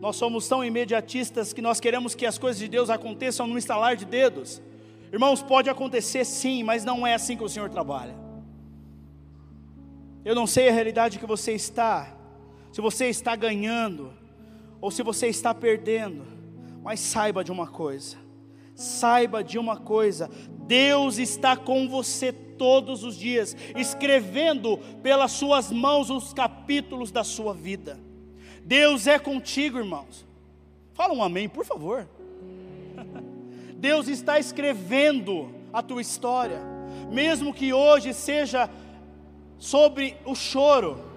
Nós 0.00 0.16
somos 0.16 0.48
tão 0.48 0.64
imediatistas 0.64 1.52
que 1.52 1.60
nós 1.60 1.78
queremos 1.78 2.14
que 2.14 2.24
as 2.24 2.38
coisas 2.38 2.58
de 2.58 2.66
Deus 2.66 2.88
aconteçam 2.88 3.46
no 3.46 3.58
instalar 3.58 3.96
de 3.96 4.06
dedos. 4.06 4.62
Irmãos, 5.12 5.42
pode 5.42 5.68
acontecer 5.68 6.24
sim, 6.24 6.62
mas 6.62 6.86
não 6.86 7.06
é 7.06 7.12
assim 7.12 7.36
que 7.36 7.44
o 7.44 7.50
Senhor 7.50 7.68
trabalha. 7.68 8.14
Eu 10.24 10.34
não 10.34 10.46
sei 10.46 10.70
a 10.70 10.72
realidade 10.72 11.18
que 11.18 11.26
você 11.26 11.52
está, 11.52 12.16
se 12.72 12.80
você 12.80 13.10
está 13.10 13.36
ganhando 13.36 14.14
ou 14.80 14.90
se 14.90 15.02
você 15.02 15.26
está 15.26 15.52
perdendo, 15.52 16.24
mas 16.82 16.98
saiba 16.98 17.44
de 17.44 17.52
uma 17.52 17.66
coisa: 17.66 18.16
saiba 18.74 19.42
de 19.42 19.58
uma 19.58 19.76
coisa, 19.76 20.30
Deus 20.66 21.18
está 21.18 21.56
com 21.56 21.88
você 21.88 22.32
todos 22.32 23.04
os 23.04 23.16
dias, 23.16 23.56
escrevendo 23.76 24.78
pelas 25.02 25.32
suas 25.32 25.70
mãos 25.70 26.10
os 26.10 26.32
capítulos 26.32 27.10
da 27.10 27.24
sua 27.24 27.52
vida. 27.52 27.98
Deus 28.64 29.06
é 29.06 29.18
contigo, 29.18 29.78
irmãos. 29.78 30.24
Fala 30.94 31.12
um 31.12 31.22
amém, 31.22 31.48
por 31.48 31.64
favor. 31.64 32.08
Deus 33.76 34.06
está 34.06 34.38
escrevendo 34.38 35.52
a 35.72 35.82
tua 35.82 36.00
história, 36.00 36.60
mesmo 37.10 37.52
que 37.52 37.72
hoje 37.72 38.14
seja 38.14 38.70
sobre 39.58 40.16
o 40.24 40.34
choro. 40.34 41.11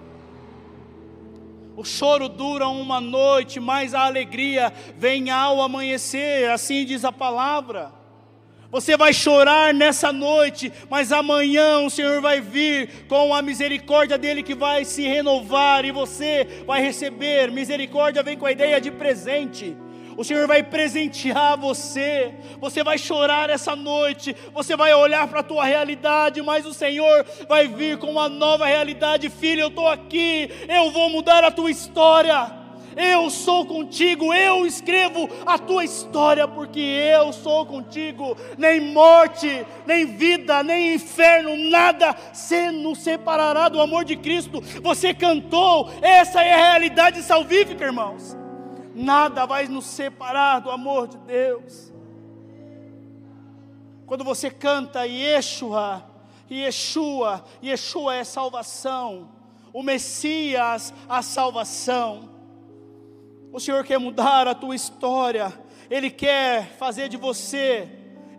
O 1.76 1.84
choro 1.84 2.30
dura 2.30 2.68
uma 2.68 3.02
noite, 3.02 3.60
mas 3.60 3.94
a 3.94 4.06
alegria 4.06 4.72
vem 4.98 5.30
ao 5.30 5.62
amanhecer, 5.62 6.50
assim 6.50 6.86
diz 6.86 7.04
a 7.04 7.12
palavra. 7.12 7.92
Você 8.72 8.98
vai 8.98 9.14
chorar 9.14 9.74
nessa 9.74 10.12
noite, 10.12 10.72
mas 10.90 11.12
amanhã 11.12 11.80
o 11.80 11.90
Senhor 11.90 12.22
vai 12.22 12.42
vir 12.42 13.06
com 13.08 13.34
a 13.34 13.42
misericórdia 13.42 14.18
dele 14.18 14.42
que 14.42 14.56
vai 14.56 14.86
se 14.86 15.04
renovar 15.04 15.86
e 15.86 15.92
você 15.92 16.64
vai 16.66 16.82
receber. 16.82 17.52
Misericórdia 17.52 18.24
vem 18.24 18.38
com 18.38 18.46
a 18.46 18.52
ideia 18.52 18.80
de 18.80 18.92
presente. 18.92 19.76
O 20.18 20.24
Senhor 20.24 20.48
vai 20.48 20.64
presentear 20.64 21.58
você. 21.58 22.34
Você 22.60 22.84
vai 22.84 22.98
chorar 22.98 23.50
essa 23.50 23.76
noite. 23.76 24.36
Você 24.54 24.76
vai 24.76 24.94
olhar 24.94 25.28
para 25.28 25.42
a 25.42 25.44
tua 25.44 25.66
realidade, 25.66 26.42
mas 26.42 26.66
o 26.66 26.74
Senhor 26.74 27.26
vai 27.48 27.68
vir 27.68 27.98
com 27.98 28.12
uma 28.12 28.30
nova 28.30 28.66
realidade. 28.66 29.30
Filho, 29.30 29.62
eu 29.62 29.68
estou 29.68 29.88
aqui. 29.88 30.50
Eu 30.68 30.92
vou 30.92 31.10
mudar 31.10 31.44
a 31.44 31.52
tua 31.52 31.70
história. 31.70 32.66
Eu 32.96 33.30
sou 33.30 33.66
contigo, 33.66 34.34
eu 34.34 34.66
escrevo 34.66 35.30
a 35.46 35.58
tua 35.58 35.84
história, 35.84 36.48
porque 36.48 36.80
eu 36.80 37.34
sou 37.34 37.66
contigo. 37.66 38.38
Nem 38.58 38.80
morte, 38.80 39.66
nem 39.86 40.06
vida, 40.06 40.64
nem 40.64 40.94
inferno, 40.94 41.58
nada 41.70 42.16
se 42.32 42.72
nos 42.72 43.00
separará 43.00 43.68
do 43.68 43.82
amor 43.82 44.06
de 44.06 44.16
Cristo. 44.16 44.62
Você 44.82 45.14
cantou, 45.14 45.92
essa 46.02 46.42
é 46.42 46.54
a 46.54 46.72
realidade 46.72 47.22
salvífica, 47.22 47.84
irmãos. 47.84 48.45
Nada 48.96 49.46
vai 49.46 49.68
nos 49.68 49.86
separar 49.86 50.62
do 50.62 50.72
amor 50.72 51.10
de 51.10 51.18
Deus. 51.18 51.94
Quando 54.06 54.24
você 54.24 54.50
canta 54.50 55.06
Yeshua, 55.06 56.02
Yeshua, 56.50 57.44
Yeshua 57.62 58.16
é 58.16 58.24
salvação, 58.24 59.30
o 59.74 59.84
Messias, 59.84 60.94
a 61.10 61.22
salvação. 61.22 62.30
O 63.52 63.60
Senhor 63.60 63.84
quer 63.84 63.98
mudar 63.98 64.48
a 64.48 64.56
tua 64.56 64.76
história, 64.76 65.52
Ele 65.90 66.10
quer 66.10 66.78
fazer 66.78 67.10
de 67.10 67.18
você 67.18 67.90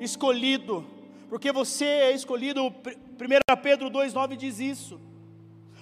escolhido, 0.00 0.86
porque 1.28 1.52
você 1.52 1.84
é 1.84 2.12
escolhido, 2.12 2.64
1 2.64 2.72
Pedro 3.62 3.90
2,9 3.90 4.36
diz 4.36 4.58
isso. 4.58 4.98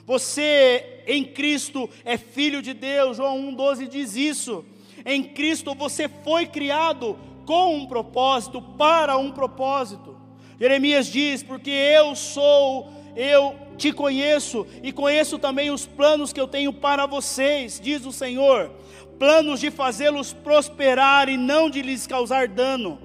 Você 0.06 1.02
em 1.06 1.24
Cristo 1.24 1.88
é 2.04 2.16
filho 2.16 2.60
de 2.60 2.74
Deus, 2.74 3.16
João 3.16 3.38
1,12 3.52 3.88
diz 3.88 4.16
isso. 4.16 4.64
Em 5.04 5.22
Cristo 5.22 5.74
você 5.74 6.08
foi 6.08 6.46
criado 6.46 7.18
com 7.46 7.76
um 7.76 7.86
propósito, 7.86 8.60
para 8.60 9.16
um 9.16 9.30
propósito. 9.30 10.16
Jeremias 10.58 11.06
diz: 11.06 11.42
Porque 11.42 11.70
eu 11.70 12.14
sou, 12.14 12.90
eu 13.16 13.54
te 13.76 13.92
conheço 13.92 14.66
e 14.82 14.92
conheço 14.92 15.38
também 15.38 15.70
os 15.70 15.86
planos 15.86 16.32
que 16.32 16.40
eu 16.40 16.48
tenho 16.48 16.72
para 16.72 17.06
vocês, 17.06 17.80
diz 17.82 18.04
o 18.06 18.12
Senhor. 18.12 18.70
Planos 19.18 19.60
de 19.60 19.70
fazê-los 19.70 20.32
prosperar 20.32 21.28
e 21.28 21.36
não 21.36 21.70
de 21.70 21.82
lhes 21.82 22.06
causar 22.06 22.48
dano. 22.48 22.98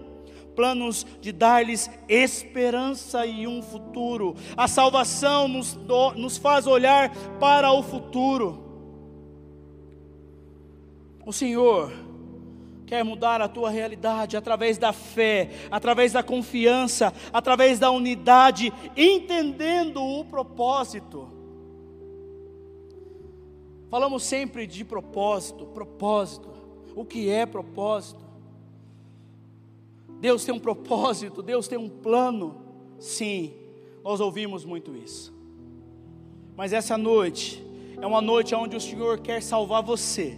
Planos 0.59 1.07
de 1.21 1.31
dar-lhes 1.31 1.89
esperança 2.09 3.25
e 3.25 3.47
um 3.47 3.61
futuro. 3.61 4.35
A 4.57 4.67
salvação 4.67 5.47
nos, 5.47 5.73
nos 6.17 6.35
faz 6.35 6.67
olhar 6.67 7.15
para 7.39 7.71
o 7.71 7.81
futuro. 7.81 8.61
O 11.25 11.31
Senhor 11.31 11.93
quer 12.85 13.05
mudar 13.05 13.39
a 13.39 13.47
tua 13.47 13.69
realidade 13.69 14.35
através 14.35 14.77
da 14.77 14.91
fé, 14.91 15.49
através 15.71 16.11
da 16.11 16.21
confiança, 16.21 17.13
através 17.31 17.79
da 17.79 17.89
unidade, 17.89 18.73
entendendo 18.97 20.03
o 20.03 20.25
propósito. 20.25 21.29
Falamos 23.89 24.23
sempre 24.23 24.67
de 24.67 24.83
propósito, 24.83 25.67
propósito. 25.67 26.49
O 26.93 27.05
que 27.05 27.29
é 27.29 27.45
propósito? 27.45 28.28
Deus 30.19 30.43
tem 30.43 30.53
um 30.53 30.59
propósito, 30.59 31.41
Deus 31.41 31.67
tem 31.67 31.77
um 31.77 31.89
plano. 31.89 32.61
Sim, 32.99 33.53
nós 34.03 34.19
ouvimos 34.19 34.65
muito 34.65 34.95
isso. 34.95 35.33
Mas 36.55 36.73
essa 36.73 36.97
noite 36.97 37.65
é 38.01 38.05
uma 38.05 38.21
noite 38.21 38.53
onde 38.53 38.75
o 38.75 38.81
Senhor 38.81 39.19
quer 39.19 39.41
salvar 39.41 39.81
você 39.81 40.37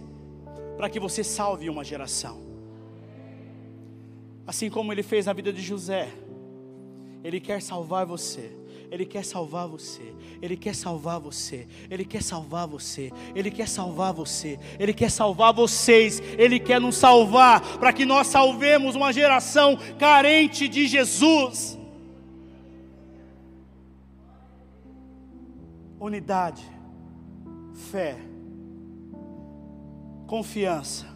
para 0.76 0.88
que 0.88 1.00
você 1.00 1.24
salve 1.24 1.68
uma 1.68 1.84
geração. 1.84 2.40
Assim 4.46 4.70
como 4.70 4.92
ele 4.92 5.02
fez 5.02 5.26
na 5.26 5.32
vida 5.32 5.52
de 5.52 5.62
José, 5.62 6.12
ele 7.22 7.40
quer 7.40 7.60
salvar 7.60 8.06
você. 8.06 8.50
Ele 8.90 9.06
quer 9.06 9.24
salvar 9.24 9.66
você, 9.66 10.14
Ele 10.42 10.56
quer 10.56 10.74
salvar 10.74 11.20
você, 11.20 11.68
Ele 11.88 12.04
quer 12.04 12.20
salvar 12.20 12.66
você, 12.66 13.12
Ele 13.32 13.48
quer 13.48 13.68
salvar 13.68 14.12
você, 14.12 14.58
Ele 14.76 14.92
quer 14.92 15.08
salvar 15.08 15.54
vocês, 15.54 16.18
Ele 16.36 16.58
quer 16.58 16.80
nos 16.80 16.96
salvar, 16.96 17.78
para 17.78 17.92
que 17.92 18.04
nós 18.04 18.26
salvemos 18.26 18.96
uma 18.96 19.12
geração 19.12 19.78
carente 20.00 20.66
de 20.66 20.88
Jesus. 20.88 21.78
Unidade, 26.00 26.64
fé, 27.92 28.18
confiança 30.26 31.06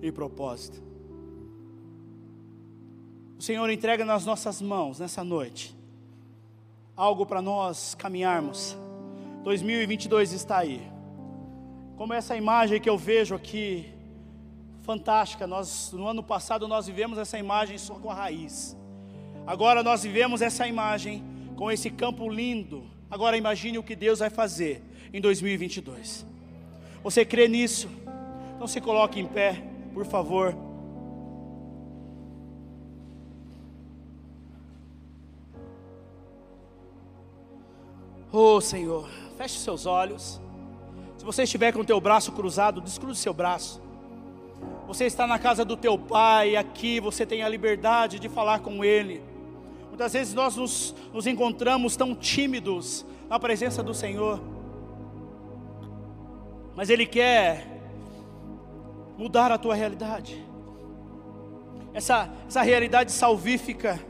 e 0.00 0.12
propósito. 0.12 0.80
O 3.36 3.42
Senhor 3.42 3.68
entrega 3.70 4.04
nas 4.04 4.24
nossas 4.24 4.62
mãos 4.62 5.00
nessa 5.00 5.24
noite 5.24 5.81
algo 6.96 7.26
para 7.26 7.42
nós 7.42 7.94
caminharmos. 7.94 8.76
2022 9.44 10.32
está 10.32 10.58
aí. 10.58 10.82
Como 11.96 12.14
essa 12.14 12.36
imagem 12.36 12.80
que 12.80 12.88
eu 12.88 12.98
vejo 12.98 13.34
aqui, 13.34 13.92
fantástica. 14.82 15.46
Nós 15.46 15.92
no 15.92 16.06
ano 16.06 16.22
passado 16.22 16.68
nós 16.68 16.86
vivemos 16.86 17.18
essa 17.18 17.38
imagem 17.38 17.78
só 17.78 17.94
com 17.94 18.10
a 18.10 18.14
raiz. 18.14 18.76
Agora 19.46 19.82
nós 19.82 20.02
vivemos 20.02 20.42
essa 20.42 20.66
imagem 20.66 21.24
com 21.56 21.70
esse 21.70 21.90
campo 21.90 22.28
lindo. 22.28 22.84
Agora 23.10 23.36
imagine 23.36 23.78
o 23.78 23.82
que 23.82 23.96
Deus 23.96 24.18
vai 24.18 24.30
fazer 24.30 24.82
em 25.12 25.20
2022. 25.20 26.26
Você 27.02 27.24
crê 27.24 27.48
nisso? 27.48 27.88
Então 28.54 28.66
se 28.66 28.80
coloque 28.80 29.20
em 29.20 29.26
pé, 29.26 29.62
por 29.92 30.04
favor. 30.04 30.54
Oh 38.34 38.62
Senhor, 38.62 39.10
feche 39.36 39.58
seus 39.58 39.84
olhos. 39.84 40.40
Se 41.18 41.24
você 41.24 41.42
estiver 41.42 41.70
com 41.70 41.80
o 41.80 41.84
teu 41.84 42.00
braço 42.00 42.32
cruzado, 42.32 42.80
descruze 42.80 43.20
seu 43.20 43.34
braço. 43.34 43.78
Você 44.86 45.04
está 45.04 45.26
na 45.26 45.38
casa 45.38 45.66
do 45.66 45.76
teu 45.76 45.98
pai, 45.98 46.56
aqui 46.56 46.98
você 46.98 47.26
tem 47.26 47.42
a 47.42 47.48
liberdade 47.48 48.18
de 48.18 48.30
falar 48.30 48.60
com 48.60 48.82
ele. 48.82 49.22
Muitas 49.88 50.14
vezes 50.14 50.32
nós 50.32 50.56
nos, 50.56 50.94
nos 51.12 51.26
encontramos 51.26 51.94
tão 51.94 52.14
tímidos 52.14 53.04
na 53.28 53.38
presença 53.38 53.82
do 53.82 53.92
Senhor, 53.92 54.40
mas 56.74 56.88
Ele 56.88 57.04
quer 57.04 57.66
mudar 59.18 59.52
a 59.52 59.58
tua 59.58 59.74
realidade. 59.74 60.42
Essa, 61.92 62.30
essa 62.48 62.62
realidade 62.62 63.12
salvífica, 63.12 64.00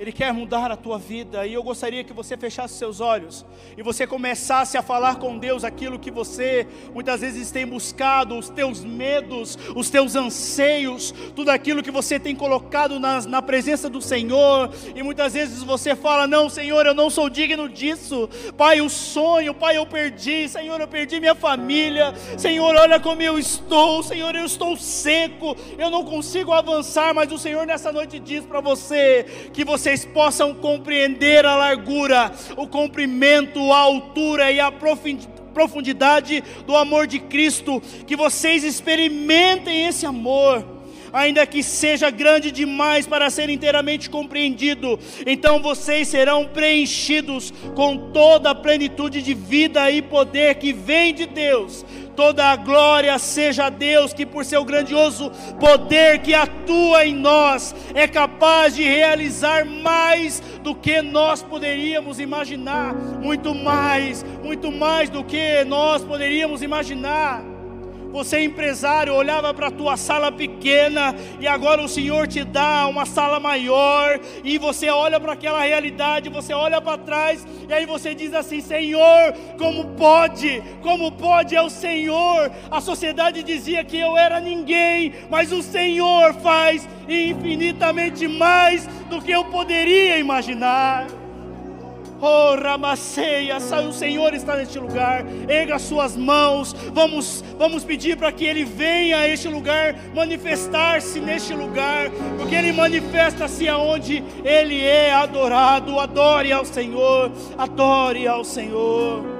Ele 0.00 0.12
quer 0.12 0.32
mudar 0.32 0.72
a 0.72 0.76
tua 0.76 0.98
vida, 0.98 1.46
e 1.46 1.52
eu 1.52 1.62
gostaria 1.62 2.02
que 2.02 2.14
você 2.14 2.34
fechasse 2.34 2.72
seus 2.72 3.02
olhos 3.02 3.44
e 3.76 3.82
você 3.82 4.06
começasse 4.06 4.78
a 4.78 4.82
falar 4.82 5.16
com 5.16 5.36
Deus 5.36 5.62
aquilo 5.62 5.98
que 5.98 6.10
você 6.10 6.66
muitas 6.94 7.20
vezes 7.20 7.50
tem 7.50 7.66
buscado, 7.66 8.34
os 8.38 8.48
teus 8.48 8.82
medos, 8.82 9.58
os 9.76 9.90
teus 9.90 10.16
anseios, 10.16 11.12
tudo 11.36 11.50
aquilo 11.50 11.82
que 11.82 11.90
você 11.90 12.18
tem 12.18 12.34
colocado 12.34 12.98
na, 12.98 13.20
na 13.26 13.42
presença 13.42 13.90
do 13.90 14.00
Senhor, 14.00 14.70
e 14.96 15.02
muitas 15.02 15.34
vezes 15.34 15.62
você 15.62 15.94
fala: 15.94 16.26
Não, 16.26 16.48
Senhor, 16.48 16.86
eu 16.86 16.94
não 16.94 17.10
sou 17.10 17.28
digno 17.28 17.68
disso, 17.68 18.26
Pai, 18.56 18.80
o 18.80 18.88
sonho, 18.88 19.52
Pai, 19.52 19.76
eu 19.76 19.84
perdi, 19.84 20.48
Senhor, 20.48 20.80
eu 20.80 20.88
perdi 20.88 21.20
minha 21.20 21.34
família, 21.34 22.14
Senhor, 22.38 22.74
olha 22.74 22.98
como 22.98 23.20
eu 23.20 23.38
estou, 23.38 24.02
Senhor, 24.02 24.34
eu 24.34 24.46
estou 24.46 24.78
seco, 24.78 25.54
eu 25.76 25.90
não 25.90 26.06
consigo 26.06 26.54
avançar, 26.54 27.12
mas 27.12 27.30
o 27.30 27.36
Senhor 27.36 27.66
nessa 27.66 27.92
noite 27.92 28.18
diz 28.18 28.46
para 28.46 28.62
você 28.62 29.26
que 29.52 29.62
vocês 29.90 30.04
possam 30.04 30.54
compreender 30.54 31.44
a 31.44 31.56
largura, 31.56 32.30
o 32.56 32.64
comprimento, 32.64 33.72
a 33.72 33.78
altura 33.78 34.52
e 34.52 34.60
a 34.60 34.70
profundidade 34.70 36.44
do 36.64 36.76
amor 36.76 37.08
de 37.08 37.18
Cristo, 37.18 37.82
que 38.06 38.14
vocês 38.14 38.62
experimentem 38.62 39.88
esse 39.88 40.06
amor 40.06 40.64
ainda 41.12 41.46
que 41.46 41.62
seja 41.62 42.10
grande 42.10 42.50
demais 42.50 43.06
para 43.06 43.30
ser 43.30 43.48
inteiramente 43.48 44.08
compreendido, 44.10 44.98
então 45.26 45.60
vocês 45.60 46.08
serão 46.08 46.46
preenchidos 46.46 47.52
com 47.74 48.10
toda 48.12 48.50
a 48.50 48.54
plenitude 48.54 49.22
de 49.22 49.34
vida 49.34 49.90
e 49.90 50.02
poder 50.02 50.56
que 50.56 50.72
vem 50.72 51.14
de 51.14 51.26
Deus, 51.26 51.84
Toda 52.20 52.44
a 52.46 52.56
glória 52.56 53.18
seja 53.18 53.64
a 53.64 53.70
Deus, 53.70 54.12
que 54.12 54.26
por 54.26 54.44
seu 54.44 54.62
grandioso 54.62 55.30
poder 55.58 56.18
que 56.18 56.34
atua 56.34 57.06
em 57.06 57.14
nós, 57.14 57.74
é 57.94 58.06
capaz 58.06 58.74
de 58.76 58.82
realizar 58.82 59.64
mais 59.64 60.40
do 60.62 60.74
que 60.74 61.00
nós 61.00 61.42
poderíamos 61.42 62.20
imaginar, 62.20 62.94
muito 62.94 63.54
mais, 63.54 64.22
muito 64.44 64.70
mais 64.70 65.08
do 65.08 65.24
que 65.24 65.64
nós 65.64 66.04
poderíamos 66.04 66.60
imaginar. 66.60 67.49
Você 68.12 68.36
é 68.36 68.44
empresário 68.44 69.14
olhava 69.14 69.54
para 69.54 69.68
a 69.68 69.70
tua 69.70 69.96
sala 69.96 70.32
pequena 70.32 71.14
e 71.38 71.46
agora 71.46 71.80
o 71.82 71.88
Senhor 71.88 72.26
te 72.26 72.42
dá 72.42 72.86
uma 72.88 73.06
sala 73.06 73.38
maior 73.38 74.18
e 74.42 74.58
você 74.58 74.88
olha 74.88 75.20
para 75.20 75.32
aquela 75.32 75.62
realidade, 75.62 76.28
você 76.28 76.52
olha 76.52 76.80
para 76.80 76.98
trás 76.98 77.46
e 77.68 77.72
aí 77.72 77.86
você 77.86 78.14
diz 78.14 78.34
assim: 78.34 78.60
Senhor, 78.60 79.32
como 79.56 79.84
pode? 79.96 80.62
Como 80.82 81.12
pode 81.12 81.54
é 81.54 81.62
o 81.62 81.70
Senhor? 81.70 82.50
A 82.70 82.80
sociedade 82.80 83.42
dizia 83.42 83.84
que 83.84 83.98
eu 83.98 84.16
era 84.16 84.40
ninguém, 84.40 85.14
mas 85.30 85.52
o 85.52 85.62
Senhor 85.62 86.34
faz 86.34 86.88
infinitamente 87.08 88.26
mais 88.26 88.86
do 89.08 89.20
que 89.20 89.30
eu 89.30 89.44
poderia 89.44 90.18
imaginar. 90.18 91.19
Oh, 92.20 92.54
Ramaceia, 92.54 93.56
o 93.56 93.92
Senhor 93.92 94.34
está 94.34 94.56
neste 94.56 94.78
lugar. 94.78 95.24
Erga 95.48 95.76
as 95.76 95.82
suas 95.82 96.16
mãos. 96.16 96.74
Vamos, 96.92 97.42
vamos 97.58 97.82
pedir 97.82 98.16
para 98.16 98.30
que 98.30 98.44
Ele 98.44 98.64
venha 98.64 99.18
a 99.18 99.28
este 99.28 99.48
lugar, 99.48 99.94
manifestar-se 100.14 101.18
neste 101.20 101.54
lugar, 101.54 102.10
porque 102.36 102.54
Ele 102.54 102.72
manifesta-se 102.72 103.68
aonde 103.68 104.22
Ele 104.44 104.84
é 104.84 105.12
adorado. 105.12 105.98
Adore 105.98 106.52
ao 106.52 106.64
Senhor, 106.64 107.32
adore 107.56 108.26
ao 108.26 108.44
Senhor. 108.44 109.39